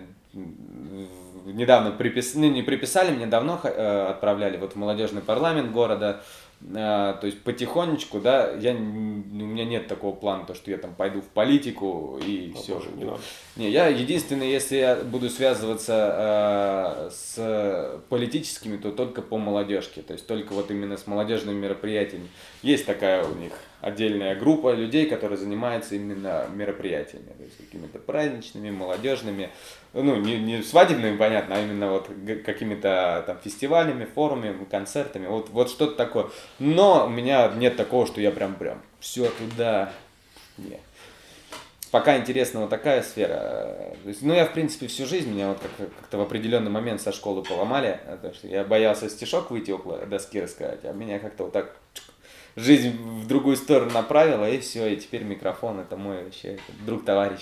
недавно 1.45 1.91
приписали, 1.91 2.45
ну, 2.45 2.53
не 2.53 2.61
приписали, 2.61 3.11
мне 3.11 3.25
давно 3.25 3.59
э, 3.63 4.07
отправляли 4.09 4.57
вот 4.57 4.73
в 4.73 4.75
молодежный 4.75 5.21
парламент 5.21 5.71
города, 5.71 6.21
то 6.69 7.21
есть 7.23 7.41
потихонечку, 7.41 8.19
да, 8.19 8.51
я, 8.53 8.73
у 8.73 8.77
меня 8.77 9.65
нет 9.65 9.87
такого 9.87 10.15
плана, 10.15 10.45
то, 10.45 10.53
что 10.53 10.69
я 10.69 10.77
там 10.77 10.93
пойду 10.93 11.21
в 11.21 11.27
политику 11.27 12.19
и 12.25 12.53
а 12.55 12.57
все. 12.59 12.75
Боже, 12.75 12.89
не, 12.95 13.03
надо. 13.03 13.19
не, 13.55 13.69
я 13.69 13.87
единственное, 13.87 14.47
если 14.47 14.77
я 14.77 14.95
буду 14.95 15.29
связываться 15.29 17.07
э, 17.07 17.09
с 17.11 18.01
политическими, 18.09 18.77
то 18.77 18.91
только 18.91 19.21
по 19.21 19.37
молодежке, 19.37 20.01
то 20.01 20.13
есть 20.13 20.27
только 20.27 20.53
вот 20.53 20.69
именно 20.69 20.97
с 20.97 21.07
молодежными 21.07 21.59
мероприятиями. 21.59 22.29
Есть 22.61 22.85
такая 22.85 23.25
у 23.25 23.33
них 23.35 23.53
отдельная 23.81 24.35
группа 24.35 24.73
людей, 24.73 25.07
которые 25.07 25.37
занимаются 25.37 25.95
именно 25.95 26.45
мероприятиями, 26.53 27.33
то 27.37 27.43
есть 27.43 27.57
какими-то 27.57 27.99
праздничными, 27.99 28.69
молодежными, 28.69 29.49
ну, 29.93 30.15
не, 30.15 30.37
не 30.37 30.61
свадебными, 30.61 31.17
понятно, 31.17 31.55
а 31.55 31.61
именно 31.61 31.91
вот 31.91 32.09
какими-то 32.45 33.23
там 33.25 33.39
фестивалями, 33.43 34.05
форумами, 34.05 34.65
концертами, 34.65 35.27
вот, 35.27 35.49
вот 35.49 35.69
что-то 35.69 35.95
такое. 35.95 36.27
Но 36.59 37.07
у 37.07 37.09
меня 37.09 37.51
нет 37.55 37.75
такого, 37.75 38.05
что 38.05 38.21
я 38.21 38.31
прям 38.31 38.55
прям 38.55 38.81
все 38.99 39.29
туда. 39.29 39.91
Нет. 40.57 40.79
Пока 41.89 42.17
интересна 42.17 42.61
вот 42.61 42.69
такая 42.69 43.03
сфера. 43.03 43.95
То 44.03 44.09
есть, 44.09 44.21
ну, 44.21 44.33
я, 44.33 44.45
в 44.45 44.53
принципе, 44.53 44.87
всю 44.87 45.05
жизнь 45.05 45.29
меня 45.29 45.49
вот 45.49 45.59
как- 45.59 45.93
как-то 45.99 46.19
в 46.19 46.21
определенный 46.21 46.71
момент 46.71 47.01
со 47.01 47.11
школы 47.11 47.43
поломали. 47.43 47.99
Потому 48.09 48.33
что 48.33 48.47
я 48.47 48.63
боялся 48.63 49.09
стишок 49.09 49.51
выйти 49.51 49.71
около 49.71 49.97
доски 50.05 50.39
рассказать, 50.39 50.85
а 50.85 50.93
меня 50.93 51.19
как-то 51.19 51.45
вот 51.45 51.51
так 51.51 51.75
жизнь 52.55 52.97
в 52.97 53.27
другую 53.27 53.55
сторону 53.55 53.91
направила, 53.91 54.49
и 54.49 54.59
все, 54.59 54.87
и 54.87 54.97
теперь 54.97 55.23
микрофон 55.23 55.79
это 55.79 55.95
мой 55.95 56.23
вообще 56.23 56.59
друг, 56.85 57.05
товарищ. 57.05 57.41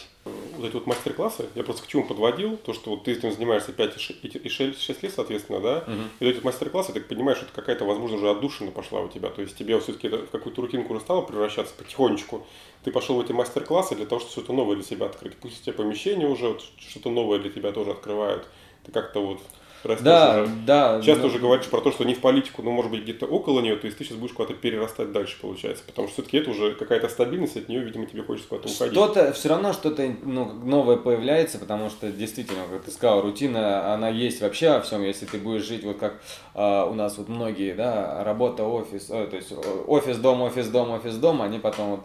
Вот 0.58 0.68
эти 0.68 0.74
вот 0.74 0.86
мастер-классы, 0.86 1.48
я 1.56 1.64
просто 1.64 1.84
к 1.84 1.88
чему 1.88 2.04
подводил, 2.04 2.58
то, 2.58 2.74
что 2.74 2.92
вот 2.92 3.06
ты 3.06 3.14
этим 3.14 3.32
занимаешься 3.32 3.72
5 3.72 3.96
и 3.98 4.50
6 4.50 5.04
лет, 5.04 5.14
соответственно, 5.14 5.60
да, 5.60 5.78
угу. 5.80 6.02
и 6.20 6.26
вот 6.26 6.36
эти 6.36 6.44
мастер-классы, 6.44 6.94
ты 6.94 7.02
понимаешь, 7.02 7.38
что 7.38 7.48
это 7.48 7.56
какая-то, 7.56 7.86
возможно, 7.86 8.18
уже 8.18 8.30
отдушина 8.30 8.72
пошла 8.72 9.02
у 9.02 9.08
тебя, 9.08 9.30
то 9.30 9.42
есть 9.42 9.58
тебе 9.58 9.80
все-таки 9.80 10.10
в 10.10 10.28
какую-то 10.28 10.62
рутинку 10.62 10.94
уже 10.94 11.02
стало 11.02 11.22
превращаться 11.22 11.74
потихонечку, 11.76 12.46
ты 12.84 12.92
пошел 12.92 13.16
в 13.16 13.22
эти 13.22 13.32
мастер-классы 13.32 13.96
для 13.96 14.06
того, 14.06 14.20
чтобы 14.20 14.32
что-то 14.34 14.54
новое 14.54 14.76
для 14.76 14.86
себя 14.86 15.08
открыть, 15.08 15.36
пусть 15.38 15.62
у 15.62 15.64
тебя 15.64 15.74
помещение 15.74 16.28
уже, 16.28 16.50
вот, 16.50 16.64
что-то 16.78 17.10
новое 17.10 17.40
для 17.40 17.50
тебя 17.50 17.72
тоже 17.72 17.92
открывают, 17.92 18.46
ты 18.86 18.92
как-то 18.92 19.26
вот 19.26 19.42
да. 19.84 20.48
Да, 20.66 21.02
Часто 21.02 21.24
да. 21.24 21.28
уже 21.28 21.40
говоришь 21.40 21.68
про 21.68 21.82
то, 21.82 21.92
что 21.92 22.04
не 22.04 22.14
в 22.14 22.22
политику, 22.22 22.62
но 22.62 22.72
может 22.72 22.92
быть 22.92 23.04
где-то 23.04 23.26
около 23.26 23.62
нее, 23.62 23.76
то 23.76 23.86
есть 23.86 23.98
ты 23.98 24.04
сейчас 24.04 24.18
будешь 24.18 24.34
куда-то 24.34 24.54
перерастать 24.54 25.12
дальше, 25.12 25.38
получается. 25.42 25.84
Потому 25.86 26.08
что 26.08 26.16
все-таки 26.16 26.38
это 26.38 26.52
уже 26.52 26.74
какая-то 26.74 27.10
стабильность, 27.10 27.58
от 27.58 27.70
нее, 27.70 27.82
видимо, 27.82 28.06
тебе 28.06 28.24
хочется 28.24 28.50
куда-то 28.50 28.70
уходить. 28.70 28.94
Что-то, 28.94 29.34
все 29.34 29.50
равно 29.50 29.74
что-то 29.74 30.16
ну, 30.24 30.52
новое 30.52 30.98
появляется, 30.98 31.58
потому 31.58 31.90
что 31.90 32.12
действительно, 32.12 32.62
как 32.70 32.84
ты 32.84 32.92
сказал, 32.92 33.22
рутина, 33.22 33.94
она 33.94 34.10
есть 34.10 34.42
вообще 34.42 34.72
во 34.72 34.82
всем. 34.82 35.04
Если 35.04 35.26
ты 35.26 35.38
будешь 35.38 35.64
жить 35.64 35.84
вот 35.84 35.98
как 35.98 36.22
а, 36.54 36.86
у 36.86 36.94
нас 36.94 37.18
вот 37.18 37.30
многие, 37.30 37.74
да, 37.74 38.24
работа, 38.24 38.64
офис, 38.64 39.10
о, 39.10 39.28
то 39.28 39.36
есть 39.36 39.54
офис, 39.88 40.18
дом, 40.18 40.42
офис, 40.42 40.68
дом, 40.68 40.92
офис, 40.92 41.16
дом, 41.16 41.42
они 41.42 41.60
потом 41.60 41.90
вот, 41.92 42.02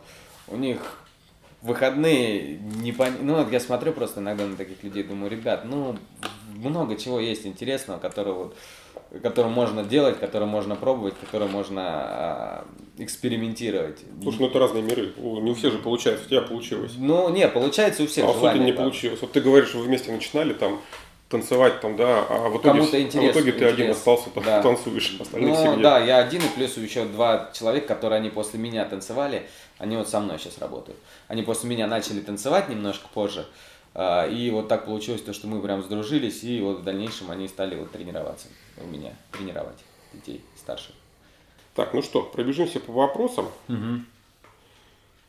у 0.48 0.56
них 0.56 0.78
выходные 1.64 2.58
не 2.58 2.92
пон... 2.92 3.14
Ну, 3.22 3.36
вот 3.36 3.50
я 3.50 3.58
смотрю 3.58 3.92
просто 3.92 4.20
иногда 4.20 4.46
на 4.46 4.54
таких 4.54 4.82
людей, 4.84 5.02
думаю, 5.02 5.30
ребят, 5.30 5.64
ну, 5.64 5.96
много 6.54 6.96
чего 6.96 7.20
есть 7.20 7.46
интересного, 7.46 7.98
которое 7.98 8.32
вот 8.32 8.56
который 9.22 9.50
можно 9.50 9.84
делать, 9.84 10.18
который 10.18 10.46
можно 10.46 10.76
пробовать, 10.76 11.14
который 11.20 11.48
можно 11.48 11.82
а, 11.84 12.64
экспериментировать. 12.98 13.98
Слушай, 14.22 14.40
ну 14.40 14.46
это 14.48 14.58
разные 14.58 14.82
миры. 14.82 15.12
Не 15.16 15.50
у 15.50 15.54
всех 15.54 15.72
же 15.72 15.78
получается, 15.78 16.26
у 16.26 16.28
тебя 16.28 16.42
получилось. 16.42 16.92
Ну, 16.96 17.28
не, 17.28 17.46
получается 17.48 18.02
у 18.02 18.06
всех. 18.06 18.24
А 18.24 18.30
у 18.30 18.56
не 18.56 18.72
получилось. 18.72 19.20
Вот 19.20 19.32
ты 19.32 19.40
говоришь, 19.40 19.74
вы 19.74 19.82
вместе 19.82 20.10
начинали 20.10 20.52
там 20.52 20.80
танцевать 21.28 21.80
там, 21.80 21.96
да, 21.96 22.24
а 22.28 22.48
в 22.48 22.58
итоге, 22.58 22.80
интерес, 23.02 23.30
а 23.30 23.32
в 23.32 23.42
итоге 23.42 23.52
ты 23.52 23.64
один 23.64 23.90
остался, 23.90 24.30
там, 24.30 24.44
да. 24.44 24.62
танцуешь, 24.62 25.16
остальные 25.18 25.54
ну, 25.54 25.62
семье. 25.62 25.82
Да, 25.82 25.98
я 25.98 26.18
один, 26.18 26.42
и 26.42 26.48
плюс 26.54 26.76
еще 26.76 27.04
два 27.06 27.50
человека, 27.52 27.88
которые 27.88 28.18
они 28.18 28.30
после 28.30 28.60
меня 28.60 28.84
танцевали, 28.84 29.48
они 29.78 29.96
вот 29.96 30.08
со 30.08 30.20
мной 30.20 30.38
сейчас 30.38 30.58
работают. 30.58 30.98
Они 31.26 31.42
после 31.42 31.68
меня 31.68 31.86
начали 31.86 32.20
танцевать 32.20 32.68
немножко 32.68 33.08
позже, 33.12 33.46
и 33.96 34.50
вот 34.52 34.68
так 34.68 34.86
получилось, 34.86 35.22
то, 35.22 35.32
что 35.32 35.46
мы 35.46 35.62
прям 35.62 35.82
сдружились, 35.82 36.42
и 36.42 36.60
вот 36.60 36.80
в 36.80 36.82
дальнейшем 36.82 37.30
они 37.30 37.46
стали 37.46 37.76
вот 37.76 37.92
тренироваться 37.92 38.48
у 38.78 38.86
меня, 38.86 39.14
тренировать 39.30 39.78
детей 40.12 40.44
старших. 40.56 40.94
Так, 41.74 41.92
ну 41.94 42.02
что, 42.02 42.22
пробежимся 42.22 42.80
по 42.80 42.92
вопросам. 42.92 43.46
Угу. 43.68 44.02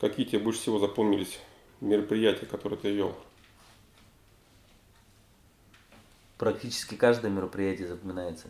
Какие 0.00 0.26
тебе 0.26 0.38
больше 0.38 0.60
всего 0.60 0.78
запомнились 0.78 1.38
мероприятия, 1.80 2.46
которые 2.46 2.78
ты 2.78 2.92
вел? 2.92 3.16
Практически 6.38 6.94
каждое 6.94 7.30
мероприятие 7.30 7.88
запоминается. 7.88 8.48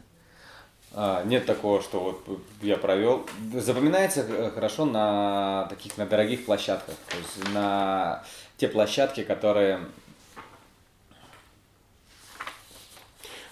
А, 0.92 1.22
нет 1.24 1.46
такого, 1.46 1.82
что 1.82 2.00
вот 2.00 2.40
я 2.62 2.76
провел. 2.76 3.26
Запоминается 3.54 4.22
э, 4.22 4.50
хорошо 4.50 4.84
на 4.84 5.66
таких 5.70 5.96
на 5.96 6.06
дорогих 6.06 6.44
площадках. 6.44 6.94
То 7.08 7.16
есть 7.16 7.54
на 7.54 8.24
те 8.56 8.68
площадки, 8.68 9.22
которые 9.22 9.80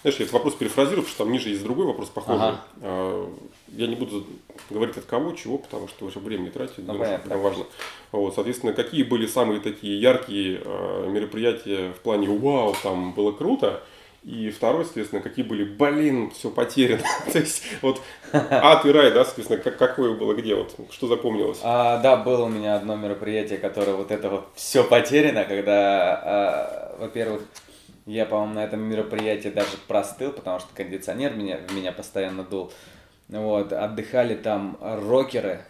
Знаешь, 0.05 0.19
я 0.19 0.25
этот 0.25 0.33
вопрос 0.33 0.53
перефразирую, 0.53 1.01
потому 1.01 1.15
что 1.15 1.23
там 1.23 1.31
ниже 1.31 1.49
есть 1.49 1.63
другой 1.63 1.87
вопрос 1.87 2.09
похожий. 2.09 2.49
Ага. 2.49 2.61
А, 2.83 3.33
я 3.69 3.87
не 3.87 3.95
буду 3.95 4.23
говорить 4.69 4.95
от 4.97 5.05
кого, 5.05 5.31
чего, 5.31 5.57
потому 5.57 5.87
что 5.87 6.05
уже 6.05 6.19
время 6.19 6.43
не 6.43 6.49
тратить, 6.51 6.77
ну, 6.77 6.93
думаю, 6.93 7.19
это 7.25 7.35
важно. 7.39 7.65
Вот, 8.11 8.35
соответственно, 8.35 8.73
какие 8.73 9.01
были 9.01 9.25
самые 9.25 9.61
такие 9.61 9.99
яркие 9.99 10.61
а, 10.63 11.09
мероприятия 11.09 11.91
в 11.91 12.01
плане 12.01 12.27
«Вау, 12.27 12.75
там 12.83 13.13
было 13.13 13.31
круто», 13.31 13.81
и 14.23 14.51
второй, 14.51 14.85
соответственно, 14.85 15.23
какие 15.23 15.43
были, 15.43 15.63
блин, 15.63 16.29
все 16.29 16.51
потеряно. 16.51 17.01
То 17.33 17.39
есть, 17.39 17.63
вот 17.81 17.99
ад 18.31 18.85
и 18.85 18.91
рай, 18.91 19.11
да, 19.11 19.25
соответственно, 19.25 19.59
как, 19.59 19.77
какое 19.77 20.13
было 20.13 20.35
где, 20.35 20.53
вот, 20.53 20.75
что 20.91 21.07
запомнилось? 21.07 21.61
А, 21.63 21.97
да, 21.97 22.15
было 22.15 22.45
у 22.45 22.49
меня 22.49 22.75
одно 22.75 22.95
мероприятие, 22.95 23.57
которое 23.57 23.93
вот 23.93 24.11
это 24.11 24.29
вот 24.29 24.49
все 24.53 24.83
потеряно, 24.83 25.45
когда, 25.45 26.21
а, 26.23 26.97
во-первых, 26.99 27.41
я, 28.05 28.25
по-моему, 28.25 28.53
на 28.53 28.63
этом 28.63 28.81
мероприятии 28.81 29.49
даже 29.49 29.77
простыл, 29.87 30.31
потому 30.31 30.59
что 30.59 30.69
кондиционер 30.75 31.33
меня, 31.33 31.59
меня 31.73 31.91
постоянно 31.91 32.43
дул. 32.43 32.71
Вот, 33.29 33.73
отдыхали 33.73 34.35
там 34.35 34.77
рокеры. 34.81 35.61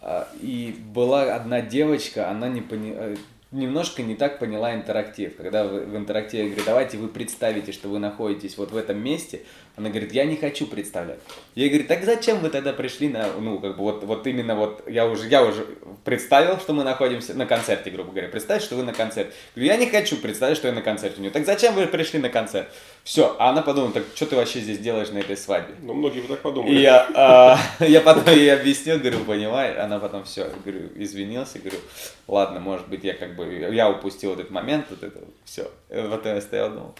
А, 0.00 0.28
и 0.40 0.76
была 0.94 1.34
одна 1.34 1.60
девочка, 1.60 2.30
она 2.30 2.48
не 2.48 2.60
поняла, 2.60 3.16
немножко 3.50 4.02
не 4.02 4.14
так 4.14 4.38
поняла 4.38 4.74
интерактив. 4.74 5.36
Когда 5.36 5.64
в, 5.64 5.96
интерактиве 5.96 6.50
говорю, 6.50 6.62
давайте 6.64 6.98
вы 6.98 7.08
представите, 7.08 7.72
что 7.72 7.88
вы 7.88 7.98
находитесь 7.98 8.56
вот 8.56 8.70
в 8.70 8.76
этом 8.76 9.02
месте, 9.02 9.42
она 9.76 9.90
говорит, 9.90 10.12
я 10.12 10.24
не 10.24 10.36
хочу 10.36 10.66
представлять. 10.66 11.18
Я 11.54 11.68
говорю, 11.68 11.86
так 11.86 12.02
зачем 12.04 12.40
вы 12.40 12.48
тогда 12.48 12.72
пришли 12.72 13.08
на, 13.08 13.30
ну, 13.38 13.58
как 13.58 13.76
бы 13.76 13.82
вот, 13.82 14.04
вот 14.04 14.26
именно 14.26 14.54
вот, 14.54 14.82
я 14.88 15.06
уже, 15.06 15.28
я 15.28 15.44
уже 15.44 15.66
представил, 16.02 16.58
что 16.58 16.72
мы 16.72 16.82
находимся 16.82 17.34
на 17.34 17.44
концерте, 17.44 17.90
грубо 17.90 18.10
говоря. 18.10 18.28
Представь, 18.28 18.62
что 18.62 18.76
вы 18.76 18.84
на 18.84 18.94
концерте. 18.94 19.32
Говорю, 19.54 19.72
я 19.72 19.76
не 19.76 19.86
хочу 19.86 20.16
представить, 20.16 20.56
что 20.56 20.68
я 20.68 20.72
на 20.72 20.80
концерте 20.80 21.18
у 21.18 21.20
нее. 21.20 21.30
Так 21.30 21.44
зачем 21.44 21.74
вы 21.74 21.86
пришли 21.86 22.18
на 22.18 22.30
концерт? 22.30 22.72
Все, 23.04 23.36
а 23.38 23.50
она 23.50 23.60
подумала, 23.60 23.92
так 23.92 24.04
что 24.14 24.24
ты 24.24 24.36
вообще 24.36 24.60
здесь 24.60 24.78
делаешь 24.78 25.10
на 25.10 25.18
этой 25.18 25.36
свадьбе? 25.36 25.74
Ну, 25.82 25.92
многие 25.92 26.20
бы 26.20 26.28
так 26.28 26.40
подумали. 26.40 26.74
И 26.74 26.80
я, 26.80 27.06
а, 27.14 27.58
я 27.84 28.00
потом 28.00 28.34
ей 28.34 28.54
объяснил, 28.54 28.98
говорю, 28.98 29.24
понимаешь, 29.24 29.76
она 29.78 29.98
потом 29.98 30.24
все, 30.24 30.50
говорю, 30.64 30.88
извинился, 30.94 31.58
говорю, 31.58 31.78
ладно, 32.26 32.60
может 32.60 32.88
быть, 32.88 33.04
я 33.04 33.12
как 33.12 33.36
бы, 33.36 33.46
я 33.46 33.90
упустил 33.90 34.32
этот 34.32 34.50
момент, 34.50 34.86
вот 34.88 35.02
это, 35.02 35.20
все. 35.44 35.70
Вот 35.90 36.24
я 36.24 36.40
стоял, 36.40 36.70
думал, 36.70 36.94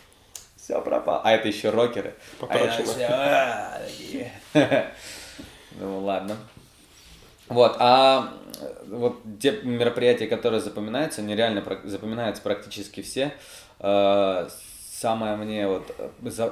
все 0.66 0.80
пропало. 0.80 1.20
А 1.22 1.32
это 1.32 1.46
еще 1.46 1.70
рокеры. 1.70 2.14
А 2.40 2.58
ну 5.78 6.00
ладно. 6.00 6.36
Вот, 7.48 7.76
а 7.78 8.32
вот 8.88 9.20
те 9.40 9.60
мероприятия, 9.62 10.26
которые 10.26 10.60
запоминаются, 10.60 11.20
они 11.20 11.36
реально 11.36 11.62
запоминаются 11.84 12.42
практически 12.42 13.02
все. 13.02 13.32
А, 13.78 14.48
самое 14.92 15.36
мне 15.36 15.68
вот 15.68 15.94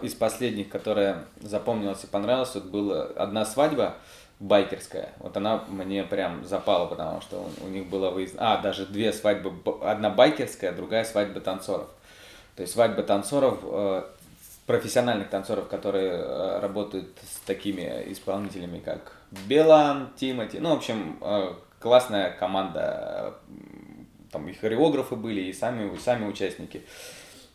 из 0.03 0.15
последних, 0.15 0.69
которое 0.69 1.25
запомнилось 1.41 2.05
и 2.05 2.07
понравилось, 2.07 2.55
вот 2.55 2.67
была 2.67 3.07
одна 3.17 3.45
свадьба 3.45 3.97
байкерская. 4.39 5.09
Вот 5.19 5.37
она 5.37 5.65
мне 5.67 6.05
прям 6.05 6.45
запала, 6.45 6.87
потому 6.87 7.21
что 7.21 7.51
у, 7.63 7.67
них 7.67 7.89
было 7.89 8.11
выезд... 8.11 8.37
А, 8.39 8.59
даже 8.59 8.87
две 8.87 9.13
свадьбы. 9.13 9.53
Одна 9.83 10.11
байкерская, 10.11 10.71
другая 10.71 11.03
свадьба 11.03 11.41
танцоров. 11.41 11.89
То 12.57 12.63
есть 12.63 12.73
свадьба 12.73 13.03
танцоров, 13.03 13.59
э, 13.63 14.03
профессиональных 14.67 15.29
танцоров, 15.29 15.69
которые 15.69 16.13
э, 16.13 16.59
работают 16.61 17.09
с 17.23 17.41
такими 17.41 18.05
исполнителями, 18.07 18.79
как 18.79 19.13
Белан, 19.47 20.11
Тимати. 20.17 20.59
Ну, 20.61 20.71
в 20.71 20.79
общем, 20.79 21.19
э, 21.21 21.53
классная 21.81 22.31
команда. 22.31 23.35
Там 24.31 24.49
и 24.49 24.53
хореографы 24.53 25.17
были, 25.17 25.43
и 25.43 25.53
сами, 25.53 25.95
и 25.95 25.99
сами 25.99 26.27
участники. 26.27 26.83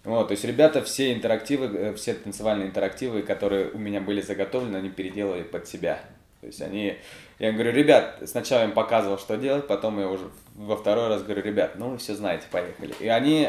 Вот, 0.06 0.30
то 0.30 0.32
есть 0.32 0.45
ребята 0.45 0.82
все 0.82 1.14
интерактивы, 1.14 1.93
все 1.95 2.14
танцевальные 2.14 2.70
интерактивы, 2.70 3.22
которые 3.22 3.70
у 3.72 3.78
меня 3.78 4.00
были 4.00 4.22
заготовлены, 4.22 4.78
они 4.78 4.89
переделали 4.89 5.43
под 5.43 5.68
себя. 5.68 6.00
То 6.39 6.47
есть 6.47 6.62
они, 6.62 6.97
я 7.38 7.52
говорю, 7.52 7.74
ребят, 7.74 8.22
сначала 8.26 8.64
им 8.64 8.72
показывал, 8.72 9.18
что 9.18 9.36
делать, 9.36 9.68
потом 9.68 10.00
я 10.00 10.08
уже 10.08 10.30
во 10.56 10.78
второй 10.78 11.10
раз 11.10 11.22
говорю, 11.24 11.41
ребят, 11.41 11.74
ну 11.76 11.89
вы 11.89 11.97
все 11.97 12.16
знаете, 12.16 12.45
поехали. 12.50 12.95
И 13.02 13.10
они 13.10 13.45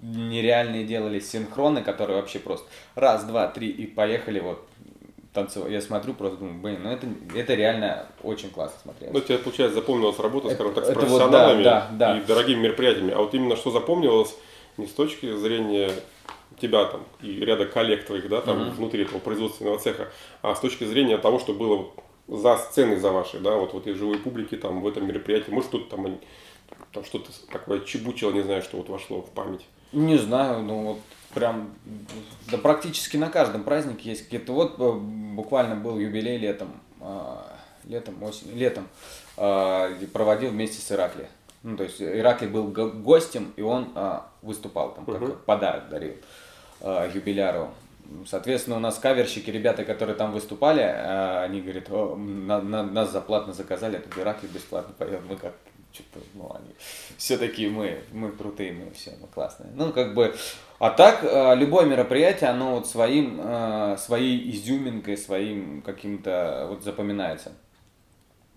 нереальные 0.00 0.84
делали 0.84 1.20
синхроны, 1.20 1.82
которые 1.82 2.20
вообще 2.20 2.38
просто 2.38 2.68
раз, 2.94 3.24
два, 3.24 3.48
три 3.48 3.68
и 3.68 3.86
поехали 3.86 4.40
вот 4.40 4.66
танцевать. 5.32 5.70
Я 5.70 5.80
смотрю, 5.80 6.14
просто 6.14 6.38
думаю, 6.38 6.58
блин, 6.60 6.80
ну 6.82 6.90
это, 6.90 7.06
это 7.34 7.54
реально 7.54 8.06
очень 8.22 8.50
классно 8.50 8.78
смотрелось. 8.82 9.14
Ну, 9.14 9.20
тебе, 9.20 9.38
получается, 9.38 9.76
запомнилась 9.76 10.18
работа, 10.18 10.50
скажем 10.50 10.74
так, 10.74 10.84
с 10.84 10.88
это 10.88 11.00
вот 11.00 11.08
профессионалами 11.08 11.62
да, 11.62 11.88
да, 11.92 12.14
да. 12.14 12.18
и 12.18 12.22
дорогими 12.22 12.60
мероприятиями. 12.60 13.12
А 13.12 13.18
вот 13.18 13.34
именно 13.34 13.56
что 13.56 13.70
запомнилось 13.70 14.34
не 14.78 14.86
с 14.86 14.92
точки 14.92 15.34
зрения 15.36 15.90
тебя 16.58 16.86
там 16.86 17.04
и 17.20 17.40
ряда 17.40 17.66
коллег 17.66 18.06
твоих, 18.06 18.28
да, 18.28 18.40
там 18.40 18.60
Мгм. 18.60 18.70
внутри 18.76 19.02
этого 19.02 19.18
производственного 19.18 19.78
цеха, 19.78 20.08
а 20.42 20.54
с 20.54 20.60
точки 20.60 20.84
зрения 20.84 21.18
того, 21.18 21.38
что 21.38 21.52
было 21.52 21.76
вот 21.76 21.94
за 22.28 22.56
сценой 22.56 22.96
за 22.96 23.12
вашей, 23.12 23.40
да, 23.40 23.56
вот 23.56 23.74
в 23.74 23.78
этой 23.78 23.94
живой 23.94 24.18
публике, 24.18 24.56
там, 24.56 24.80
в 24.80 24.86
этом 24.86 25.06
мероприятии, 25.06 25.50
может, 25.50 25.68
что-то 25.68 25.96
там, 25.96 26.18
там 26.92 27.04
что-то 27.04 27.30
такое 27.52 27.80
чебучило, 27.80 28.32
не 28.32 28.42
знаю, 28.42 28.62
что 28.62 28.78
вот 28.78 28.88
вошло 28.88 29.20
в 29.20 29.30
память. 29.30 29.66
Не 29.92 30.16
знаю, 30.18 30.62
ну 30.62 30.82
вот 30.82 30.98
прям, 31.34 31.70
да 32.50 32.58
практически 32.58 33.16
на 33.16 33.28
каждом 33.30 33.62
празднике 33.64 34.10
есть 34.10 34.24
какие-то. 34.24 34.52
Вот 34.52 34.76
э, 34.78 34.92
буквально 35.34 35.76
был 35.76 35.98
юбилей 35.98 36.38
летом, 36.38 36.68
а, 37.00 37.46
летом, 37.84 38.22
осенью, 38.22 38.56
летом, 38.56 38.88
а, 39.36 39.90
проводил 40.12 40.50
вместе 40.50 40.80
с 40.80 40.90
Иракли. 40.92 41.28
Ну, 41.62 41.76
то 41.76 41.84
есть 41.84 42.00
Иракли 42.00 42.46
был 42.46 42.68
го- 42.68 42.90
гостем, 42.90 43.52
и 43.56 43.62
он 43.62 43.92
а, 43.94 44.26
выступал 44.42 44.94
там, 44.94 45.04
как 45.06 45.20
Мгм. 45.20 45.32
подарок 45.46 45.88
дарил 45.88 46.14
а, 46.80 47.08
юбиляру. 47.12 47.70
Соответственно, 48.26 48.76
у 48.76 48.80
нас 48.80 48.98
каверщики, 48.98 49.50
ребята, 49.50 49.84
которые 49.84 50.14
там 50.14 50.30
выступали, 50.32 50.82
а, 50.82 51.42
они 51.44 51.60
говорят, 51.60 51.90
«О, 51.90 52.14
на- 52.16 52.60
на- 52.60 52.84
нас 52.84 53.10
заплатно 53.10 53.52
заказали, 53.52 53.98
этот 53.98 54.16
Иракли 54.18 54.46
бесплатно 54.46 54.94
поет. 54.96 55.20
Мы 55.28 55.36
как, 55.36 55.54
что-то, 55.96 56.24
ну, 56.34 56.52
они 56.54 56.74
все 57.16 57.38
такие, 57.38 57.68
мы, 57.70 58.00
мы 58.12 58.30
крутые, 58.30 58.72
мы 58.72 58.90
все, 58.92 59.12
мы 59.20 59.28
классные. 59.28 59.70
Ну, 59.74 59.92
как 59.92 60.14
бы, 60.14 60.34
а 60.78 60.90
так, 60.90 61.24
э, 61.24 61.54
любое 61.56 61.86
мероприятие, 61.86 62.50
оно 62.50 62.76
вот 62.76 62.86
своим, 62.86 63.40
э, 63.42 63.96
своей 63.98 64.50
изюминкой, 64.50 65.16
своим 65.16 65.82
каким-то, 65.82 66.66
вот 66.68 66.82
запоминается 66.82 67.52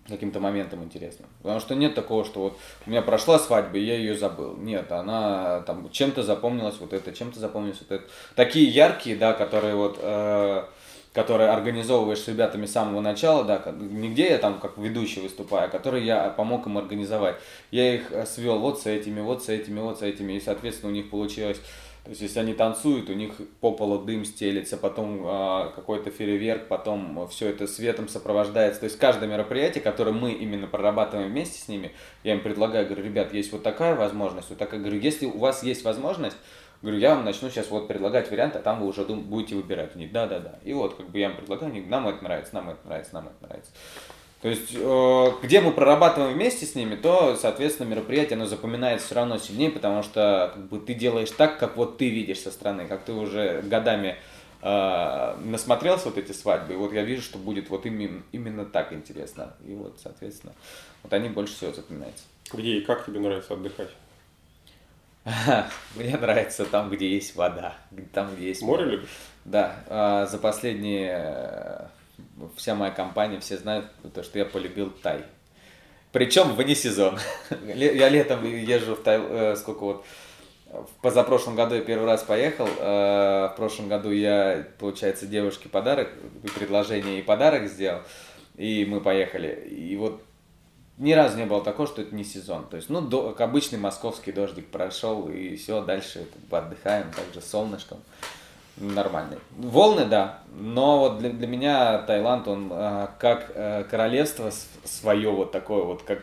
каким-то 0.08 0.40
моментом 0.40 0.82
интересным. 0.82 1.28
Потому 1.38 1.60
что 1.60 1.74
нет 1.74 1.94
такого, 1.94 2.24
что 2.24 2.40
вот 2.40 2.58
у 2.86 2.90
меня 2.90 3.00
прошла 3.00 3.38
свадьба, 3.38 3.78
и 3.78 3.84
я 3.84 3.96
ее 3.96 4.16
забыл. 4.16 4.56
Нет, 4.56 4.90
она 4.92 5.60
там 5.60 5.90
чем-то 5.90 6.22
запомнилась 6.22 6.78
вот 6.80 6.92
это, 6.92 7.12
чем-то 7.12 7.38
запомнилось 7.38 7.80
вот 7.80 8.00
это. 8.00 8.10
Такие 8.34 8.68
яркие, 8.68 9.16
да, 9.16 9.32
которые 9.32 9.76
вот, 9.76 9.98
э, 10.00 10.64
которые 11.12 11.50
организовываешь 11.50 12.20
с 12.20 12.28
ребятами 12.28 12.66
с 12.66 12.72
самого 12.72 13.00
начала, 13.00 13.44
да, 13.44 13.62
нигде 13.78 14.30
я 14.30 14.38
там 14.38 14.60
как 14.60 14.78
ведущий 14.78 15.20
выступаю, 15.20 15.66
а 15.66 15.68
которые 15.68 16.06
я 16.06 16.28
помог 16.30 16.66
им 16.66 16.78
организовать. 16.78 17.36
Я 17.70 17.94
их 17.94 18.12
э, 18.12 18.26
свел 18.26 18.58
вот 18.58 18.80
с 18.80 18.86
этими, 18.86 19.20
вот 19.20 19.44
с 19.44 19.48
этими, 19.48 19.80
вот 19.80 19.98
с 19.98 20.02
этими, 20.02 20.34
и, 20.34 20.40
соответственно, 20.40 20.92
у 20.92 20.94
них 20.94 21.10
получилось 21.10 21.60
то 22.04 22.10
есть, 22.10 22.22
если 22.22 22.40
они 22.40 22.54
танцуют, 22.54 23.10
у 23.10 23.12
них 23.12 23.32
по 23.60 23.72
полу 23.72 23.98
дым 23.98 24.24
стелится, 24.24 24.78
потом 24.78 25.22
а, 25.24 25.70
какой-то 25.76 26.10
фейерверк, 26.10 26.66
потом 26.66 27.28
все 27.28 27.48
это 27.48 27.66
светом 27.66 28.08
сопровождается. 28.08 28.80
То 28.80 28.84
есть, 28.84 28.98
каждое 28.98 29.28
мероприятие, 29.28 29.82
которое 29.82 30.12
мы 30.12 30.32
именно 30.32 30.66
прорабатываем 30.66 31.28
вместе 31.28 31.60
с 31.60 31.68
ними, 31.68 31.92
я 32.24 32.32
им 32.32 32.40
предлагаю, 32.40 32.86
говорю, 32.86 33.04
ребят, 33.04 33.34
есть 33.34 33.52
вот 33.52 33.62
такая 33.62 33.94
возможность, 33.96 34.48
вот 34.48 34.58
такая. 34.58 34.80
Говорю, 34.80 34.98
если 34.98 35.26
у 35.26 35.36
вас 35.36 35.62
есть 35.62 35.84
возможность, 35.84 36.38
говорю, 36.82 36.98
я 36.98 37.14
вам 37.14 37.24
начну 37.24 37.50
сейчас 37.50 37.70
вот 37.70 37.88
предлагать 37.88 38.30
варианты, 38.30 38.58
а 38.58 38.62
там 38.62 38.80
вы 38.80 38.86
уже 38.86 39.04
дум- 39.04 39.22
будете 39.22 39.54
выбирать. 39.54 39.94
Они, 39.94 40.06
да, 40.06 40.26
да, 40.26 40.38
да. 40.38 40.54
И 40.64 40.72
вот, 40.72 40.94
как 40.94 41.08
бы 41.10 41.18
я 41.18 41.30
им 41.30 41.36
предлагаю, 41.36 41.72
они, 41.72 41.80
нам 41.80 42.08
это 42.08 42.22
нравится, 42.24 42.54
нам 42.54 42.70
это 42.70 42.86
нравится, 42.86 43.14
нам 43.14 43.28
это 43.28 43.46
нравится. 43.46 43.70
То 44.40 44.48
есть, 44.48 44.74
э, 44.74 45.26
где 45.42 45.60
мы 45.60 45.70
прорабатываем 45.72 46.32
вместе 46.32 46.64
с 46.64 46.74
ними, 46.74 46.94
то, 46.94 47.36
соответственно, 47.36 47.88
мероприятие, 47.88 48.36
оно 48.36 48.46
запоминается 48.46 49.06
все 49.06 49.14
равно 49.16 49.36
сильнее, 49.36 49.70
потому 49.70 50.02
что 50.02 50.52
как 50.54 50.68
бы, 50.68 50.78
ты 50.78 50.94
делаешь 50.94 51.30
так, 51.30 51.58
как 51.58 51.76
вот 51.76 51.98
ты 51.98 52.08
видишь 52.08 52.40
со 52.40 52.50
стороны, 52.50 52.86
как 52.86 53.04
ты 53.04 53.12
уже 53.12 53.60
годами 53.60 54.16
э, 54.62 55.36
насмотрелся 55.44 56.06
вот 56.06 56.16
эти 56.16 56.32
свадьбы, 56.32 56.72
и 56.72 56.76
вот 56.76 56.94
я 56.94 57.02
вижу, 57.02 57.20
что 57.20 57.36
будет 57.36 57.68
вот 57.68 57.84
именно, 57.84 58.22
именно 58.32 58.64
так 58.64 58.94
интересно. 58.94 59.52
И 59.66 59.74
вот, 59.74 59.98
соответственно, 60.02 60.54
вот 61.02 61.12
они 61.12 61.28
больше 61.28 61.54
всего 61.54 61.72
запоминаются. 61.72 62.24
Где 62.50 62.78
и 62.78 62.80
как 62.80 63.04
тебе 63.04 63.20
нравится 63.20 63.52
отдыхать? 63.52 63.90
Мне 65.96 66.16
нравится 66.16 66.64
там, 66.64 66.90
где 66.90 67.08
есть 67.08 67.36
вода, 67.36 67.74
там, 68.12 68.34
где 68.34 68.48
есть 68.48 68.62
Море 68.62 68.84
любишь? 68.84 69.08
Да, 69.44 69.76
а, 69.88 70.26
за 70.26 70.38
последние 70.38 71.10
э, 71.12 71.86
вся 72.56 72.74
моя 72.74 72.90
компания, 72.90 73.40
все 73.40 73.56
знают, 73.56 73.86
то, 74.14 74.22
что 74.22 74.38
я 74.38 74.44
полюбил 74.44 74.90
Тай. 74.90 75.24
Причем 76.12 76.54
вне 76.54 76.74
сезон. 76.74 77.18
Я 77.66 78.08
летом 78.08 78.44
езжу 78.44 78.96
в 78.96 79.02
Тай, 79.02 79.20
э, 79.20 79.56
сколько 79.56 79.84
вот, 79.84 80.04
в 80.66 81.02
позапрошлом 81.02 81.56
году 81.56 81.74
я 81.74 81.80
первый 81.80 82.06
раз 82.06 82.22
поехал, 82.22 82.66
э, 82.66 83.50
в 83.52 83.54
прошлом 83.56 83.88
году 83.88 84.10
я, 84.10 84.66
получается, 84.78 85.26
девушке 85.26 85.68
подарок, 85.68 86.10
предложение 86.54 87.18
и 87.18 87.22
подарок 87.22 87.68
сделал, 87.68 88.02
и 88.56 88.84
мы 88.88 89.00
поехали. 89.00 89.66
И 89.68 89.96
вот 89.96 90.22
ни 91.00 91.12
разу 91.12 91.38
не 91.38 91.46
было 91.46 91.64
такого, 91.64 91.88
что 91.88 92.02
это 92.02 92.14
не 92.14 92.24
сезон. 92.24 92.66
То 92.68 92.76
есть, 92.76 92.90
ну, 92.90 93.00
до, 93.00 93.34
обычный 93.38 93.78
московский 93.78 94.32
дождик 94.32 94.66
прошел, 94.68 95.28
и 95.30 95.56
все, 95.56 95.82
дальше 95.82 96.26
как 96.30 96.42
бы 96.42 96.58
отдыхаем, 96.58 97.10
также 97.10 97.40
солнышком. 97.40 97.98
Нормальный. 98.76 99.38
Волны, 99.56 100.04
да, 100.04 100.40
но 100.54 101.00
вот 101.00 101.18
для, 101.18 101.30
для 101.30 101.46
меня 101.46 101.98
Таиланд, 101.98 102.48
он 102.48 102.70
э, 102.70 103.08
как 103.18 103.50
э, 103.54 103.84
королевство 103.90 104.52
свое 104.84 105.30
вот 105.30 105.52
такое 105.52 105.84
вот, 105.84 106.02
как... 106.02 106.22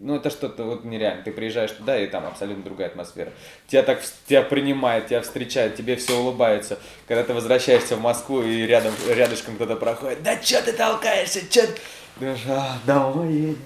Ну, 0.00 0.16
это 0.16 0.30
что-то 0.30 0.64
вот 0.64 0.84
нереально. 0.84 1.22
Ты 1.22 1.32
приезжаешь 1.32 1.70
туда, 1.70 1.98
и 1.98 2.06
там 2.06 2.26
абсолютно 2.26 2.62
другая 2.62 2.88
атмосфера. 2.88 3.32
Тебя 3.68 3.82
так 3.82 4.02
тебя 4.26 4.42
принимают, 4.42 5.06
тебя 5.06 5.22
встречают, 5.22 5.76
тебе 5.76 5.96
все 5.96 6.18
улыбаются. 6.18 6.78
Когда 7.08 7.24
ты 7.24 7.32
возвращаешься 7.32 7.96
в 7.96 8.00
Москву, 8.00 8.42
и 8.42 8.62
рядом, 8.66 8.92
рядышком 9.08 9.54
кто-то 9.56 9.76
проходит, 9.76 10.22
да 10.22 10.40
что 10.42 10.62
ты 10.62 10.72
толкаешься, 10.74 11.40
что 11.50 11.68
а, 12.20 12.78
домой 12.86 13.32
едем. 13.32 13.58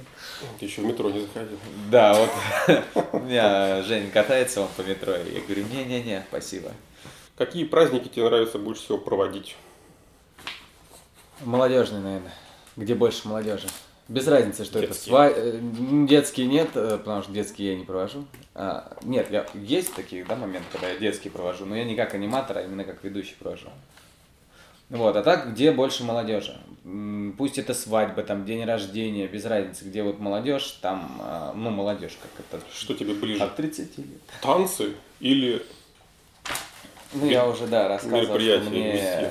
Ты 0.58 0.66
еще 0.66 0.82
в 0.82 0.86
метро 0.86 1.10
не 1.10 1.20
заходил. 1.20 1.58
Да, 1.90 2.14
вот 2.14 2.30
у 3.12 3.18
меня 3.20 3.82
Женя 3.82 4.10
катается 4.10 4.60
он 4.62 4.68
по 4.76 4.82
метро, 4.82 5.14
и 5.14 5.34
я 5.34 5.40
говорю, 5.40 5.64
не-не-не, 5.66 6.24
спасибо. 6.28 6.72
Какие 7.36 7.64
праздники 7.64 8.08
тебе 8.08 8.24
нравится 8.24 8.58
больше 8.58 8.82
всего 8.82 8.98
проводить? 8.98 9.56
Молодежный, 11.40 12.00
наверное. 12.00 12.34
Где 12.76 12.94
больше 12.94 13.28
молодежи? 13.28 13.68
Без 14.08 14.26
разницы, 14.26 14.64
что 14.64 14.80
Детские. 14.80 15.14
это. 15.14 15.34
Сва... 15.40 16.06
Детские 16.06 16.46
нет, 16.46 16.70
э, 16.74 16.96
потому 16.96 17.22
что 17.22 17.30
детские 17.30 17.72
я 17.72 17.78
не 17.78 17.84
провожу. 17.84 18.24
А, 18.54 18.96
нет, 19.02 19.30
я... 19.30 19.46
есть 19.54 19.94
такие 19.94 20.24
да, 20.24 20.34
моменты, 20.34 20.66
когда 20.72 20.88
я 20.88 20.98
детские 20.98 21.30
провожу, 21.30 21.66
но 21.66 21.76
я 21.76 21.84
не 21.84 21.94
как 21.94 22.14
аниматор, 22.14 22.58
а 22.58 22.62
именно 22.62 22.84
как 22.84 23.04
ведущий 23.04 23.36
провожу. 23.38 23.68
Вот, 24.90 25.16
а 25.16 25.22
так, 25.22 25.52
где 25.52 25.70
больше 25.70 26.02
молодежи? 26.04 26.56
Пусть 27.36 27.58
это 27.58 27.74
свадьба, 27.74 28.22
там, 28.22 28.46
день 28.46 28.64
рождения, 28.64 29.26
без 29.26 29.44
разницы, 29.44 29.84
где 29.84 30.02
вот 30.02 30.18
молодежь, 30.18 30.78
там, 30.80 31.18
а, 31.20 31.52
ну, 31.54 31.70
молодежь, 31.70 32.16
как 32.22 32.30
это, 32.40 32.64
Что 32.72 32.94
тебе 32.94 33.12
ближе? 33.12 33.42
от 33.42 33.54
30 33.56 33.98
лет. 33.98 34.06
Танцы 34.40 34.94
или 35.20 35.62
Ну, 37.12 37.28
я 37.28 37.46
уже, 37.46 37.66
да, 37.66 37.88
рассказывал, 37.88 38.38
что 38.38 38.60
мне... 38.70 39.22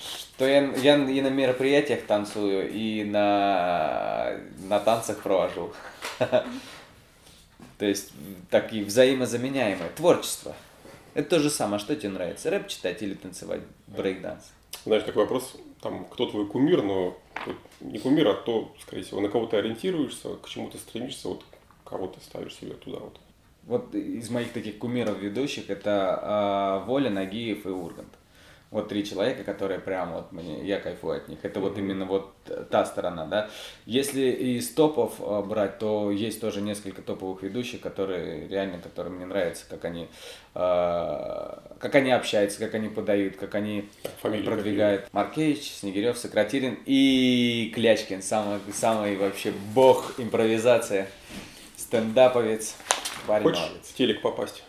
Что 0.00 0.46
я, 0.46 0.72
я 0.76 0.96
и 0.96 1.20
на 1.20 1.28
мероприятиях 1.28 2.06
танцую, 2.06 2.70
и 2.72 3.04
на, 3.04 4.38
на 4.66 4.80
танцах 4.80 5.18
провожу. 5.18 5.74
То 7.78 7.84
есть, 7.84 8.12
такие 8.48 8.82
взаимозаменяемые. 8.82 9.90
Творчество. 9.90 10.56
Это 11.12 11.28
то 11.28 11.40
же 11.40 11.50
самое. 11.50 11.78
Что 11.78 11.94
тебе 11.94 12.08
нравится? 12.08 12.48
Рэп 12.48 12.68
читать 12.68 13.02
или 13.02 13.12
танцевать 13.12 13.60
брейкданс? 13.86 14.44
Знаешь, 14.84 15.04
такой 15.04 15.22
вопрос, 15.22 15.56
там, 15.80 16.04
кто 16.06 16.26
твой 16.26 16.46
кумир, 16.46 16.82
но 16.82 17.16
не 17.80 17.98
кумир, 17.98 18.28
а 18.28 18.34
то, 18.34 18.74
скорее 18.80 19.02
всего, 19.02 19.20
на 19.20 19.28
кого 19.28 19.46
ты 19.46 19.56
ориентируешься, 19.56 20.36
к 20.36 20.48
чему 20.48 20.70
ты 20.70 20.78
стремишься, 20.78 21.28
вот 21.28 21.44
кого 21.84 22.06
ты 22.06 22.20
ставишь 22.20 22.54
себе 22.54 22.72
туда 22.74 22.98
вот. 22.98 23.18
Вот 23.64 23.94
из 23.94 24.30
моих 24.30 24.52
таких 24.52 24.78
кумиров 24.78 25.18
ведущих 25.18 25.68
это 25.68 26.18
а, 26.22 26.84
Воля, 26.86 27.10
Нагиев 27.10 27.66
и 27.66 27.68
Ургант. 27.68 28.08
Вот 28.70 28.88
три 28.88 29.04
человека, 29.04 29.42
которые 29.42 29.80
прям 29.80 30.12
вот 30.12 30.30
мне, 30.30 30.64
я 30.64 30.78
кайфую 30.78 31.16
от 31.16 31.28
них. 31.28 31.40
Это 31.42 31.58
вот 31.58 31.76
именно 31.76 32.04
вот 32.04 32.32
та 32.70 32.84
сторона, 32.84 33.26
да. 33.26 33.50
Если 33.84 34.30
из 34.30 34.70
топов 34.72 35.14
а, 35.18 35.42
брать, 35.42 35.78
то 35.80 36.12
есть 36.12 36.40
тоже 36.40 36.60
несколько 36.60 37.02
топовых 37.02 37.42
ведущих, 37.42 37.80
которые 37.80 38.46
реально, 38.46 38.78
которые 38.78 39.12
мне 39.12 39.26
нравятся, 39.26 39.64
как 39.68 39.84
они, 39.86 40.06
а, 40.54 41.74
как 41.80 41.96
они 41.96 42.12
общаются, 42.12 42.60
как 42.60 42.74
они 42.74 42.88
подают, 42.88 43.34
как 43.36 43.56
они 43.56 43.88
Фамилии 44.22 44.44
продвигают. 44.44 45.12
Маркевич, 45.12 45.72
Снегирев, 45.72 46.16
Сократилин 46.16 46.78
и 46.86 47.72
Клячкин, 47.74 48.22
самый, 48.22 48.60
самый 48.72 49.16
вообще 49.16 49.52
бог 49.74 50.14
импровизации, 50.18 51.06
стендаповец, 51.76 52.76
парень 53.26 53.42
Хочешь 53.42 53.62
молодец. 53.62 53.86
в 53.88 53.94
телек 53.96 54.22
попасть? 54.22 54.62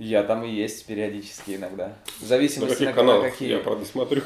Я 0.00 0.22
там 0.22 0.44
и 0.44 0.50
есть 0.50 0.86
периодически 0.86 1.56
иногда. 1.56 1.92
В 2.18 2.22
На 2.22 2.28
зависимости 2.28 2.72
каких 2.72 2.86
на 2.88 2.92
каналах? 2.94 3.30
какие. 3.32 3.50
Я, 3.50 3.58
правда, 3.58 3.84
смотрю. 3.84 4.22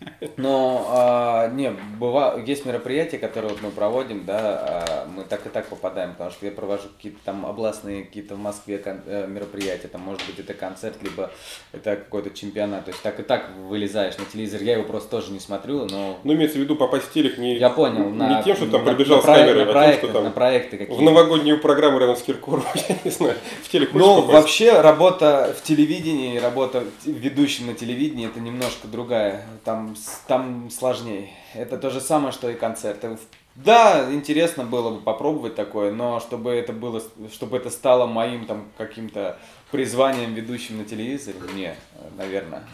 Но, 0.36 0.86
а, 0.90 1.48
не, 1.48 1.70
быва, 1.70 2.42
есть 2.44 2.66
мероприятия, 2.66 3.18
которые 3.18 3.52
вот 3.52 3.62
мы 3.62 3.70
проводим, 3.70 4.24
да, 4.24 4.38
а, 4.38 5.08
мы 5.08 5.24
так 5.24 5.46
и 5.46 5.48
так 5.48 5.66
попадаем, 5.66 6.12
потому 6.12 6.30
что 6.30 6.46
я 6.46 6.52
провожу 6.52 6.88
какие-то 6.96 7.18
там 7.24 7.46
областные, 7.46 8.04
какие-то 8.04 8.34
в 8.34 8.38
Москве 8.38 8.78
кон, 8.78 9.00
э, 9.06 9.26
мероприятия, 9.26 9.88
там, 9.88 10.02
может 10.02 10.24
быть, 10.26 10.38
это 10.38 10.54
концерт, 10.54 10.96
либо 11.02 11.30
это 11.72 11.96
какой-то 11.96 12.30
чемпионат, 12.30 12.84
то 12.84 12.90
есть 12.90 13.02
так 13.02 13.20
и 13.20 13.22
так 13.22 13.50
вылезаешь 13.68 14.18
на 14.18 14.24
телевизор, 14.24 14.62
я 14.62 14.74
его 14.74 14.84
просто 14.84 15.10
тоже 15.10 15.32
не 15.32 15.40
смотрю, 15.40 15.86
но... 15.86 16.18
Ну, 16.24 16.34
имеется 16.34 16.58
в 16.58 16.60
виду 16.60 16.76
попасть 16.76 17.06
в 17.06 17.12
телек 17.12 17.38
не, 17.38 17.56
я 17.56 17.70
понял, 17.70 18.10
не 18.10 18.18
на, 18.18 18.42
тем, 18.42 18.56
что 18.56 18.66
там 18.66 18.84
на, 18.84 18.90
пробежал 18.90 19.16
на, 19.18 19.22
с 19.22 19.26
камерой, 19.26 19.64
на 19.64 19.70
а 19.70 19.72
проекты, 19.72 20.00
тем, 20.00 20.10
что 20.10 20.18
там 20.18 20.24
на 20.24 20.30
проекты 20.30 20.78
какие-то. 20.78 21.00
в 21.00 21.04
новогоднюю 21.04 21.60
программу 21.60 21.98
рядом 21.98 22.16
с 22.16 22.22
Киркоровым, 22.22 22.66
я 22.88 22.96
не 23.04 23.10
знаю, 23.10 23.34
в 23.62 23.68
телек 23.68 23.92
Ну, 23.92 24.22
вообще, 24.22 24.80
работа 24.80 25.54
в 25.58 25.62
телевидении, 25.62 26.38
работа 26.38 26.84
ведущим 27.04 27.66
на 27.66 27.74
телевидении, 27.74 28.26
это 28.26 28.40
немножко 28.40 28.88
другая. 28.88 29.46
Там, 29.64 29.73
с- 29.96 30.22
там 30.26 30.70
сложнее. 30.70 31.30
Это 31.54 31.78
то 31.78 31.90
же 31.90 32.00
самое, 32.00 32.32
что 32.32 32.48
и 32.50 32.54
концерты. 32.54 33.18
Да, 33.54 34.12
интересно 34.12 34.64
было 34.64 34.90
бы 34.90 35.00
попробовать 35.00 35.54
такое, 35.54 35.92
но 35.92 36.18
чтобы 36.18 36.50
это 36.52 36.72
было, 36.72 37.00
чтобы 37.32 37.56
это 37.56 37.70
стало 37.70 38.06
моим 38.06 38.46
там 38.46 38.68
каким-то 38.76 39.38
призванием 39.70 40.34
ведущим 40.34 40.78
на 40.78 40.84
телевизоре, 40.84 41.36
не, 41.54 41.76
наверное. 42.16 42.64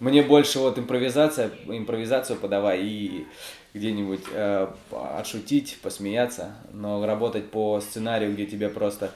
Мне 0.00 0.22
больше 0.22 0.58
вот 0.58 0.76
импровизация, 0.78 1.50
импровизацию 1.66 2.36
подавай 2.38 2.80
и 2.82 3.26
где-нибудь 3.74 4.24
э, 4.32 4.68
отшутить, 4.90 5.78
посмеяться, 5.82 6.56
но 6.72 7.04
работать 7.06 7.50
по 7.50 7.80
сценарию, 7.80 8.32
где 8.34 8.46
тебе 8.46 8.68
просто 8.68 9.12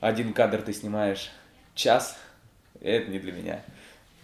один 0.00 0.32
кадр 0.32 0.62
ты 0.62 0.72
снимаешь 0.72 1.30
час, 1.74 2.16
это 2.80 3.10
не 3.10 3.18
для 3.18 3.32
меня. 3.32 3.62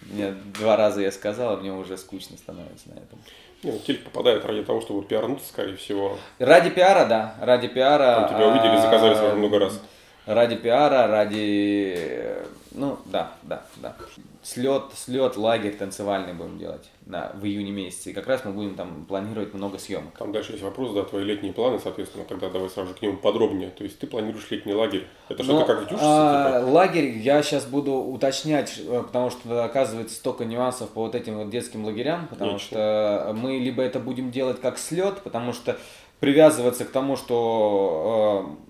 Мне 0.09 0.35
два 0.59 0.77
раза 0.77 1.01
я 1.01 1.13
сказал, 1.13 1.55
а 1.55 1.57
мне 1.57 1.73
уже 1.73 1.97
скучно 1.97 2.37
становится 2.37 2.89
на 2.89 2.95
этом. 2.95 3.19
Не, 3.63 3.73
ну, 3.73 3.79
телек 3.79 4.05
попадает 4.05 4.45
ради 4.45 4.63
того, 4.63 4.81
чтобы 4.81 5.03
пиарнуться, 5.03 5.49
скорее 5.49 5.77
всего. 5.77 6.19
Ради 6.39 6.71
пиара, 6.71 7.05
да, 7.07 7.35
ради 7.41 7.69
пиара. 7.69 8.27
Там 8.27 8.29
тебя 8.29 8.49
увидели, 8.49 8.77
а, 8.77 8.81
заказали 8.81 9.15
сразу 9.15 9.37
много 9.37 9.59
раз. 9.59 9.81
Ради 10.27 10.57
пиара, 10.57 11.07
ради, 11.07 12.37
ну, 12.73 12.99
да, 13.05 13.33
да, 13.43 13.63
да. 13.77 13.95
Слет, 14.43 14.85
слет, 14.95 15.37
лагерь 15.37 15.77
танцевальный 15.77 16.33
будем 16.33 16.59
делать 16.59 16.89
на, 17.05 17.31
в 17.35 17.45
июне 17.45 17.73
месяце. 17.73 18.11
И 18.11 18.13
как 18.15 18.27
раз 18.27 18.43
мы 18.45 18.53
будем 18.53 18.75
там 18.75 19.05
планировать 19.05 19.53
много 19.53 19.79
съемок. 19.79 20.17
Там 20.19 20.33
дальше 20.33 20.53
есть 20.53 20.65
вопрос, 20.65 20.95
да, 20.95 21.03
твои 21.03 21.25
летние 21.25 21.53
планы, 21.53 21.79
соответственно, 21.79 22.25
тогда 22.25 22.49
давай 22.49 22.71
сразу 22.71 22.89
же 22.89 22.95
к 22.95 23.03
нему 23.03 23.19
подробнее. 23.19 23.71
То 23.71 23.85
есть 23.85 23.99
ты 23.99 24.07
планируешь 24.07 24.51
летний 24.51 24.73
лагерь. 24.73 25.07
Это 25.29 25.43
что-то 25.43 25.61
Ну, 25.61 25.67
как 25.67 25.79
в 25.81 25.85
Дюшице, 25.85 26.01
а, 26.03 26.61
типа? 26.61 26.71
Лагерь 26.71 27.19
я 27.19 27.43
сейчас 27.43 27.67
буду 27.67 27.93
уточнять, 27.93 28.79
э, 28.79 29.03
потому 29.03 29.29
что 29.29 29.65
оказывается 29.65 30.15
столько 30.15 30.47
нюансов 30.47 30.89
по 30.89 31.03
вот 31.03 31.15
этим 31.15 31.37
вот 31.37 31.51
детским 31.51 31.85
лагерям, 31.85 32.27
потому 32.29 32.53
Отлично. 32.53 32.67
что 32.67 33.35
мы 33.37 33.59
либо 33.59 33.83
это 33.83 34.01
будем 34.01 34.31
делать 34.31 34.61
как 34.61 34.79
слет, 34.79 35.21
потому 35.23 35.53
что 35.53 35.77
привязываться 36.21 36.85
к 36.85 36.91
тому, 36.91 37.17
что 37.17 38.57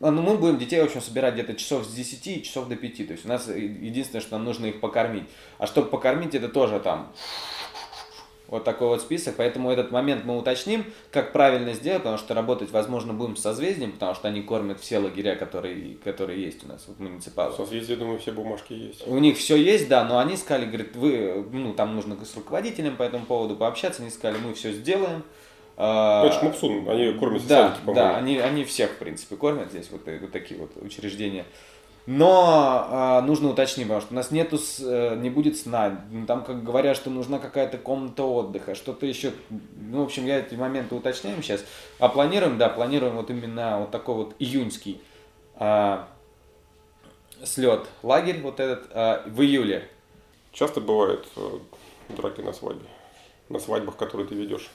ну, 0.00 0.22
мы 0.22 0.36
будем 0.36 0.58
детей, 0.58 0.80
в 0.80 0.84
общем, 0.84 1.02
собирать 1.02 1.34
где-то 1.34 1.54
часов 1.54 1.84
с 1.84 1.92
10 1.92 2.44
часов 2.44 2.68
до 2.68 2.76
5. 2.76 2.96
То 3.06 3.12
есть 3.12 3.24
у 3.26 3.28
нас 3.28 3.48
единственное, 3.48 4.22
что 4.22 4.32
нам 4.32 4.44
нужно 4.44 4.66
их 4.66 4.80
покормить. 4.80 5.24
А 5.58 5.66
чтобы 5.66 5.88
покормить, 5.88 6.34
это 6.34 6.48
тоже 6.48 6.80
там 6.80 7.12
вот 8.50 8.64
такой 8.64 8.88
вот 8.88 9.00
список, 9.00 9.36
поэтому 9.36 9.70
этот 9.70 9.92
момент 9.92 10.24
мы 10.24 10.36
уточним, 10.36 10.84
как 11.12 11.32
правильно 11.32 11.72
сделать, 11.72 12.02
потому 12.02 12.18
что 12.18 12.34
работать, 12.34 12.70
возможно, 12.72 13.12
будем 13.12 13.36
с 13.36 13.42
созвездием, 13.42 13.92
потому 13.92 14.14
что 14.14 14.26
они 14.26 14.42
кормят 14.42 14.80
все 14.80 14.98
лагеря, 14.98 15.36
которые, 15.36 15.94
которые 16.02 16.42
есть 16.42 16.64
у 16.64 16.68
нас, 16.68 16.84
вот 16.88 16.98
муниципалы. 16.98 17.52
В 17.52 17.56
созвездии, 17.56 17.94
думаю, 17.94 18.18
все 18.18 18.32
бумажки 18.32 18.72
есть. 18.72 19.06
У 19.06 19.18
них 19.18 19.38
все 19.38 19.54
есть, 19.56 19.88
да, 19.88 20.04
но 20.04 20.18
они 20.18 20.36
сказали, 20.36 20.66
говорит, 20.66 20.96
вы, 20.96 21.46
ну, 21.52 21.72
там 21.74 21.94
нужно 21.94 22.16
с 22.24 22.34
руководителем 22.34 22.96
по 22.96 23.04
этому 23.04 23.24
поводу 23.24 23.54
пообщаться, 23.54 24.02
они 24.02 24.10
сказали, 24.10 24.40
мы 24.42 24.54
все 24.54 24.72
сделаем. 24.72 25.22
А, 25.82 26.22
Ну, 26.24 26.28
это 26.28 26.38
ж 26.38 26.42
Мопсун, 26.42 26.88
они 26.90 27.12
кормят 27.14 27.46
да, 27.46 27.68
по-моему. 27.84 27.94
да, 27.94 28.16
они, 28.16 28.38
они 28.38 28.64
всех, 28.64 28.90
в 28.90 28.96
принципе, 28.98 29.36
кормят 29.36 29.70
здесь, 29.70 29.88
вот, 29.90 30.06
э, 30.06 30.18
вот 30.20 30.30
такие 30.30 30.60
вот 30.60 30.70
учреждения. 30.82 31.46
Но 32.06 32.86
а, 32.90 33.22
нужно 33.22 33.48
уточнить, 33.50 33.86
потому 33.86 34.00
что 34.02 34.12
у 34.12 34.16
нас 34.16 34.30
нету, 34.30 34.58
с- 34.58 34.80
э, 34.84 35.16
не 35.16 35.30
будет 35.30 35.56
сна. 35.56 36.04
Ну, 36.10 36.26
Там, 36.26 36.44
как 36.44 36.62
говорят, 36.64 36.96
что 36.96 37.08
нужна 37.08 37.38
какая-то 37.38 37.78
комната 37.78 38.24
отдыха, 38.24 38.74
что-то 38.74 39.06
еще. 39.06 39.32
Ну, 39.48 40.00
в 40.00 40.04
общем, 40.04 40.26
я 40.26 40.40
эти 40.40 40.54
моменты 40.54 40.94
уточняем 40.94 41.42
сейчас. 41.42 41.64
А 41.98 42.08
планируем, 42.08 42.58
да, 42.58 42.68
планируем 42.68 43.16
вот 43.16 43.30
именно 43.30 43.78
вот 43.80 43.90
такой 43.90 44.14
вот 44.16 44.34
июньский 44.38 45.00
а, 45.54 46.08
слет 47.44 47.86
лагерь 48.02 48.40
вот 48.42 48.60
этот 48.60 48.90
а, 48.92 49.22
в 49.26 49.40
июле. 49.40 49.88
Часто 50.52 50.80
бывают 50.80 51.26
э, 51.36 51.58
драки 52.16 52.40
на 52.40 52.52
свадьбе. 52.52 52.86
На 53.48 53.58
свадьбах, 53.60 53.96
которые 53.96 54.26
ты 54.26 54.34
ведешь. 54.34 54.68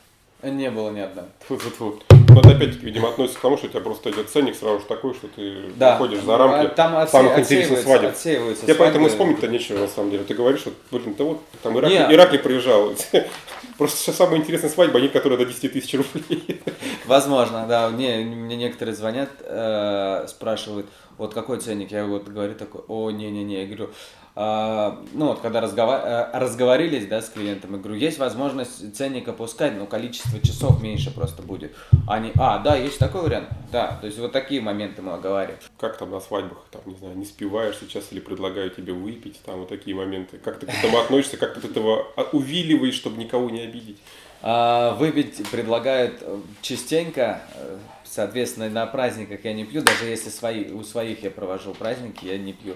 Не 0.44 0.70
было 0.70 0.92
ни 0.92 1.00
одной. 1.00 1.26
Но 1.50 2.40
это 2.40 2.50
опять-таки, 2.50 2.86
видимо, 2.86 3.10
относится 3.10 3.40
к 3.40 3.42
тому, 3.42 3.58
что 3.58 3.68
у 3.68 3.70
тебя 3.70 3.80
просто 3.82 4.12
идет 4.12 4.30
ценник 4.30 4.56
сразу 4.56 4.80
же 4.80 4.86
такой, 4.86 5.14
что 5.14 5.28
ты 5.28 5.72
Да. 5.76 5.94
выходишь 5.98 6.22
за 6.24 6.38
рамки 6.38 6.66
А 6.66 6.70
Там 6.70 6.96
отсе- 6.96 7.08
самых 7.08 7.40
интересных 7.40 7.80
свадеб. 7.80 8.10
отсеиваются 8.12 8.64
Тебе 8.66 8.76
поэтому 8.76 9.08
вспомнить-то 9.08 9.48
нечего, 9.48 9.80
на 9.80 9.88
самом 9.88 10.12
деле. 10.12 10.24
Ты 10.24 10.34
говоришь, 10.34 10.66
вот, 10.66 10.74
блин, 10.92 11.16
да 11.18 11.24
вот 11.24 11.42
там 11.64 11.78
Иракли, 11.80 11.96
Не. 11.96 12.14
Иракли 12.14 12.38
приезжал. 12.38 12.94
Просто 13.78 13.98
сейчас 13.98 14.16
самая 14.18 14.38
интересная 14.40 14.70
свадьба, 14.70 15.00
они, 15.00 15.08
которые 15.08 15.38
до 15.40 15.46
10 15.46 15.72
тысяч 15.74 15.94
рублей. 15.96 16.62
Возможно, 17.06 17.66
да. 17.68 17.90
Мне, 17.90 18.18
мне 18.18 18.56
некоторые 18.56 18.96
звонят, 18.96 19.30
э, 19.42 20.26
спрашивают, 20.28 20.86
вот 21.18 21.34
какой 21.34 21.60
ценник? 21.60 21.92
Я 21.92 22.06
вот 22.06 22.28
говорю 22.28 22.56
такой, 22.56 22.82
о, 22.88 23.10
не-не-не. 23.12 23.62
Я 23.62 23.66
говорю, 23.68 23.90
ну 24.36 25.28
вот 25.28 25.40
когда 25.40 25.62
разгова- 25.62 26.32
э, 26.34 26.38
разговорились, 26.40 27.08
да, 27.08 27.22
с 27.22 27.30
клиентом, 27.30 27.72
я 27.74 27.78
говорю, 27.78 27.96
есть 27.96 28.20
возможность 28.20 28.96
ценник 28.96 29.28
опускать, 29.30 29.78
но 29.78 29.86
количество 29.86 30.40
часов 30.42 30.82
меньше 30.82 31.14
просто 31.14 31.42
будет. 31.42 31.74
Они, 32.08 32.32
а, 32.36 32.60
да, 32.60 32.76
есть 32.76 33.00
такой 33.00 33.22
вариант? 33.22 33.48
Да, 33.72 33.98
то 34.02 34.08
есть 34.08 34.20
вот 34.20 34.34
такие 34.34 34.60
моменты 34.60 35.02
мы 35.02 35.14
оговариваем. 35.14 35.60
Как 35.80 35.98
там 35.98 36.12
на 36.12 36.20
свадьбах, 36.20 36.66
там, 36.70 36.82
не 36.86 36.96
знаю, 36.96 37.18
не 37.18 37.26
спиваешь 37.26 37.78
сейчас 37.80 38.12
или 38.12 38.20
предлагаю 38.20 38.70
тебе 38.70 38.92
выпить, 38.92 39.40
там 39.46 39.60
вот 39.60 39.70
такие 39.70 39.96
моменты. 39.96 40.38
Как 40.38 40.60
ты 40.60 40.66
к 40.66 40.70
этому 40.70 40.98
относишься, 41.00 41.38
как 41.38 41.54
ты 41.54 41.60
от 41.60 41.66
этого 41.72 42.06
а, 42.18 42.24
увиливаешь, 42.34 42.96
чтобы 42.96 43.18
никого 43.18 43.50
не 43.50 43.62
обидеть. 43.62 43.98
А, 44.42 44.96
Выпить 44.96 45.50
предлагают 45.50 46.18
э, 46.22 46.40
частенько, 46.62 47.42
э, 47.56 47.78
соответственно, 48.04 48.70
на 48.70 48.86
праздниках 48.86 49.44
я 49.44 49.54
не 49.54 49.66
пью, 49.66 49.82
даже 49.82 50.06
если 50.06 50.30
свои, 50.30 50.72
у 50.72 50.84
своих 50.84 51.24
я 51.24 51.32
провожу 51.32 51.74
праздники, 51.74 52.26
я 52.26 52.38
не 52.38 52.54
пью. 52.54 52.76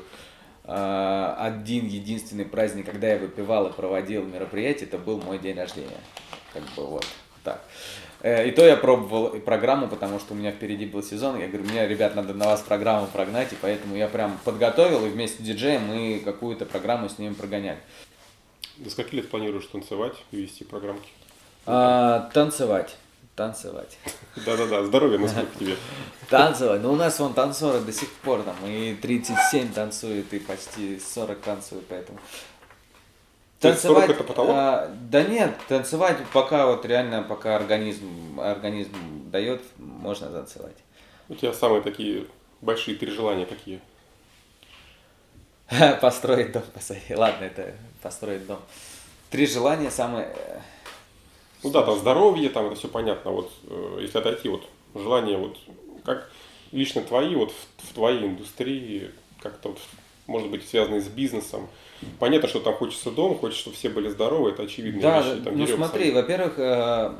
А, 0.71 1.35
Один 1.39 1.87
единственный 1.87 2.45
праздник, 2.45 2.85
когда 2.85 3.07
я 3.07 3.17
выпивал 3.17 3.67
и 3.67 3.73
проводил 3.73 4.23
мероприятие, 4.23 4.87
это 4.87 4.99
был 4.99 5.19
мой 5.19 5.39
день 5.39 5.57
рождения. 5.57 5.97
Как 6.53 6.61
бы 6.75 6.85
вот 6.85 7.05
так. 7.43 7.63
Э, 8.21 8.47
И 8.47 8.51
то 8.51 8.63
я 8.63 8.77
пробовал 8.77 9.31
программу, 9.39 9.87
потому 9.87 10.19
что 10.19 10.33
у 10.33 10.37
меня 10.37 10.51
впереди 10.51 10.85
был 10.85 11.01
сезон. 11.01 11.39
Я 11.39 11.47
говорю, 11.47 11.63
мне, 11.65 11.87
ребят, 11.87 12.15
надо 12.15 12.35
на 12.35 12.45
вас 12.45 12.61
программу 12.61 13.07
прогнать, 13.07 13.51
и 13.51 13.55
поэтому 13.59 13.95
я 13.95 14.07
прям 14.07 14.37
подготовил, 14.45 15.05
и 15.07 15.09
вместе 15.09 15.41
с 15.41 15.45
диджеем 15.45 15.87
мы 15.87 16.21
какую-то 16.23 16.67
программу 16.67 17.09
с 17.09 17.17
ним 17.17 17.33
прогоняли. 17.33 17.79
До 18.77 18.91
скольки 18.91 19.15
лет 19.15 19.29
планируешь 19.29 19.65
танцевать 19.65 20.13
и 20.31 20.37
вести 20.37 20.65
программки? 20.65 21.09
А, 21.65 22.29
танцевать. 22.31 22.95
Танцевать. 23.39 23.97
Да-да-да, 24.35 24.83
здоровья, 24.83 25.17
насколько 25.17 25.57
тебе. 25.57 25.77
Танцевать. 26.29 26.81
Ну, 26.81 26.91
у 26.91 26.97
нас 26.97 27.17
вон 27.19 27.33
танцоры 27.33 27.79
до 27.79 27.93
сих 27.93 28.11
пор 28.15 28.43
там 28.43 28.53
и 28.65 28.95
37 28.95 29.71
танцуют, 29.71 30.33
и 30.33 30.39
почти 30.39 30.99
40 30.99 31.39
танцуют, 31.39 31.85
поэтому. 31.87 32.19
40 33.61 34.09
это 34.09 34.23
потолок? 34.25 34.51
а, 34.53 34.93
да 35.09 35.23
нет, 35.23 35.55
танцевать 35.69 36.17
пока 36.33 36.65
вот 36.65 36.85
реально, 36.85 37.23
пока 37.23 37.55
организм, 37.55 38.41
организм 38.41 39.31
дает, 39.31 39.61
можно 39.77 40.27
танцевать. 40.27 40.75
У 41.29 41.35
тебя 41.35 41.53
самые 41.53 41.81
такие 41.81 42.25
большие 42.59 42.97
три 42.97 43.09
желания 43.09 43.45
какие? 43.45 43.79
Построить 46.01 46.51
дом, 46.51 46.63
посадить. 46.73 47.15
Ладно, 47.15 47.45
это 47.45 47.73
построить 48.01 48.45
дом. 48.45 48.59
Три 49.29 49.47
желания 49.47 49.91
самые... 49.91 50.35
Ну 51.63 51.71
да, 51.71 51.83
там 51.83 51.97
здоровье, 51.97 52.49
там 52.49 52.67
это 52.67 52.75
все 52.75 52.87
понятно. 52.87 53.31
Вот 53.31 53.51
э, 53.67 53.99
если 54.01 54.17
отойти, 54.17 54.49
вот 54.49 54.63
желание, 54.95 55.37
вот 55.37 55.57
как 56.05 56.29
лично 56.71 57.01
твои, 57.01 57.35
вот 57.35 57.51
в, 57.51 57.89
в 57.89 57.93
твоей 57.93 58.25
индустрии, 58.25 59.11
как-то 59.41 59.69
вот, 59.69 59.79
может 60.27 60.49
быть, 60.49 60.67
связанные 60.67 61.01
с 61.01 61.07
бизнесом. 61.07 61.67
Понятно, 62.19 62.47
что 62.47 62.59
там 62.59 62.75
хочется 62.75 63.11
дом, 63.11 63.37
хочется, 63.37 63.61
чтобы 63.61 63.75
все 63.75 63.89
были 63.89 64.09
здоровы, 64.09 64.51
это 64.51 64.63
очевидные 64.63 65.01
Да, 65.01 65.21
вещи. 65.21 65.41
Там, 65.41 65.57
ну 65.57 65.65
дерём 65.65 65.77
смотри, 65.77 66.11
во-первых, 66.11 66.53
э, 66.57 67.13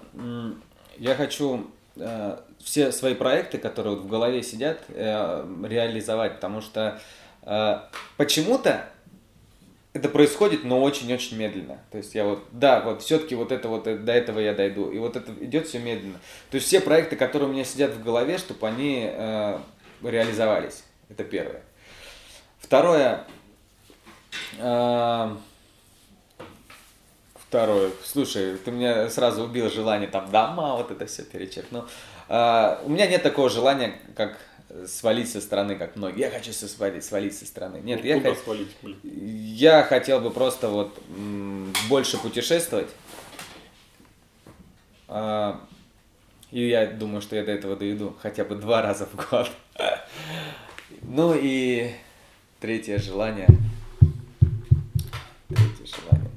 я 0.98 1.16
хочу 1.16 1.68
э, 1.98 2.38
все 2.64 2.92
свои 2.92 3.14
проекты, 3.16 3.58
которые 3.58 3.96
вот 3.96 4.06
в 4.06 4.08
голове 4.08 4.42
сидят, 4.42 4.82
э, 4.90 5.46
реализовать, 5.68 6.36
потому 6.36 6.62
что 6.62 7.02
э, 7.44 7.80
почему-то 8.16 8.90
это 9.94 10.10
происходит, 10.10 10.64
но 10.64 10.82
очень-очень 10.82 11.38
медленно. 11.38 11.80
То 11.92 11.98
есть 11.98 12.14
я 12.16 12.26
вот, 12.26 12.44
да, 12.52 12.82
вот 12.82 13.02
все-таки 13.02 13.36
вот 13.36 13.52
это 13.52 13.68
вот, 13.68 13.88
э, 13.88 13.98
до 13.98 14.12
этого 14.12 14.40
я 14.40 14.54
дойду. 14.54 14.90
И 14.92 15.00
вот 15.00 15.16
это 15.16 15.34
идет 15.44 15.68
все 15.68 15.80
медленно. 15.80 16.20
То 16.52 16.56
есть 16.56 16.68
все 16.68 16.80
проекты, 16.80 17.16
которые 17.16 17.50
у 17.50 17.54
меня 17.54 17.64
сидят 17.64 17.92
в 17.92 18.04
голове, 18.04 18.38
чтобы 18.38 18.68
они 18.68 19.10
э, 19.12 19.60
реализовались. 20.04 20.84
Это 21.10 21.24
первое. 21.24 21.62
Второе, 22.60 23.26
э, 24.60 25.36
Второе. 27.50 27.90
Слушай, 28.06 28.58
ты 28.58 28.70
мне 28.70 29.10
сразу 29.10 29.42
убил 29.42 29.72
желание 29.72 30.08
там 30.08 30.30
дома, 30.30 30.76
вот 30.76 30.92
это 30.92 31.08
все 31.08 31.24
перечеркнул. 31.24 31.86
А, 32.28 32.80
у 32.86 32.90
меня 32.90 33.08
нет 33.08 33.24
такого 33.24 33.50
желания, 33.50 33.96
как 34.16 34.38
свалить 34.88 35.32
со 35.32 35.42
стороны, 35.42 35.76
как 35.76 35.96
многие. 35.96 36.20
Я 36.20 36.32
хочу 36.32 36.52
свалить, 36.54 37.04
свалить 37.04 37.38
со 37.38 37.46
стороны. 37.46 37.78
Нет, 37.78 38.02
ну, 38.04 38.08
я, 38.08 38.22
хот... 38.22 38.38
свалить, 38.40 38.76
я 39.04 39.84
хотел 39.84 40.22
бы 40.22 40.32
просто 40.32 40.70
вот 40.70 40.98
больше 41.90 42.18
путешествовать. 42.18 42.90
А, 45.08 45.60
и 46.52 46.68
я 46.68 46.86
думаю, 46.88 47.22
что 47.22 47.36
я 47.36 47.44
до 47.44 47.52
этого 47.52 47.76
доведу 47.76 48.16
хотя 48.22 48.46
бы 48.46 48.56
два 48.56 48.82
раза 48.82 49.06
в 49.06 49.16
год. 49.16 49.50
Ну 51.02 51.34
и 51.36 51.92
третье 52.60 53.00
желание. 53.00 53.48
Третье 55.48 55.86
желание. 55.86 56.30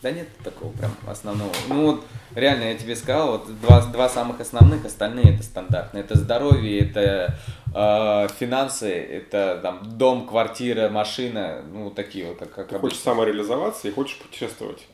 Да 0.00 0.10
нет 0.10 0.28
такого 0.44 0.72
прям 0.72 0.96
основного. 1.06 1.52
Ну 1.68 1.92
вот 1.92 2.04
реально 2.34 2.64
я 2.64 2.74
тебе 2.76 2.96
сказал, 2.96 3.32
вот 3.32 3.60
два, 3.60 3.80
два 3.86 4.08
самых 4.08 4.40
основных, 4.40 4.84
остальные 4.84 5.34
это 5.34 5.42
стандартные. 5.42 6.04
Это 6.04 6.18
здоровье, 6.18 6.80
это 6.80 7.36
э, 7.74 8.28
финансы, 8.38 8.90
это 8.92 9.58
там 9.62 9.80
дом, 9.98 10.26
квартира, 10.26 10.88
машина, 10.88 11.62
ну 11.72 11.90
такие 11.90 12.26
вот 12.26 12.38
как. 12.38 12.54
как 12.54 12.68
Ты 12.68 12.78
хочешь 12.78 12.98
самореализоваться 12.98 13.88
и 13.88 13.92
хочешь 13.92 14.18
путешествовать. 14.18 14.86